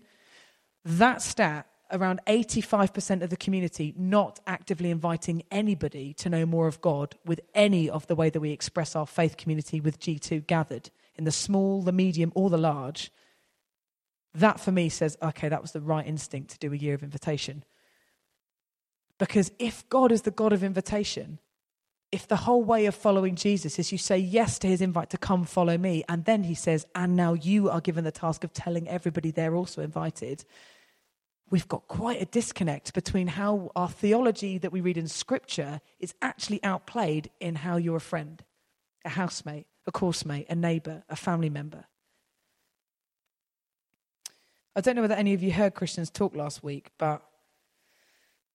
That 0.85 1.21
stat, 1.21 1.67
around 1.91 2.21
85% 2.27 3.23
of 3.23 3.29
the 3.29 3.37
community 3.37 3.93
not 3.97 4.39
actively 4.47 4.91
inviting 4.91 5.43
anybody 5.51 6.13
to 6.15 6.29
know 6.29 6.45
more 6.45 6.67
of 6.67 6.81
God 6.81 7.15
with 7.25 7.41
any 7.53 7.89
of 7.89 8.07
the 8.07 8.15
way 8.15 8.29
that 8.29 8.39
we 8.39 8.51
express 8.51 8.95
our 8.95 9.07
faith 9.07 9.37
community 9.37 9.79
with 9.79 9.99
G2 9.99 10.47
gathered, 10.47 10.89
in 11.15 11.23
the 11.25 11.31
small, 11.31 11.81
the 11.81 11.91
medium, 11.91 12.31
or 12.35 12.49
the 12.49 12.57
large, 12.57 13.11
that 14.33 14.59
for 14.59 14.71
me 14.71 14.89
says, 14.89 15.17
okay, 15.21 15.49
that 15.49 15.61
was 15.61 15.71
the 15.71 15.81
right 15.81 16.05
instinct 16.05 16.51
to 16.51 16.59
do 16.59 16.71
a 16.71 16.77
year 16.77 16.93
of 16.93 17.03
invitation. 17.03 17.63
Because 19.19 19.51
if 19.59 19.87
God 19.89 20.11
is 20.11 20.23
the 20.23 20.31
God 20.31 20.53
of 20.53 20.63
invitation, 20.63 21.39
if 22.11 22.27
the 22.27 22.37
whole 22.37 22.63
way 22.63 22.87
of 22.87 22.95
following 22.95 23.35
Jesus 23.35 23.77
is 23.77 23.91
you 23.91 23.97
say 23.97 24.17
yes 24.17 24.57
to 24.59 24.67
his 24.67 24.81
invite 24.81 25.11
to 25.11 25.17
come 25.17 25.45
follow 25.45 25.77
me, 25.77 26.03
and 26.09 26.25
then 26.25 26.43
he 26.43 26.55
says, 26.55 26.87
and 26.95 27.15
now 27.15 27.33
you 27.33 27.69
are 27.69 27.81
given 27.81 28.03
the 28.03 28.11
task 28.11 28.43
of 28.43 28.53
telling 28.53 28.87
everybody 28.87 29.29
they're 29.29 29.55
also 29.55 29.81
invited, 29.81 30.45
we've 31.51 31.67
got 31.67 31.87
quite 31.87 32.21
a 32.21 32.25
disconnect 32.25 32.93
between 32.93 33.27
how 33.27 33.71
our 33.75 33.89
theology 33.89 34.57
that 34.57 34.71
we 34.71 34.81
read 34.81 34.97
in 34.97 35.07
scripture 35.07 35.81
is 35.99 36.15
actually 36.21 36.63
outplayed 36.63 37.29
in 37.39 37.55
how 37.55 37.77
you're 37.77 37.97
a 37.97 38.01
friend, 38.01 38.43
a 39.05 39.09
housemate, 39.09 39.67
a 39.85 39.91
course 39.91 40.25
mate, 40.25 40.47
a 40.49 40.55
neighbor, 40.55 41.03
a 41.09 41.15
family 41.15 41.49
member. 41.49 41.85
I 44.75 44.81
don't 44.81 44.95
know 44.95 45.01
whether 45.01 45.15
any 45.15 45.33
of 45.33 45.43
you 45.43 45.51
heard 45.51 45.73
Christians 45.73 46.09
talk 46.09 46.35
last 46.35 46.63
week, 46.63 46.91
but 46.97 47.23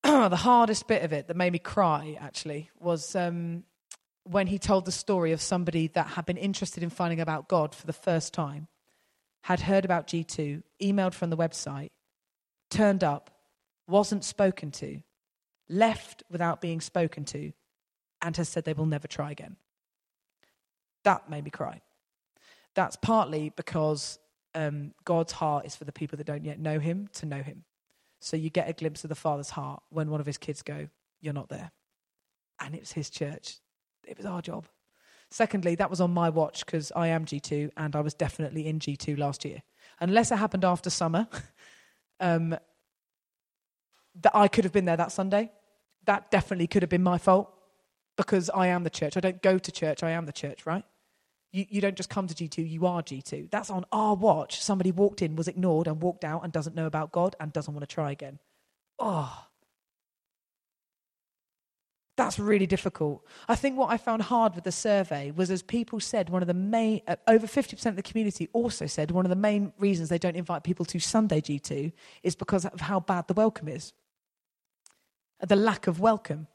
the 0.29 0.37
hardest 0.37 0.87
bit 0.87 1.03
of 1.03 1.15
it 1.15 1.29
that 1.29 1.37
made 1.37 1.53
me 1.53 1.59
cry 1.59 2.19
actually 2.21 2.69
was 2.79 3.17
um, 3.17 3.65
when 4.25 4.47
he 4.47 4.59
told 4.59 4.85
the 4.85 4.93
story 4.93 5.33
of 5.33 5.41
somebody 5.41 5.89
that 5.89 6.09
had 6.09 6.27
been 6.27 6.37
interested 6.37 6.83
in 6.83 6.91
finding 6.91 7.21
about 7.21 7.49
God 7.49 7.75
for 7.75 7.87
the 7.87 7.93
first 7.95 8.35
time, 8.35 8.69
had 9.45 9.61
heard 9.61 9.85
about 9.87 10.07
G2, 10.07 10.63
emailed 10.83 11.15
from 11.15 11.31
the 11.31 11.39
website, 11.39 11.91
turned 12.69 13.03
up, 13.03 13.31
wasn't 13.89 14.25
spoken 14.25 14.71
to, 14.73 15.01
left 15.71 16.23
without 16.31 16.61
being 16.61 16.83
spoken 16.83 17.25
to, 17.27 17.53
and 18.21 18.37
has 18.37 18.49
said 18.51 18.65
they 18.65 18.75
will 18.75 18.85
never 18.85 19.09
try 19.09 19.31
again. 19.31 19.57
That 21.05 21.31
made 21.31 21.45
me 21.45 21.51
cry. 21.51 21.81
That's 22.75 22.97
partly 22.97 23.53
because 23.57 24.19
um, 24.55 24.93
God's 25.05 25.33
heart 25.33 25.65
is 25.65 25.77
for 25.77 25.85
the 25.85 25.93
people 25.93 26.19
that 26.19 26.27
don't 26.27 26.45
yet 26.45 26.59
know 26.59 26.79
Him 26.79 27.09
to 27.15 27.27
know 27.27 27.43
Him. 27.43 27.65
So 28.25 28.39
you 28.39 28.49
get 28.49 28.71
a 28.71 28.73
glimpse 28.73 29.05
of 29.05 29.11
the 29.11 29.15
Father's 29.15 29.51
heart 29.51 29.83
when 29.91 30.09
one 30.09 30.19
of 30.19 30.25
His 30.25 30.39
kids 30.39 30.63
go, 30.63 30.89
You're 31.21 31.35
not 31.35 31.51
there. 31.51 31.73
And 32.59 32.75
it 32.75 32.81
was 32.81 32.93
His 32.93 33.11
church. 33.11 33.59
It 34.07 34.17
was 34.17 34.25
our 34.25 34.41
job. 34.41 34.67
Secondly, 35.31 35.75
that 35.75 35.91
was 35.91 36.01
on 36.01 36.11
my 36.11 36.31
watch 36.31 36.65
because 36.65 36.91
I 36.97 37.09
am 37.09 37.27
G2 37.27 37.73
and 37.77 37.95
I 37.95 38.01
was 38.01 38.15
definitely 38.15 38.67
in 38.67 38.79
G2 38.79 39.19
last 39.19 39.45
year. 39.45 39.63
Unless 40.01 40.33
it 40.33 40.37
happened 40.37 40.65
after 40.65 40.89
summer, 40.89 41.29
um, 42.21 42.57
that 44.23 44.35
I 44.35 44.49
could 44.49 44.65
have 44.65 44.73
been 44.73 44.87
there 44.87 44.97
that 44.97 45.13
Sunday. 45.13 45.53
That 46.07 46.31
definitely 46.31 46.67
could 46.67 46.83
have 46.83 46.91
been 46.91 47.03
my 47.03 47.19
fault 47.19 47.53
because 48.17 48.49
I 48.49 48.69
am 48.69 48.85
the 48.85 48.91
church. 48.91 49.19
I 49.19 49.21
don't 49.21 49.43
go 49.43 49.59
to 49.59 49.73
church, 49.73 50.03
I 50.03 50.13
am 50.13 50.25
the 50.25 50.33
church, 50.33 50.65
right? 50.65 50.85
You, 51.55 51.67
you 51.71 51.81
don't 51.81 51.95
just 51.95 52.11
come 52.11 52.27
to 52.27 52.35
G2, 52.35 52.69
you 52.69 52.85
are 52.85 53.01
G2. 53.01 53.49
That's 53.49 53.71
on 53.71 53.87
our 53.93 54.17
watch. 54.17 54.61
Somebody 54.61 54.91
walked 54.91 55.23
in, 55.23 55.37
was 55.37 55.47
ignored, 55.47 55.87
and 55.87 56.03
walked 56.03 56.25
out 56.25 56.43
and 56.43 56.53
doesn't 56.53 56.75
know 56.75 56.87
about 56.87 57.13
God 57.13 57.37
and 57.39 57.53
doesn't 57.53 57.73
want 57.73 57.89
to 57.89 57.95
try 57.95 58.11
again. 58.11 58.41
Oh. 58.99 59.47
That's 62.17 62.41
really 62.41 62.67
difficult. 62.67 63.25
I 63.49 63.55
think 63.55 63.79
what 63.79 63.91
I 63.91 63.99
found 63.99 64.23
hard 64.23 64.57
with 64.57 64.65
the 64.65 64.73
survey 64.73 65.31
was, 65.31 65.49
as 65.49 65.63
people 65.63 66.01
said, 66.01 66.29
one 66.29 66.43
of 66.43 66.49
the 66.49 66.55
main, 66.55 67.03
uh, 67.07 67.17
over 67.29 67.47
50% 67.47 67.87
of 67.87 67.95
the 67.95 68.03
community 68.03 68.49
also 68.53 68.87
said 68.87 69.13
one 69.13 69.25
of 69.25 69.31
the 69.31 69.37
main 69.37 69.73
reasons 69.79 70.09
they 70.09 70.19
don't 70.19 70.37
invite 70.37 70.65
people 70.65 70.85
to 70.87 70.99
Sunday 70.99 71.41
G2 71.41 71.93
is 72.25 72.35
because 72.35 72.65
of 72.65 72.81
how 72.81 72.99
bad 72.99 73.29
the 73.29 73.35
welcome 73.35 73.69
is, 73.69 73.93
the 75.41 75.57
lack 75.57 75.87
of 75.87 76.01
welcome. 76.01 76.49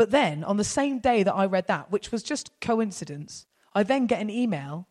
But 0.00 0.12
then, 0.12 0.44
on 0.44 0.56
the 0.56 0.64
same 0.64 0.98
day 0.98 1.22
that 1.24 1.34
I 1.34 1.44
read 1.44 1.66
that, 1.66 1.92
which 1.92 2.10
was 2.10 2.22
just 2.22 2.58
coincidence, 2.62 3.46
I 3.74 3.82
then 3.82 4.06
get 4.06 4.22
an 4.22 4.30
email 4.30 4.88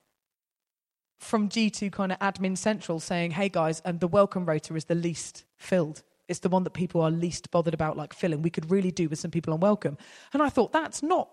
from 1.17 1.49
G2 1.49 1.91
kind 1.91 2.11
of 2.11 2.19
admin 2.19 2.55
central 2.55 2.99
saying, 2.99 3.31
hey 3.31 3.49
guys, 3.49 3.81
and 3.83 3.99
the 3.99 4.07
welcome 4.07 4.45
rota 4.45 4.75
is 4.75 4.85
the 4.85 4.93
least 4.93 5.45
filled. 5.57 6.03
It's 6.27 6.41
the 6.41 6.49
one 6.49 6.63
that 6.63 6.75
people 6.75 7.01
are 7.01 7.09
least 7.09 7.49
bothered 7.49 7.73
about 7.73 7.97
like 7.97 8.13
filling. 8.13 8.43
We 8.43 8.51
could 8.51 8.69
really 8.69 8.91
do 8.91 9.09
with 9.09 9.17
some 9.17 9.31
people 9.31 9.51
on 9.51 9.59
welcome. 9.61 9.97
And 10.31 10.43
I 10.43 10.49
thought, 10.49 10.73
that's 10.73 11.01
not, 11.01 11.31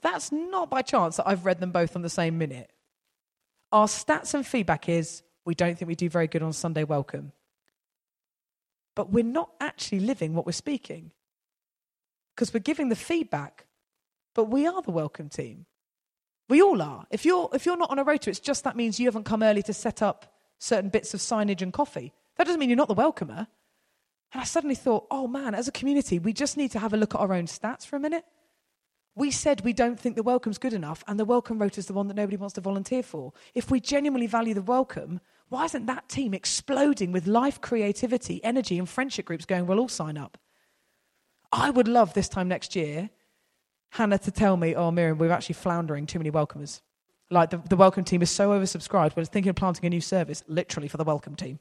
that's 0.00 0.30
not 0.30 0.70
by 0.70 0.82
chance 0.82 1.16
that 1.16 1.26
I've 1.26 1.44
read 1.44 1.58
them 1.58 1.72
both 1.72 1.96
on 1.96 2.02
the 2.02 2.08
same 2.08 2.38
minute. 2.38 2.70
Our 3.72 3.88
stats 3.88 4.34
and 4.34 4.46
feedback 4.46 4.88
is 4.88 5.24
we 5.44 5.56
don't 5.56 5.76
think 5.76 5.88
we 5.88 5.96
do 5.96 6.08
very 6.08 6.28
good 6.28 6.44
on 6.44 6.52
Sunday 6.52 6.84
welcome. 6.84 7.32
But 8.94 9.10
we're 9.10 9.24
not 9.24 9.50
actually 9.60 9.98
living 9.98 10.32
what 10.32 10.46
we're 10.46 10.52
speaking 10.52 11.10
because 12.38 12.54
we're 12.54 12.60
giving 12.60 12.88
the 12.88 12.94
feedback, 12.94 13.66
but 14.32 14.44
we 14.44 14.64
are 14.64 14.80
the 14.82 14.92
welcome 14.92 15.28
team. 15.28 15.66
We 16.48 16.62
all 16.62 16.80
are. 16.80 17.04
If 17.10 17.24
you're, 17.24 17.50
if 17.52 17.66
you're 17.66 17.76
not 17.76 17.90
on 17.90 17.98
a 17.98 18.04
rota, 18.04 18.30
it's 18.30 18.38
just 18.38 18.62
that 18.62 18.76
means 18.76 19.00
you 19.00 19.08
haven't 19.08 19.24
come 19.24 19.42
early 19.42 19.60
to 19.64 19.72
set 19.72 20.02
up 20.02 20.32
certain 20.60 20.88
bits 20.88 21.14
of 21.14 21.20
signage 21.20 21.62
and 21.62 21.72
coffee. 21.72 22.12
That 22.36 22.44
doesn't 22.44 22.60
mean 22.60 22.68
you're 22.68 22.76
not 22.76 22.86
the 22.86 22.94
welcomer. 22.94 23.48
And 24.32 24.40
I 24.40 24.44
suddenly 24.44 24.76
thought, 24.76 25.08
oh 25.10 25.26
man, 25.26 25.56
as 25.56 25.66
a 25.66 25.72
community, 25.72 26.20
we 26.20 26.32
just 26.32 26.56
need 26.56 26.70
to 26.70 26.78
have 26.78 26.92
a 26.92 26.96
look 26.96 27.12
at 27.12 27.20
our 27.20 27.32
own 27.32 27.46
stats 27.46 27.84
for 27.84 27.96
a 27.96 28.00
minute. 28.00 28.24
We 29.16 29.32
said 29.32 29.62
we 29.62 29.72
don't 29.72 29.98
think 29.98 30.14
the 30.14 30.22
welcome's 30.22 30.58
good 30.58 30.74
enough, 30.74 31.02
and 31.08 31.18
the 31.18 31.24
welcome 31.24 31.58
rota 31.58 31.80
is 31.80 31.86
the 31.86 31.92
one 31.92 32.06
that 32.06 32.14
nobody 32.14 32.36
wants 32.36 32.54
to 32.54 32.60
volunteer 32.60 33.02
for. 33.02 33.32
If 33.52 33.68
we 33.68 33.80
genuinely 33.80 34.28
value 34.28 34.54
the 34.54 34.62
welcome, 34.62 35.20
why 35.48 35.64
isn't 35.64 35.86
that 35.86 36.08
team 36.08 36.34
exploding 36.34 37.10
with 37.10 37.26
life, 37.26 37.60
creativity, 37.60 38.44
energy, 38.44 38.78
and 38.78 38.88
friendship 38.88 39.24
groups 39.24 39.44
going, 39.44 39.66
we'll 39.66 39.80
all 39.80 39.88
sign 39.88 40.16
up? 40.16 40.38
I 41.50 41.70
would 41.70 41.88
love 41.88 42.14
this 42.14 42.28
time 42.28 42.48
next 42.48 42.76
year 42.76 43.10
Hannah 43.90 44.18
to 44.18 44.30
tell 44.30 44.56
me, 44.56 44.74
oh, 44.74 44.90
Miriam, 44.90 45.18
we're 45.18 45.32
actually 45.32 45.54
floundering 45.54 46.06
too 46.06 46.18
many 46.18 46.30
welcomers. 46.30 46.80
Like 47.30 47.50
the, 47.50 47.58
the 47.58 47.76
welcome 47.76 48.04
team 48.04 48.22
is 48.22 48.30
so 48.30 48.50
oversubscribed, 48.50 49.16
we're 49.16 49.24
thinking 49.24 49.50
of 49.50 49.56
planting 49.56 49.86
a 49.86 49.90
new 49.90 50.00
service 50.00 50.42
literally 50.46 50.88
for 50.88 50.96
the 50.96 51.04
welcome 51.04 51.34
team. 51.34 51.58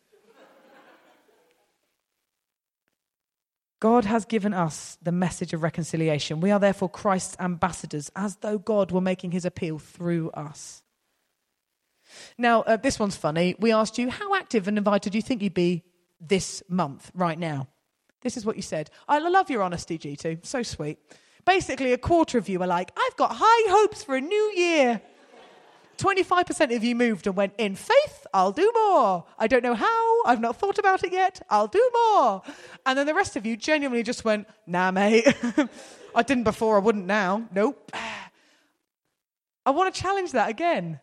God 3.79 4.05
has 4.05 4.25
given 4.25 4.53
us 4.53 4.97
the 5.03 5.11
message 5.11 5.53
of 5.53 5.61
reconciliation. 5.61 6.41
We 6.41 6.49
are 6.49 6.59
therefore 6.59 6.89
Christ's 6.89 7.37
ambassadors, 7.39 8.09
as 8.15 8.37
though 8.37 8.57
God 8.57 8.91
were 8.91 9.01
making 9.01 9.31
his 9.31 9.45
appeal 9.45 9.77
through 9.77 10.31
us. 10.31 10.81
Now, 12.39 12.61
uh, 12.61 12.77
this 12.77 12.97
one's 12.97 13.15
funny. 13.15 13.55
We 13.59 13.71
asked 13.71 13.99
you, 13.99 14.09
how 14.09 14.33
active 14.33 14.67
and 14.67 14.79
invited 14.79 15.11
do 15.11 15.17
you 15.17 15.21
think 15.21 15.43
you'd 15.43 15.53
be 15.53 15.83
this 16.19 16.63
month, 16.67 17.11
right 17.13 17.37
now? 17.37 17.67
This 18.21 18.37
is 18.37 18.45
what 18.45 18.55
you 18.55 18.61
said. 18.61 18.89
I 19.07 19.19
love 19.19 19.49
your 19.49 19.61
honesty, 19.61 19.97
G2. 19.97 20.45
So 20.45 20.63
sweet. 20.63 20.99
Basically, 21.45 21.93
a 21.93 21.97
quarter 21.97 22.37
of 22.37 22.49
you 22.49 22.61
are 22.61 22.67
like, 22.67 22.91
I've 22.97 23.15
got 23.15 23.31
high 23.35 23.71
hopes 23.71 24.03
for 24.03 24.15
a 24.15 24.21
new 24.21 24.53
year. 24.55 25.01
25% 25.97 26.75
of 26.75 26.83
you 26.83 26.95
moved 26.95 27.25
and 27.25 27.35
went, 27.35 27.53
In 27.57 27.75
faith, 27.75 28.27
I'll 28.33 28.51
do 28.51 28.71
more. 28.73 29.25
I 29.37 29.47
don't 29.47 29.63
know 29.63 29.73
how. 29.73 30.23
I've 30.25 30.39
not 30.39 30.57
thought 30.57 30.77
about 30.77 31.03
it 31.03 31.11
yet. 31.11 31.41
I'll 31.49 31.67
do 31.67 31.91
more. 31.93 32.43
And 32.85 32.97
then 32.97 33.07
the 33.07 33.13
rest 33.13 33.35
of 33.35 33.45
you 33.45 33.57
genuinely 33.57 34.03
just 34.03 34.23
went, 34.23 34.47
Nah, 34.65 34.91
mate. 34.91 35.25
I 36.15 36.23
didn't 36.23 36.43
before. 36.43 36.75
I 36.75 36.79
wouldn't 36.79 37.05
now. 37.05 37.47
Nope. 37.53 37.91
I 39.65 39.71
want 39.71 39.93
to 39.93 40.01
challenge 40.01 40.31
that 40.31 40.49
again. 40.49 40.99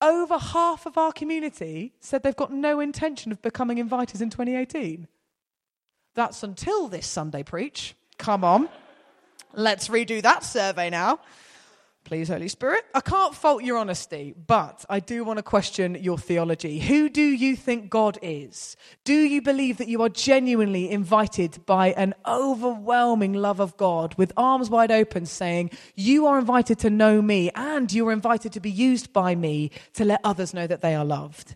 over 0.00 0.38
half 0.38 0.84
of 0.86 0.98
our 0.98 1.12
community 1.12 1.94
said 2.00 2.22
they've 2.22 2.36
got 2.36 2.52
no 2.52 2.80
intention 2.80 3.30
of 3.32 3.40
becoming 3.40 3.78
inviters 3.78 4.20
in 4.20 4.28
2018. 4.28 5.06
That's 6.14 6.42
until 6.42 6.88
this 6.88 7.06
Sunday 7.06 7.42
preach. 7.42 7.94
Come 8.18 8.44
on. 8.44 8.68
Let's 9.54 9.88
redo 9.88 10.22
that 10.22 10.44
survey 10.44 10.90
now. 10.90 11.20
Please, 12.04 12.28
Holy 12.28 12.48
Spirit. 12.48 12.84
I 12.94 13.00
can't 13.00 13.34
fault 13.34 13.62
your 13.62 13.78
honesty, 13.78 14.34
but 14.46 14.84
I 14.90 14.98
do 14.98 15.24
want 15.24 15.38
to 15.38 15.42
question 15.42 15.94
your 15.94 16.18
theology. 16.18 16.80
Who 16.80 17.08
do 17.08 17.22
you 17.22 17.54
think 17.54 17.90
God 17.90 18.18
is? 18.20 18.76
Do 19.04 19.14
you 19.14 19.40
believe 19.40 19.78
that 19.78 19.88
you 19.88 20.02
are 20.02 20.08
genuinely 20.08 20.90
invited 20.90 21.64
by 21.64 21.92
an 21.92 22.14
overwhelming 22.26 23.34
love 23.34 23.60
of 23.60 23.76
God 23.76 24.16
with 24.18 24.32
arms 24.36 24.68
wide 24.68 24.90
open, 24.90 25.26
saying, 25.26 25.70
You 25.94 26.26
are 26.26 26.38
invited 26.38 26.80
to 26.80 26.90
know 26.90 27.22
me 27.22 27.50
and 27.54 27.90
you 27.92 28.08
are 28.08 28.12
invited 28.12 28.52
to 28.54 28.60
be 28.60 28.70
used 28.70 29.12
by 29.12 29.36
me 29.36 29.70
to 29.94 30.04
let 30.04 30.20
others 30.24 30.52
know 30.52 30.66
that 30.66 30.82
they 30.82 30.96
are 30.96 31.04
loved? 31.04 31.54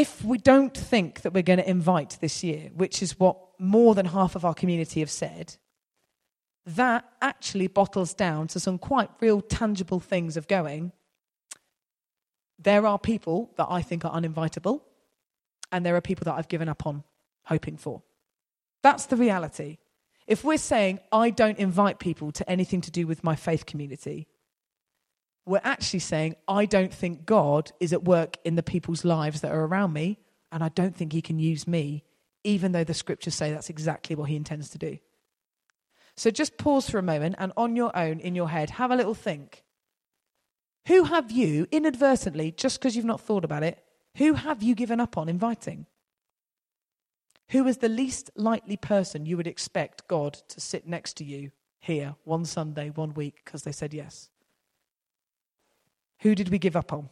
If 0.00 0.24
we 0.24 0.38
don't 0.38 0.74
think 0.74 1.20
that 1.20 1.34
we're 1.34 1.42
going 1.42 1.58
to 1.58 1.68
invite 1.68 2.16
this 2.22 2.42
year, 2.42 2.70
which 2.74 3.02
is 3.02 3.20
what 3.20 3.36
more 3.58 3.94
than 3.94 4.06
half 4.06 4.34
of 4.34 4.46
our 4.46 4.54
community 4.54 5.00
have 5.00 5.10
said, 5.10 5.56
that 6.64 7.04
actually 7.20 7.66
bottles 7.66 8.14
down 8.14 8.46
to 8.48 8.58
some 8.58 8.78
quite 8.78 9.10
real 9.20 9.42
tangible 9.42 10.00
things 10.00 10.38
of 10.38 10.48
going, 10.48 10.92
there 12.58 12.86
are 12.86 12.98
people 12.98 13.50
that 13.58 13.66
I 13.68 13.82
think 13.82 14.06
are 14.06 14.18
uninvitable, 14.18 14.80
and 15.70 15.84
there 15.84 15.96
are 15.96 16.00
people 16.00 16.24
that 16.24 16.38
I've 16.38 16.48
given 16.48 16.70
up 16.70 16.86
on 16.86 17.04
hoping 17.44 17.76
for. 17.76 18.02
That's 18.82 19.04
the 19.04 19.16
reality. 19.16 19.76
If 20.26 20.44
we're 20.44 20.56
saying, 20.56 21.00
I 21.12 21.28
don't 21.28 21.58
invite 21.58 21.98
people 21.98 22.32
to 22.32 22.50
anything 22.50 22.80
to 22.80 22.90
do 22.90 23.06
with 23.06 23.22
my 23.22 23.36
faith 23.36 23.66
community, 23.66 24.28
we're 25.50 25.60
actually 25.64 25.98
saying, 25.98 26.36
I 26.46 26.64
don't 26.64 26.94
think 26.94 27.26
God 27.26 27.72
is 27.80 27.92
at 27.92 28.04
work 28.04 28.36
in 28.44 28.54
the 28.54 28.62
people's 28.62 29.04
lives 29.04 29.40
that 29.40 29.50
are 29.50 29.64
around 29.64 29.92
me, 29.92 30.20
and 30.52 30.62
I 30.62 30.68
don't 30.68 30.94
think 30.94 31.12
he 31.12 31.20
can 31.20 31.40
use 31.40 31.66
me, 31.66 32.04
even 32.44 32.70
though 32.70 32.84
the 32.84 32.94
scriptures 32.94 33.34
say 33.34 33.50
that's 33.50 33.68
exactly 33.68 34.14
what 34.14 34.28
he 34.28 34.36
intends 34.36 34.70
to 34.70 34.78
do. 34.78 34.98
So 36.16 36.30
just 36.30 36.56
pause 36.56 36.88
for 36.88 36.98
a 36.98 37.02
moment 37.02 37.34
and 37.38 37.52
on 37.56 37.74
your 37.74 37.90
own, 37.98 38.20
in 38.20 38.36
your 38.36 38.48
head, 38.48 38.70
have 38.70 38.92
a 38.92 38.96
little 38.96 39.12
think. 39.12 39.64
Who 40.86 41.02
have 41.02 41.32
you, 41.32 41.66
inadvertently, 41.72 42.52
just 42.52 42.78
because 42.78 42.94
you've 42.94 43.04
not 43.04 43.20
thought 43.20 43.44
about 43.44 43.64
it, 43.64 43.82
who 44.18 44.34
have 44.34 44.62
you 44.62 44.76
given 44.76 45.00
up 45.00 45.18
on 45.18 45.28
inviting? 45.28 45.86
Who 47.48 47.66
is 47.66 47.78
the 47.78 47.88
least 47.88 48.30
likely 48.36 48.76
person 48.76 49.26
you 49.26 49.36
would 49.36 49.48
expect 49.48 50.06
God 50.06 50.34
to 50.34 50.60
sit 50.60 50.86
next 50.86 51.16
to 51.16 51.24
you 51.24 51.50
here 51.80 52.14
one 52.22 52.44
Sunday, 52.44 52.90
one 52.90 53.14
week, 53.14 53.42
because 53.44 53.64
they 53.64 53.72
said 53.72 53.92
yes? 53.92 54.30
Who 56.20 56.34
did 56.34 56.50
we 56.50 56.58
give 56.58 56.76
up 56.76 56.92
on? 56.92 57.08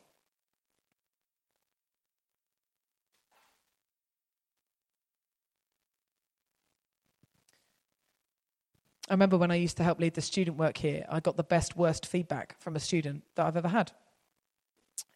I 9.09 9.15
remember 9.15 9.39
when 9.39 9.51
I 9.51 9.55
used 9.55 9.79
to 9.79 9.83
help 9.83 10.01
lead 10.01 10.13
the 10.13 10.21
student 10.21 10.59
work 10.59 10.77
here, 10.77 11.07
I 11.09 11.21
got 11.21 11.39
the 11.39 11.43
best, 11.43 11.77
worst 11.77 12.05
feedback 12.05 12.57
from 12.61 12.77
a 12.77 12.81
student 12.81 13.23
that 13.37 13.47
I've 13.47 13.57
ever 13.57 13.69
had. 13.69 13.93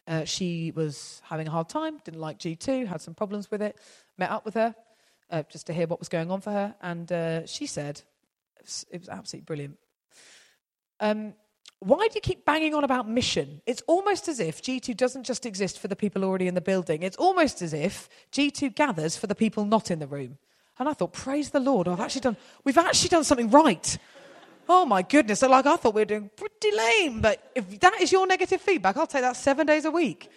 Uh, 0.07 0.25
she 0.25 0.71
was 0.71 1.21
having 1.25 1.47
a 1.47 1.51
hard 1.51 1.69
time, 1.69 1.99
didn't 2.03 2.19
like 2.19 2.39
G2, 2.39 2.87
had 2.87 3.01
some 3.01 3.13
problems 3.13 3.51
with 3.51 3.61
it, 3.61 3.77
met 4.17 4.31
up 4.31 4.45
with 4.45 4.55
her 4.55 4.73
uh, 5.29 5.43
just 5.43 5.67
to 5.67 5.73
hear 5.73 5.85
what 5.85 5.99
was 5.99 6.09
going 6.09 6.31
on 6.31 6.41
for 6.41 6.51
her, 6.51 6.75
and 6.81 7.11
uh, 7.11 7.45
she 7.45 7.67
said, 7.67 8.01
it 8.57 8.99
was, 8.99 9.09
absolutely 9.09 9.45
brilliant. 9.45 9.77
Um, 10.99 11.35
why 11.83 12.07
do 12.07 12.15
you 12.15 12.21
keep 12.21 12.45
banging 12.45 12.73
on 12.73 12.83
about 12.83 13.09
mission? 13.09 13.61
It's 13.65 13.81
almost 13.87 14.27
as 14.27 14.39
if 14.39 14.61
G2 14.61 14.95
doesn't 14.95 15.23
just 15.23 15.45
exist 15.45 15.79
for 15.79 15.87
the 15.87 15.95
people 15.95 16.23
already 16.23 16.47
in 16.47 16.53
the 16.53 16.61
building. 16.61 17.03
It's 17.03 17.17
almost 17.17 17.61
as 17.61 17.73
if 17.73 18.09
G2 18.31 18.75
gathers 18.75 19.17
for 19.17 19.27
the 19.27 19.35
people 19.35 19.65
not 19.65 19.91
in 19.91 19.99
the 19.99 20.07
room. 20.07 20.37
And 20.79 20.89
I 20.89 20.93
thought, 20.93 21.13
praise 21.13 21.49
the 21.49 21.59
Lord, 21.59 21.87
I've 21.87 21.99
actually 21.99 22.21
done, 22.21 22.37
we've 22.63 22.77
actually 22.77 23.09
done 23.09 23.23
something 23.23 23.49
right. 23.49 23.97
Oh 24.67 24.85
my 24.85 25.01
goodness. 25.01 25.39
So 25.39 25.49
like 25.49 25.65
I 25.65 25.75
thought 25.75 25.93
we 25.93 26.01
were 26.01 26.05
doing 26.05 26.29
pretty 26.35 26.75
lame. 26.75 27.21
But 27.21 27.51
if 27.53 27.79
that 27.79 28.01
is 28.01 28.11
your 28.11 28.25
negative 28.25 28.61
feedback, 28.61 28.97
I'll 28.97 29.07
take 29.07 29.21
that 29.21 29.35
seven 29.35 29.67
days 29.67 29.85
a 29.85 29.91
week. 29.91 30.29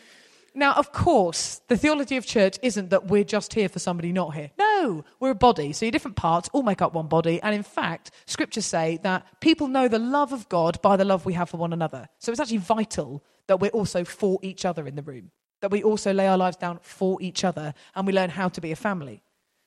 Now, 0.56 0.72
of 0.72 0.90
course, 0.90 1.60
the 1.68 1.76
theology 1.76 2.16
of 2.16 2.24
church 2.24 2.58
isn't 2.62 2.88
that 2.88 3.08
we're 3.08 3.24
just 3.24 3.52
here 3.52 3.68
for 3.68 3.78
somebody 3.78 4.10
not 4.10 4.34
here. 4.34 4.50
No, 4.58 5.04
we're 5.20 5.32
a 5.32 5.34
body. 5.34 5.74
So 5.74 5.84
your 5.84 5.92
different 5.92 6.16
parts 6.16 6.48
all 6.50 6.62
make 6.62 6.80
up 6.80 6.94
one 6.94 7.08
body. 7.08 7.42
And 7.42 7.54
in 7.54 7.62
fact, 7.62 8.10
scriptures 8.24 8.64
say 8.64 8.98
that 9.02 9.26
people 9.42 9.68
know 9.68 9.86
the 9.86 9.98
love 9.98 10.32
of 10.32 10.48
God 10.48 10.80
by 10.80 10.96
the 10.96 11.04
love 11.04 11.26
we 11.26 11.34
have 11.34 11.50
for 11.50 11.58
one 11.58 11.74
another. 11.74 12.08
So 12.20 12.32
it's 12.32 12.40
actually 12.40 12.56
vital 12.56 13.22
that 13.48 13.60
we're 13.60 13.68
also 13.68 14.02
for 14.02 14.38
each 14.40 14.64
other 14.64 14.86
in 14.86 14.96
the 14.96 15.02
room, 15.02 15.30
that 15.60 15.70
we 15.70 15.82
also 15.82 16.14
lay 16.14 16.26
our 16.26 16.38
lives 16.38 16.56
down 16.56 16.78
for 16.80 17.20
each 17.20 17.44
other 17.44 17.74
and 17.94 18.06
we 18.06 18.14
learn 18.14 18.30
how 18.30 18.48
to 18.48 18.60
be 18.62 18.72
a 18.72 18.76
family. 18.76 19.22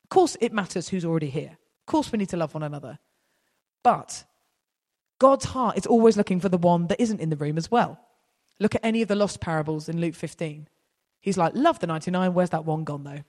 Of 0.05 0.09
course, 0.09 0.37
it 0.41 0.53
matters 0.53 0.89
who's 0.89 1.05
already 1.05 1.29
here. 1.29 1.59
Of 1.81 1.85
course, 1.85 2.11
we 2.11 2.17
need 2.17 2.29
to 2.29 2.37
love 2.37 2.55
one 2.55 2.63
another. 2.63 2.97
But 3.83 4.23
God's 5.19 5.45
heart 5.45 5.77
is 5.77 5.85
always 5.85 6.17
looking 6.17 6.39
for 6.39 6.49
the 6.49 6.57
one 6.57 6.87
that 6.87 6.99
isn't 6.99 7.21
in 7.21 7.29
the 7.29 7.37
room 7.37 7.59
as 7.59 7.69
well. 7.69 7.99
Look 8.59 8.73
at 8.73 8.83
any 8.83 9.03
of 9.03 9.07
the 9.07 9.15
lost 9.15 9.39
parables 9.39 9.87
in 9.87 10.01
Luke 10.01 10.15
15. 10.15 10.67
He's 11.21 11.37
like, 11.37 11.53
Love 11.55 11.79
the 11.79 11.87
99, 11.87 12.33
where's 12.33 12.49
that 12.51 12.65
one 12.65 12.83
gone 12.83 13.03
though? 13.03 13.23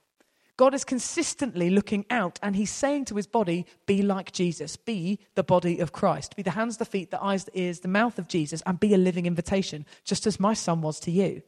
God 0.56 0.74
is 0.74 0.84
consistently 0.84 1.70
looking 1.70 2.04
out 2.10 2.38
and 2.42 2.54
he's 2.54 2.70
saying 2.70 3.06
to 3.06 3.16
his 3.16 3.26
body, 3.26 3.64
Be 3.86 4.02
like 4.02 4.30
Jesus, 4.30 4.76
be 4.76 5.18
the 5.34 5.42
body 5.42 5.78
of 5.78 5.92
Christ, 5.92 6.36
be 6.36 6.42
the 6.42 6.50
hands, 6.50 6.76
the 6.76 6.84
feet, 6.84 7.10
the 7.10 7.22
eyes, 7.22 7.44
the 7.44 7.58
ears, 7.58 7.80
the 7.80 7.88
mouth 7.88 8.18
of 8.18 8.28
Jesus, 8.28 8.62
and 8.66 8.78
be 8.78 8.92
a 8.92 8.98
living 8.98 9.24
invitation, 9.24 9.86
just 10.04 10.26
as 10.26 10.38
my 10.38 10.52
son 10.52 10.82
was 10.82 11.00
to 11.00 11.10
you. 11.10 11.40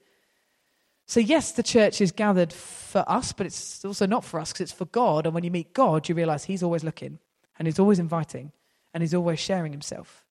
So, 1.06 1.20
yes, 1.20 1.52
the 1.52 1.62
church 1.62 2.00
is 2.00 2.10
gathered 2.10 2.54
for 2.54 3.04
us, 3.06 3.32
but 3.32 3.44
it's 3.44 3.84
also 3.84 4.06
not 4.06 4.24
for 4.24 4.40
us 4.40 4.50
because 4.50 4.62
it's 4.62 4.72
for 4.72 4.86
God. 4.86 5.26
And 5.26 5.34
when 5.34 5.44
you 5.44 5.50
meet 5.50 5.74
God, 5.74 6.08
you 6.08 6.14
realize 6.14 6.44
He's 6.44 6.62
always 6.62 6.82
looking 6.82 7.18
and 7.58 7.68
He's 7.68 7.78
always 7.78 7.98
inviting 7.98 8.52
and 8.94 9.02
He's 9.02 9.12
always 9.12 9.38
sharing 9.38 9.72
Himself. 9.72 10.24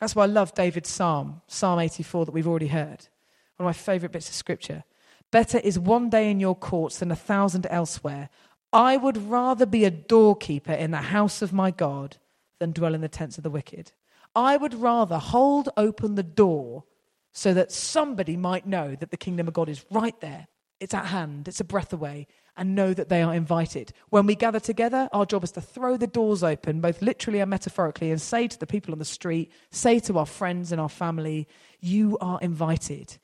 That's 0.00 0.14
why 0.14 0.24
I 0.24 0.26
love 0.26 0.54
David's 0.54 0.90
psalm, 0.90 1.40
Psalm 1.46 1.78
84, 1.78 2.26
that 2.26 2.32
we've 2.32 2.46
already 2.46 2.66
heard. 2.66 3.08
One 3.56 3.66
of 3.66 3.76
my 3.76 3.80
favorite 3.80 4.12
bits 4.12 4.28
of 4.28 4.34
scripture. 4.34 4.84
Better 5.30 5.58
is 5.58 5.78
one 5.78 6.10
day 6.10 6.30
in 6.30 6.40
your 6.40 6.54
courts 6.54 6.98
than 6.98 7.10
a 7.10 7.16
thousand 7.16 7.66
elsewhere. 7.70 8.28
I 8.72 8.96
would 8.96 9.16
rather 9.16 9.66
be 9.66 9.84
a 9.84 9.90
doorkeeper 9.90 10.72
in 10.72 10.90
the 10.90 10.98
house 10.98 11.42
of 11.42 11.52
my 11.52 11.70
God 11.70 12.18
than 12.58 12.72
dwell 12.72 12.94
in 12.94 13.00
the 13.00 13.08
tents 13.08 13.38
of 13.38 13.44
the 13.44 13.50
wicked. 13.50 13.92
I 14.34 14.56
would 14.56 14.74
rather 14.74 15.18
hold 15.18 15.70
open 15.76 16.14
the 16.14 16.22
door 16.22 16.84
so 17.32 17.54
that 17.54 17.72
somebody 17.72 18.36
might 18.36 18.66
know 18.66 18.94
that 18.94 19.10
the 19.10 19.16
kingdom 19.16 19.48
of 19.48 19.54
God 19.54 19.68
is 19.68 19.84
right 19.90 20.18
there. 20.20 20.46
It's 20.78 20.94
at 20.94 21.06
hand, 21.06 21.48
it's 21.48 21.60
a 21.60 21.64
breath 21.64 21.92
away, 21.92 22.26
and 22.54 22.74
know 22.74 22.92
that 22.92 23.08
they 23.08 23.22
are 23.22 23.34
invited. 23.34 23.92
When 24.10 24.26
we 24.26 24.34
gather 24.34 24.60
together, 24.60 25.08
our 25.12 25.24
job 25.24 25.42
is 25.42 25.52
to 25.52 25.60
throw 25.62 25.96
the 25.96 26.06
doors 26.06 26.42
open, 26.42 26.80
both 26.80 27.00
literally 27.00 27.40
and 27.40 27.48
metaphorically, 27.48 28.10
and 28.10 28.20
say 28.20 28.46
to 28.46 28.58
the 28.58 28.66
people 28.66 28.92
on 28.92 28.98
the 28.98 29.06
street, 29.06 29.50
say 29.70 29.98
to 30.00 30.18
our 30.18 30.26
friends 30.26 30.72
and 30.72 30.80
our 30.80 30.88
family, 30.90 31.48
You 31.80 32.18
are 32.20 32.38
invited. 32.42 33.16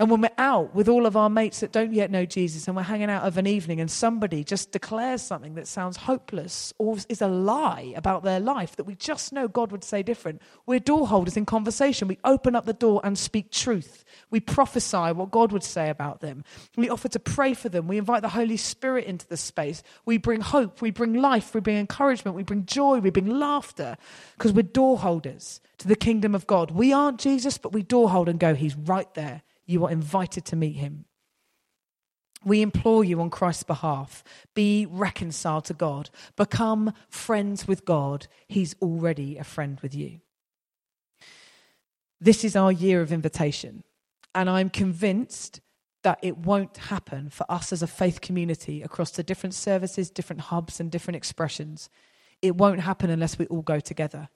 And 0.00 0.10
when 0.10 0.22
we're 0.22 0.30
out 0.38 0.74
with 0.74 0.88
all 0.88 1.04
of 1.04 1.14
our 1.14 1.28
mates 1.28 1.60
that 1.60 1.72
don't 1.72 1.92
yet 1.92 2.10
know 2.10 2.24
Jesus 2.24 2.66
and 2.66 2.74
we're 2.74 2.84
hanging 2.84 3.10
out 3.10 3.24
of 3.24 3.36
an 3.36 3.46
evening 3.46 3.82
and 3.82 3.90
somebody 3.90 4.42
just 4.42 4.72
declares 4.72 5.20
something 5.20 5.56
that 5.56 5.68
sounds 5.68 5.98
hopeless 5.98 6.72
or 6.78 6.96
is 7.10 7.20
a 7.20 7.28
lie 7.28 7.92
about 7.94 8.22
their 8.22 8.40
life 8.40 8.76
that 8.76 8.84
we 8.84 8.94
just 8.94 9.30
know 9.30 9.46
God 9.46 9.70
would 9.72 9.84
say 9.84 10.02
different, 10.02 10.40
we're 10.64 10.78
door 10.78 11.06
holders 11.06 11.36
in 11.36 11.44
conversation. 11.44 12.08
We 12.08 12.18
open 12.24 12.56
up 12.56 12.64
the 12.64 12.72
door 12.72 13.02
and 13.04 13.18
speak 13.18 13.50
truth. 13.50 14.06
We 14.30 14.40
prophesy 14.40 14.96
what 14.96 15.30
God 15.30 15.52
would 15.52 15.62
say 15.62 15.90
about 15.90 16.20
them. 16.20 16.44
We 16.78 16.88
offer 16.88 17.08
to 17.08 17.20
pray 17.20 17.52
for 17.52 17.68
them. 17.68 17.86
We 17.86 17.98
invite 17.98 18.22
the 18.22 18.30
Holy 18.30 18.56
Spirit 18.56 19.04
into 19.04 19.28
the 19.28 19.36
space. 19.36 19.82
We 20.06 20.16
bring 20.16 20.40
hope. 20.40 20.80
We 20.80 20.92
bring 20.92 21.12
life. 21.12 21.54
We 21.54 21.60
bring 21.60 21.76
encouragement. 21.76 22.38
We 22.38 22.42
bring 22.42 22.64
joy. 22.64 23.00
We 23.00 23.10
bring 23.10 23.38
laughter 23.38 23.98
because 24.38 24.54
we're 24.54 24.62
door 24.62 24.96
holders 25.00 25.60
to 25.76 25.88
the 25.88 25.94
kingdom 25.94 26.34
of 26.34 26.46
God. 26.46 26.70
We 26.70 26.90
aren't 26.90 27.20
Jesus, 27.20 27.58
but 27.58 27.74
we 27.74 27.82
door 27.82 28.08
hold 28.08 28.30
and 28.30 28.40
go, 28.40 28.54
He's 28.54 28.74
right 28.74 29.12
there. 29.12 29.42
You 29.70 29.84
are 29.84 29.90
invited 29.92 30.44
to 30.46 30.56
meet 30.56 30.74
him. 30.74 31.04
We 32.44 32.60
implore 32.60 33.04
you 33.04 33.20
on 33.20 33.30
Christ's 33.30 33.62
behalf 33.62 34.24
be 34.52 34.84
reconciled 34.90 35.66
to 35.66 35.74
God, 35.74 36.10
become 36.34 36.92
friends 37.08 37.68
with 37.68 37.84
God. 37.84 38.26
He's 38.48 38.74
already 38.82 39.36
a 39.36 39.44
friend 39.44 39.78
with 39.80 39.94
you. 39.94 40.22
This 42.20 42.42
is 42.42 42.56
our 42.56 42.72
year 42.72 43.00
of 43.00 43.12
invitation, 43.12 43.84
and 44.34 44.50
I'm 44.50 44.70
convinced 44.70 45.60
that 46.02 46.18
it 46.20 46.38
won't 46.38 46.76
happen 46.76 47.30
for 47.30 47.46
us 47.48 47.72
as 47.72 47.80
a 47.80 47.86
faith 47.86 48.20
community 48.20 48.82
across 48.82 49.12
the 49.12 49.22
different 49.22 49.54
services, 49.54 50.10
different 50.10 50.42
hubs, 50.42 50.80
and 50.80 50.90
different 50.90 51.16
expressions. 51.16 51.90
It 52.42 52.56
won't 52.56 52.80
happen 52.80 53.08
unless 53.08 53.38
we 53.38 53.46
all 53.46 53.62
go 53.62 53.78
together. 53.78 54.30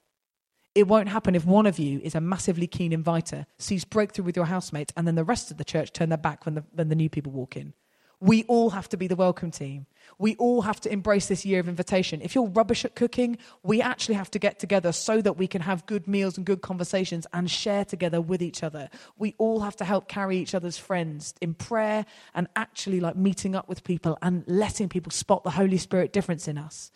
It 0.75 0.89
won't 0.89 1.07
happen 1.07 1.35
if 1.35 1.45
one 1.45 1.65
of 1.65 1.79
you 1.79 2.01
is 2.03 2.15
a 2.15 2.21
massively 2.21 2.67
keen 2.67 2.91
inviter, 2.91 3.47
sees 3.57 3.85
breakthrough 3.85 4.25
with 4.25 4.35
your 4.35 4.45
housemates, 4.45 4.93
and 4.97 5.07
then 5.07 5.15
the 5.15 5.23
rest 5.23 5.49
of 5.49 5.55
the 5.57 5.63
church 5.63 5.93
turn 5.93 6.09
their 6.09 6.17
back 6.17 6.45
when 6.45 6.55
the, 6.55 6.65
when 6.73 6.89
the 6.89 6.95
new 6.95 7.09
people 7.09 7.31
walk 7.31 7.55
in. 7.55 7.73
We 8.19 8.43
all 8.43 8.71
have 8.71 8.89
to 8.89 8.97
be 8.97 9.07
the 9.07 9.15
welcome 9.15 9.51
team. 9.51 9.87
We 10.17 10.35
all 10.35 10.61
have 10.61 10.81
to 10.81 10.91
embrace 10.91 11.27
this 11.27 11.45
year 11.45 11.59
of 11.59 11.67
invitation. 11.67 12.21
If 12.21 12.35
you're 12.35 12.47
rubbish 12.47 12.83
at 12.83 12.95
cooking, 12.95 13.37
we 13.63 13.81
actually 13.81 14.15
have 14.15 14.31
to 14.31 14.39
get 14.39 14.59
together 14.59 14.91
so 14.91 15.21
that 15.21 15.37
we 15.37 15.47
can 15.47 15.61
have 15.61 15.85
good 15.85 16.07
meals 16.07 16.37
and 16.37 16.45
good 16.45 16.61
conversations 16.61 17.27
and 17.33 17.49
share 17.49 17.85
together 17.85 18.21
with 18.21 18.41
each 18.41 18.63
other. 18.63 18.89
We 19.17 19.35
all 19.37 19.61
have 19.61 19.75
to 19.77 19.85
help 19.85 20.07
carry 20.07 20.37
each 20.37 20.55
other's 20.55 20.77
friends 20.77 21.33
in 21.41 21.53
prayer 21.53 22.05
and 22.33 22.47
actually 22.55 22.99
like 22.99 23.15
meeting 23.15 23.55
up 23.55 23.69
with 23.69 23.83
people 23.83 24.17
and 24.21 24.43
letting 24.47 24.89
people 24.89 25.11
spot 25.11 25.43
the 25.43 25.51
Holy 25.51 25.77
Spirit 25.77 26.13
difference 26.13 26.47
in 26.47 26.57
us. 26.57 26.91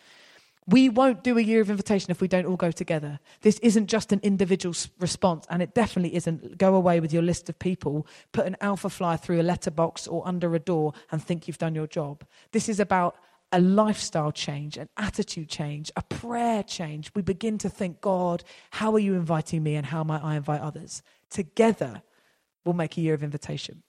We 0.66 0.88
won't 0.88 1.24
do 1.24 1.38
a 1.38 1.42
year 1.42 1.60
of 1.60 1.70
invitation 1.70 2.10
if 2.10 2.20
we 2.20 2.28
don't 2.28 2.46
all 2.46 2.56
go 2.56 2.70
together. 2.70 3.18
This 3.40 3.58
isn't 3.60 3.86
just 3.86 4.12
an 4.12 4.20
individual 4.22 4.74
response, 4.98 5.46
and 5.50 5.62
it 5.62 5.74
definitely 5.74 6.14
isn't 6.14 6.58
go 6.58 6.74
away 6.74 7.00
with 7.00 7.12
your 7.12 7.22
list 7.22 7.48
of 7.48 7.58
people, 7.58 8.06
put 8.32 8.46
an 8.46 8.56
alpha 8.60 8.90
flyer 8.90 9.16
through 9.16 9.40
a 9.40 9.42
letterbox 9.42 10.06
or 10.06 10.26
under 10.28 10.54
a 10.54 10.60
door, 10.60 10.92
and 11.10 11.22
think 11.22 11.48
you've 11.48 11.58
done 11.58 11.74
your 11.74 11.86
job. 11.86 12.24
This 12.52 12.68
is 12.68 12.78
about 12.78 13.16
a 13.52 13.60
lifestyle 13.60 14.30
change, 14.30 14.76
an 14.76 14.88
attitude 14.96 15.48
change, 15.48 15.90
a 15.96 16.02
prayer 16.02 16.62
change. 16.62 17.10
We 17.16 17.22
begin 17.22 17.58
to 17.58 17.68
think, 17.68 18.00
God, 18.00 18.44
how 18.70 18.92
are 18.94 19.00
you 19.00 19.14
inviting 19.14 19.62
me, 19.62 19.74
and 19.74 19.86
how 19.86 20.04
might 20.04 20.22
I 20.22 20.36
invite 20.36 20.60
others? 20.60 21.02
Together, 21.30 22.02
we'll 22.64 22.74
make 22.74 22.96
a 22.96 23.00
year 23.00 23.14
of 23.14 23.24
invitation. 23.24 23.82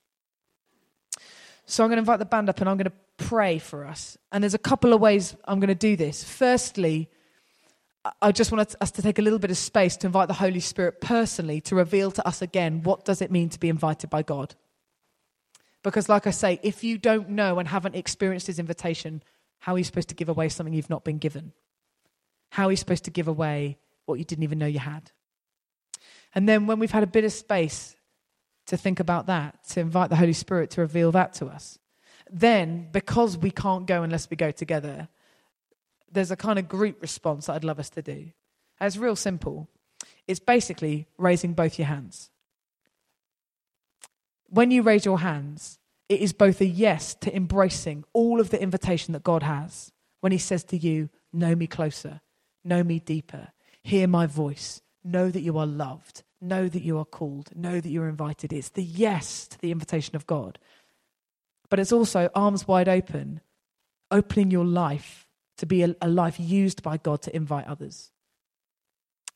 So 1.65 1.83
I'm 1.83 1.89
going 1.89 1.97
to 1.97 2.01
invite 2.01 2.19
the 2.19 2.25
band 2.25 2.49
up 2.49 2.59
and 2.59 2.69
I'm 2.69 2.77
going 2.77 2.85
to 2.85 3.27
pray 3.27 3.59
for 3.59 3.85
us. 3.85 4.17
And 4.31 4.43
there's 4.43 4.53
a 4.53 4.59
couple 4.59 4.93
of 4.93 5.01
ways 5.01 5.35
I'm 5.45 5.59
going 5.59 5.69
to 5.69 5.75
do 5.75 5.95
this. 5.95 6.23
Firstly, 6.23 7.09
I 8.21 8.31
just 8.31 8.51
want 8.51 8.75
us 8.81 8.91
to 8.91 9.01
take 9.01 9.19
a 9.19 9.21
little 9.21 9.39
bit 9.39 9.51
of 9.51 9.57
space 9.57 9.95
to 9.97 10.07
invite 10.07 10.27
the 10.27 10.33
Holy 10.33 10.59
Spirit 10.59 11.01
personally 11.01 11.61
to 11.61 11.75
reveal 11.75 12.09
to 12.11 12.27
us 12.27 12.41
again 12.41 12.81
what 12.81 13.05
does 13.05 13.21
it 13.21 13.31
mean 13.31 13.49
to 13.49 13.59
be 13.59 13.69
invited 13.69 14.09
by 14.09 14.23
God. 14.23 14.55
Because, 15.83 16.09
like 16.09 16.27
I 16.27 16.31
say, 16.31 16.59
if 16.63 16.83
you 16.83 16.97
don't 16.97 17.29
know 17.29 17.59
and 17.59 17.67
haven't 17.67 17.95
experienced 17.95 18.47
His 18.47 18.59
invitation, 18.59 19.23
how 19.59 19.75
are 19.75 19.77
you 19.77 19.83
supposed 19.83 20.09
to 20.09 20.15
give 20.15 20.29
away 20.29 20.49
something 20.49 20.73
you've 20.73 20.89
not 20.89 21.03
been 21.03 21.19
given? 21.19 21.53
How 22.49 22.67
are 22.67 22.71
you 22.71 22.77
supposed 22.77 23.05
to 23.05 23.11
give 23.11 23.27
away 23.27 23.77
what 24.05 24.19
you 24.19 24.25
didn't 24.25 24.43
even 24.43 24.59
know 24.59 24.65
you 24.65 24.79
had? 24.79 25.11
And 26.33 26.49
then, 26.49 26.65
when 26.65 26.79
we've 26.79 26.91
had 26.91 27.03
a 27.03 27.07
bit 27.07 27.23
of 27.23 27.31
space 27.31 27.95
to 28.67 28.77
think 28.77 28.99
about 28.99 29.27
that, 29.27 29.63
to 29.69 29.79
invite 29.79 30.09
the 30.09 30.15
Holy 30.15 30.33
Spirit 30.33 30.71
to 30.71 30.81
reveal 30.81 31.11
that 31.11 31.33
to 31.35 31.47
us, 31.47 31.79
then, 32.29 32.87
because 32.91 33.37
we 33.37 33.51
can't 33.51 33.85
go 33.85 34.03
unless 34.03 34.29
we 34.29 34.37
go 34.37 34.51
together, 34.51 35.09
there's 36.11 36.31
a 36.31 36.35
kind 36.35 36.59
of 36.59 36.67
group 36.67 37.01
response 37.01 37.45
that 37.45 37.53
I'd 37.53 37.63
love 37.63 37.79
us 37.79 37.89
to 37.91 38.01
do. 38.01 38.31
And 38.79 38.87
it's 38.87 38.97
real 38.97 39.15
simple. 39.15 39.67
It's 40.27 40.39
basically 40.39 41.07
raising 41.17 41.53
both 41.53 41.77
your 41.77 41.87
hands. 41.87 42.29
When 44.47 44.71
you 44.71 44.81
raise 44.81 45.05
your 45.05 45.19
hands, 45.19 45.79
it 46.09 46.19
is 46.19 46.33
both 46.33 46.59
a 46.61 46.65
yes 46.65 47.15
to 47.15 47.35
embracing 47.35 48.03
all 48.13 48.39
of 48.39 48.49
the 48.49 48.61
invitation 48.61 49.13
that 49.13 49.23
God 49.23 49.43
has 49.43 49.91
when 50.19 50.31
He 50.31 50.37
says 50.37 50.63
to 50.65 50.77
you, 50.77 51.09
Know 51.33 51.55
me 51.55 51.67
closer, 51.67 52.19
know 52.63 52.83
me 52.83 52.99
deeper, 52.99 53.49
hear 53.81 54.07
my 54.07 54.25
voice, 54.25 54.81
know 55.03 55.29
that 55.29 55.41
you 55.41 55.57
are 55.57 55.65
loved, 55.65 56.23
know 56.41 56.67
that 56.67 56.81
you 56.81 56.97
are 56.97 57.05
called, 57.05 57.55
know 57.55 57.79
that 57.79 57.89
you're 57.89 58.09
invited. 58.09 58.51
It's 58.51 58.69
the 58.69 58.83
yes 58.83 59.47
to 59.47 59.59
the 59.59 59.71
invitation 59.71 60.15
of 60.15 60.27
God 60.27 60.57
but 61.71 61.79
it's 61.79 61.93
also 61.93 62.29
arms 62.35 62.67
wide 62.67 62.89
open, 62.89 63.39
opening 64.11 64.51
your 64.51 64.65
life 64.65 65.25
to 65.57 65.65
be 65.65 65.83
a, 65.83 65.95
a 66.01 66.09
life 66.09 66.37
used 66.37 66.83
by 66.83 66.97
God 66.97 67.21
to 67.23 67.35
invite 67.35 67.65
others. 67.65 68.11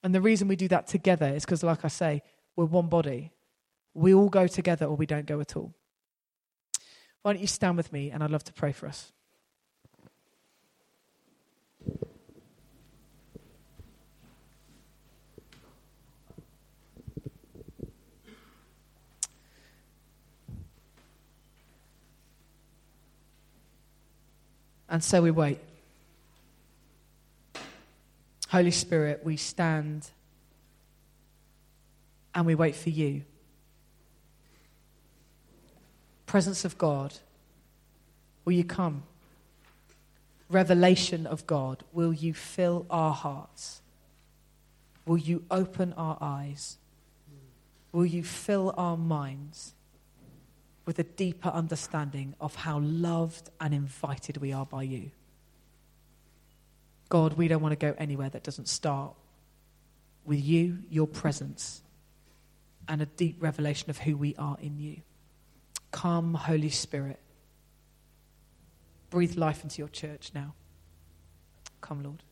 And 0.04 0.14
the 0.14 0.22
reason 0.22 0.50
we 0.50 0.58
do 0.58 0.68
that 0.68 0.86
together 0.86 1.28
is 1.28 1.46
because, 1.46 1.64
like 1.64 1.86
I 1.86 1.88
say, 1.88 2.22
we're 2.58 2.66
one 2.66 2.88
body. 2.88 3.32
We 3.94 4.14
all 4.14 4.28
go 4.28 4.48
together 4.48 4.86
or 4.86 4.98
we 4.98 5.06
don't 5.06 5.26
go 5.26 5.40
at 5.40 5.56
all. 5.56 5.74
Why 7.22 7.34
don't 7.34 7.42
you 7.42 7.48
stand 7.48 7.78
with 7.78 7.94
me 7.94 8.12
and 8.12 8.22
I'd 8.22 8.32
love 8.32 8.44
to 8.44 8.54
pray 8.54 8.74
for 8.74 8.88
us. 8.88 9.14
And 24.90 25.04
so 25.04 25.22
we 25.22 25.32
wait. 25.32 25.60
Holy 28.50 28.72
Spirit, 28.72 29.22
we 29.24 29.38
stand 29.38 30.10
and 32.34 32.46
we 32.46 32.56
wait 32.56 32.76
for 32.76 32.90
you. 32.90 33.24
Presence 36.26 36.66
of 36.66 36.78
God, 36.78 37.14
will 38.44 38.54
you 38.54 38.64
come? 38.64 39.04
Revelation 40.50 41.26
of 41.26 41.48
God, 41.48 41.84
will 41.92 42.14
you 42.14 42.34
fill 42.34 42.86
our 42.90 43.14
hearts? 43.14 43.82
Will 45.06 45.18
you 45.18 45.44
open 45.50 45.94
our 45.94 46.18
eyes? 46.20 46.78
Will 47.92 48.06
you 48.06 48.24
fill 48.24 48.74
our 48.76 48.98
minds? 48.98 49.75
With 50.86 51.00
a 51.00 51.04
deeper 51.04 51.50
understanding 51.50 52.36
of 52.40 52.56
how 52.56 52.80
loved 52.80 53.50
and 53.60 53.74
invited 53.74 54.38
we 54.38 54.54
are 54.54 54.66
by 54.66 54.84
you. 54.84 55.12
God, 57.10 57.34
we 57.34 57.48
don't 57.48 57.62
want 57.62 57.72
to 57.72 57.92
go 57.92 57.96
anywhere 57.98 58.30
that 58.30 58.44
doesn't 58.44 58.68
start 58.68 59.14
with 60.26 60.44
you, 60.44 60.80
your 60.90 61.08
presence, 61.08 61.82
and 62.88 63.02
a 63.02 63.06
deep 63.06 63.38
revelation 63.40 63.90
of 63.90 64.00
who 64.00 64.18
we 64.18 64.36
are 64.36 64.58
in 64.62 64.80
you. 64.80 65.02
Come, 65.92 66.34
Holy 66.34 66.70
Spirit. 66.70 67.20
Breathe 69.10 69.38
life 69.38 69.64
into 69.64 69.80
your 69.80 69.88
church 69.88 70.32
now. 70.34 70.54
Come, 71.82 72.04
Lord. 72.04 72.24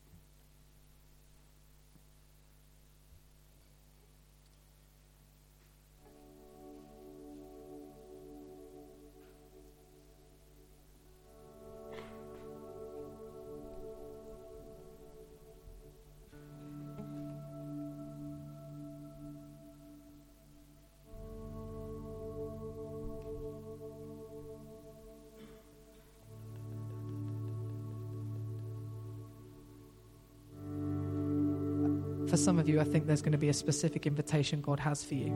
For 32.33 32.37
some 32.37 32.57
of 32.57 32.67
you, 32.67 32.81
I 32.81 32.83
think 32.83 33.05
there's 33.05 33.21
going 33.21 33.33
to 33.33 33.37
be 33.37 33.49
a 33.49 33.53
specific 33.53 34.07
invitation 34.07 34.59
God 34.59 34.79
has 34.79 35.03
for 35.03 35.13
you. 35.13 35.29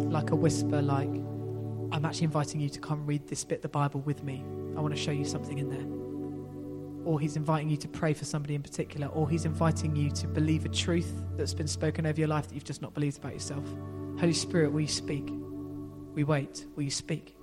Like 0.00 0.30
a 0.30 0.34
whisper, 0.34 0.80
like, 0.80 1.10
I'm 1.10 2.06
actually 2.06 2.24
inviting 2.24 2.58
you 2.58 2.70
to 2.70 2.80
come 2.80 3.04
read 3.04 3.28
this 3.28 3.44
bit 3.44 3.56
of 3.56 3.62
the 3.62 3.68
Bible 3.68 4.00
with 4.00 4.24
me. 4.24 4.42
I 4.74 4.80
want 4.80 4.96
to 4.96 4.98
show 4.98 5.10
you 5.10 5.26
something 5.26 5.58
in 5.58 5.68
there. 5.68 7.04
Or 7.04 7.20
he's 7.20 7.36
inviting 7.36 7.68
you 7.68 7.76
to 7.76 7.86
pray 7.86 8.14
for 8.14 8.24
somebody 8.24 8.54
in 8.54 8.62
particular. 8.62 9.08
Or 9.08 9.28
he's 9.28 9.44
inviting 9.44 9.94
you 9.94 10.10
to 10.10 10.26
believe 10.26 10.64
a 10.64 10.70
truth 10.70 11.12
that's 11.36 11.52
been 11.52 11.68
spoken 11.68 12.06
over 12.06 12.18
your 12.18 12.28
life 12.28 12.48
that 12.48 12.54
you've 12.54 12.64
just 12.64 12.80
not 12.80 12.94
believed 12.94 13.18
about 13.18 13.34
yourself. 13.34 13.66
Holy 14.18 14.32
Spirit, 14.32 14.72
will 14.72 14.80
you 14.80 14.88
speak? 14.88 15.28
We 16.14 16.24
wait. 16.24 16.64
Will 16.76 16.84
you 16.84 16.90
speak? 16.90 17.36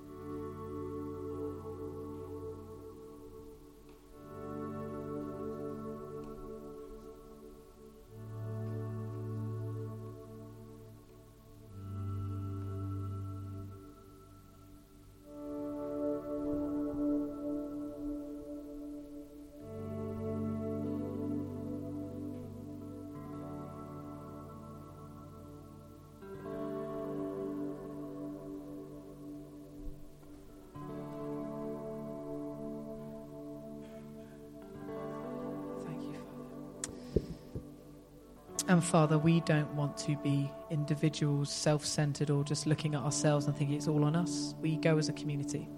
Father, 38.90 39.18
we 39.18 39.38
don't 39.42 39.72
want 39.76 39.96
to 39.98 40.16
be 40.16 40.50
individuals, 40.68 41.48
self 41.48 41.86
centered, 41.86 42.28
or 42.28 42.42
just 42.42 42.66
looking 42.66 42.96
at 42.96 43.02
ourselves 43.02 43.46
and 43.46 43.56
thinking 43.56 43.76
it's 43.76 43.86
all 43.86 44.02
on 44.04 44.16
us. 44.16 44.56
We 44.60 44.78
go 44.78 44.98
as 44.98 45.08
a 45.08 45.12
community. 45.12 45.68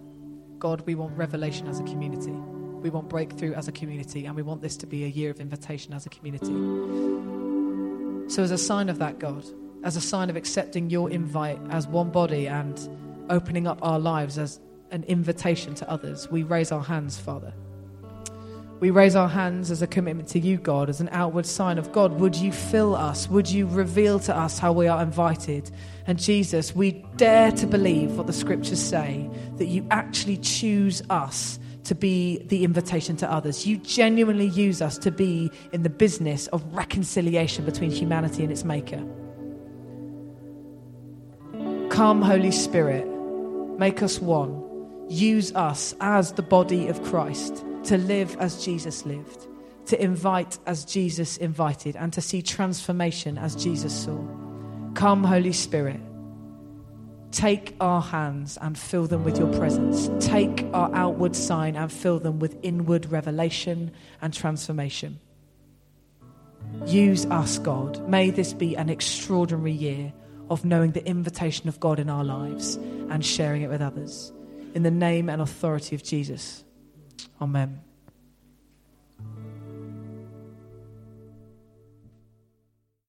God, 0.59 0.81
we 0.87 0.95
want 0.95 1.15
revelation 1.15 1.69
as 1.69 1.79
a 1.79 1.83
community. 1.83 2.31
We 2.31 2.89
want 2.89 3.11
breakthrough 3.11 3.53
as 3.53 3.69
a 3.69 3.73
community, 3.73 4.25
and 4.25 4.35
we 4.35 4.41
want 4.41 4.63
this 4.63 4.79
to 4.79 4.87
be 4.87 5.05
a 5.05 5.09
year 5.09 5.31
of 5.31 5.41
invitation 5.41 5.93
as 5.93 6.07
a 6.07 6.09
community. 6.09 6.55
So, 8.33 8.43
as 8.43 8.51
a 8.51 8.57
sign 8.57 8.89
of 8.89 8.99
that, 9.01 9.19
God, 9.19 9.45
as 9.85 9.97
a 9.97 10.01
sign 10.01 10.31
of 10.31 10.37
accepting 10.37 10.89
your 10.89 11.11
invite 11.11 11.61
as 11.69 11.87
one 11.87 12.09
body 12.09 12.49
and 12.49 12.81
opening 13.29 13.67
up 13.67 13.79
our 13.83 13.99
lives 13.99 14.39
as 14.39 14.59
an 14.91 15.05
invitation 15.05 15.75
to 15.75 15.91
others, 15.91 16.31
we 16.31 16.45
raise 16.45 16.73
our 16.73 16.83
hands, 16.83 17.19
Father. 17.19 17.53
We 18.83 18.91
raise 18.91 19.15
our 19.15 19.29
hands 19.29 19.71
as 19.71 19.81
a 19.81 19.87
commitment 19.87 20.29
to 20.31 20.41
you, 20.41 20.57
God, 20.57 20.89
as 20.91 21.01
an 21.01 21.09
outward 21.13 21.47
sign 21.47 21.79
of 21.79 21.93
God. 21.93 22.19
Would 22.19 22.35
you 22.35 22.51
fill 22.51 22.97
us? 22.97 23.29
Would 23.29 23.49
you 23.49 23.69
reveal 23.69 24.19
to 24.19 24.37
us 24.37 24.59
how 24.59 24.73
we 24.73 24.89
are 24.89 25.01
invited? 25.01 25.71
And 26.09 26.19
Jesus, 26.19 26.75
we 26.75 27.05
dare 27.17 27.53
to 27.53 27.67
believe 27.69 28.17
what 28.17 28.27
the 28.27 28.33
scriptures 28.33 28.83
say 28.83 29.31
that 29.59 29.67
you 29.67 29.87
actually 29.93 30.37
choose 30.39 31.01
us 31.11 31.61
to 31.85 31.95
be 31.95 32.39
the 32.47 32.65
invitation 32.65 33.17
to 33.19 33.31
others. 33.31 33.69
You 33.69 33.77
genuinely 33.77 34.49
use 34.49 34.83
us 34.83 34.99
to 34.99 35.13
be 35.13 35.53
in 35.73 35.85
the 35.85 35.89
business 35.89 36.49
of 36.49 36.65
reconciliation 36.75 37.65
between 37.65 37.93
humanity 37.93 38.43
and 38.43 38.51
its 38.51 38.65
maker. 38.65 39.01
Come, 41.89 42.21
Holy 42.21 42.51
Spirit, 42.51 43.07
make 43.79 44.03
us 44.03 44.19
one. 44.19 44.61
Use 45.09 45.55
us 45.55 45.95
as 46.01 46.33
the 46.33 46.43
body 46.43 46.89
of 46.89 47.01
Christ 47.05 47.65
to 47.85 47.99
live 47.99 48.37
as 48.39 48.65
Jesus 48.65 49.05
lived, 49.05 49.47
to 49.87 50.03
invite 50.03 50.59
as 50.67 50.85
Jesus 50.85 51.37
invited, 51.37 51.97
and 51.97 52.13
to 52.13 52.21
see 52.21 52.43
transformation 52.43 53.39
as 53.39 53.57
Jesus 53.57 53.93
saw. 54.05 54.19
Come, 54.95 55.25
Holy 55.25 55.53
Spirit. 55.53 56.01
Take 57.31 57.75
our 57.81 58.03
hands 58.03 58.59
and 58.61 58.79
fill 58.79 59.07
them 59.07 59.25
with 59.25 59.39
your 59.39 59.51
presence. 59.55 60.11
Take 60.25 60.67
our 60.75 60.95
outward 60.95 61.35
sign 61.35 61.77
and 61.77 61.91
fill 61.91 62.19
them 62.19 62.39
with 62.39 62.59
inward 62.63 63.11
revelation 63.11 63.91
and 64.21 64.35
transformation. 64.35 65.19
Use 66.87 67.25
us, 67.27 67.59
God. 67.59 68.07
May 68.07 68.31
this 68.31 68.53
be 68.53 68.77
an 68.77 68.91
extraordinary 68.91 69.73
year 69.73 70.13
of 70.51 70.65
knowing 70.65 70.93
the 70.93 71.07
invitation 71.07 71.69
of 71.69 71.81
God 71.81 71.99
in 71.99 72.11
our 72.11 72.25
lives 72.25 72.77
and 72.77 73.25
sharing 73.25 73.63
it 73.63 73.69
with 73.69 73.81
others. 73.81 74.33
In 74.75 74.83
the 74.83 74.91
name 74.91 75.31
and 75.31 75.41
authority 75.41 75.95
of 75.95 76.03
Jesus. 76.03 76.65
Amen. 77.41 77.92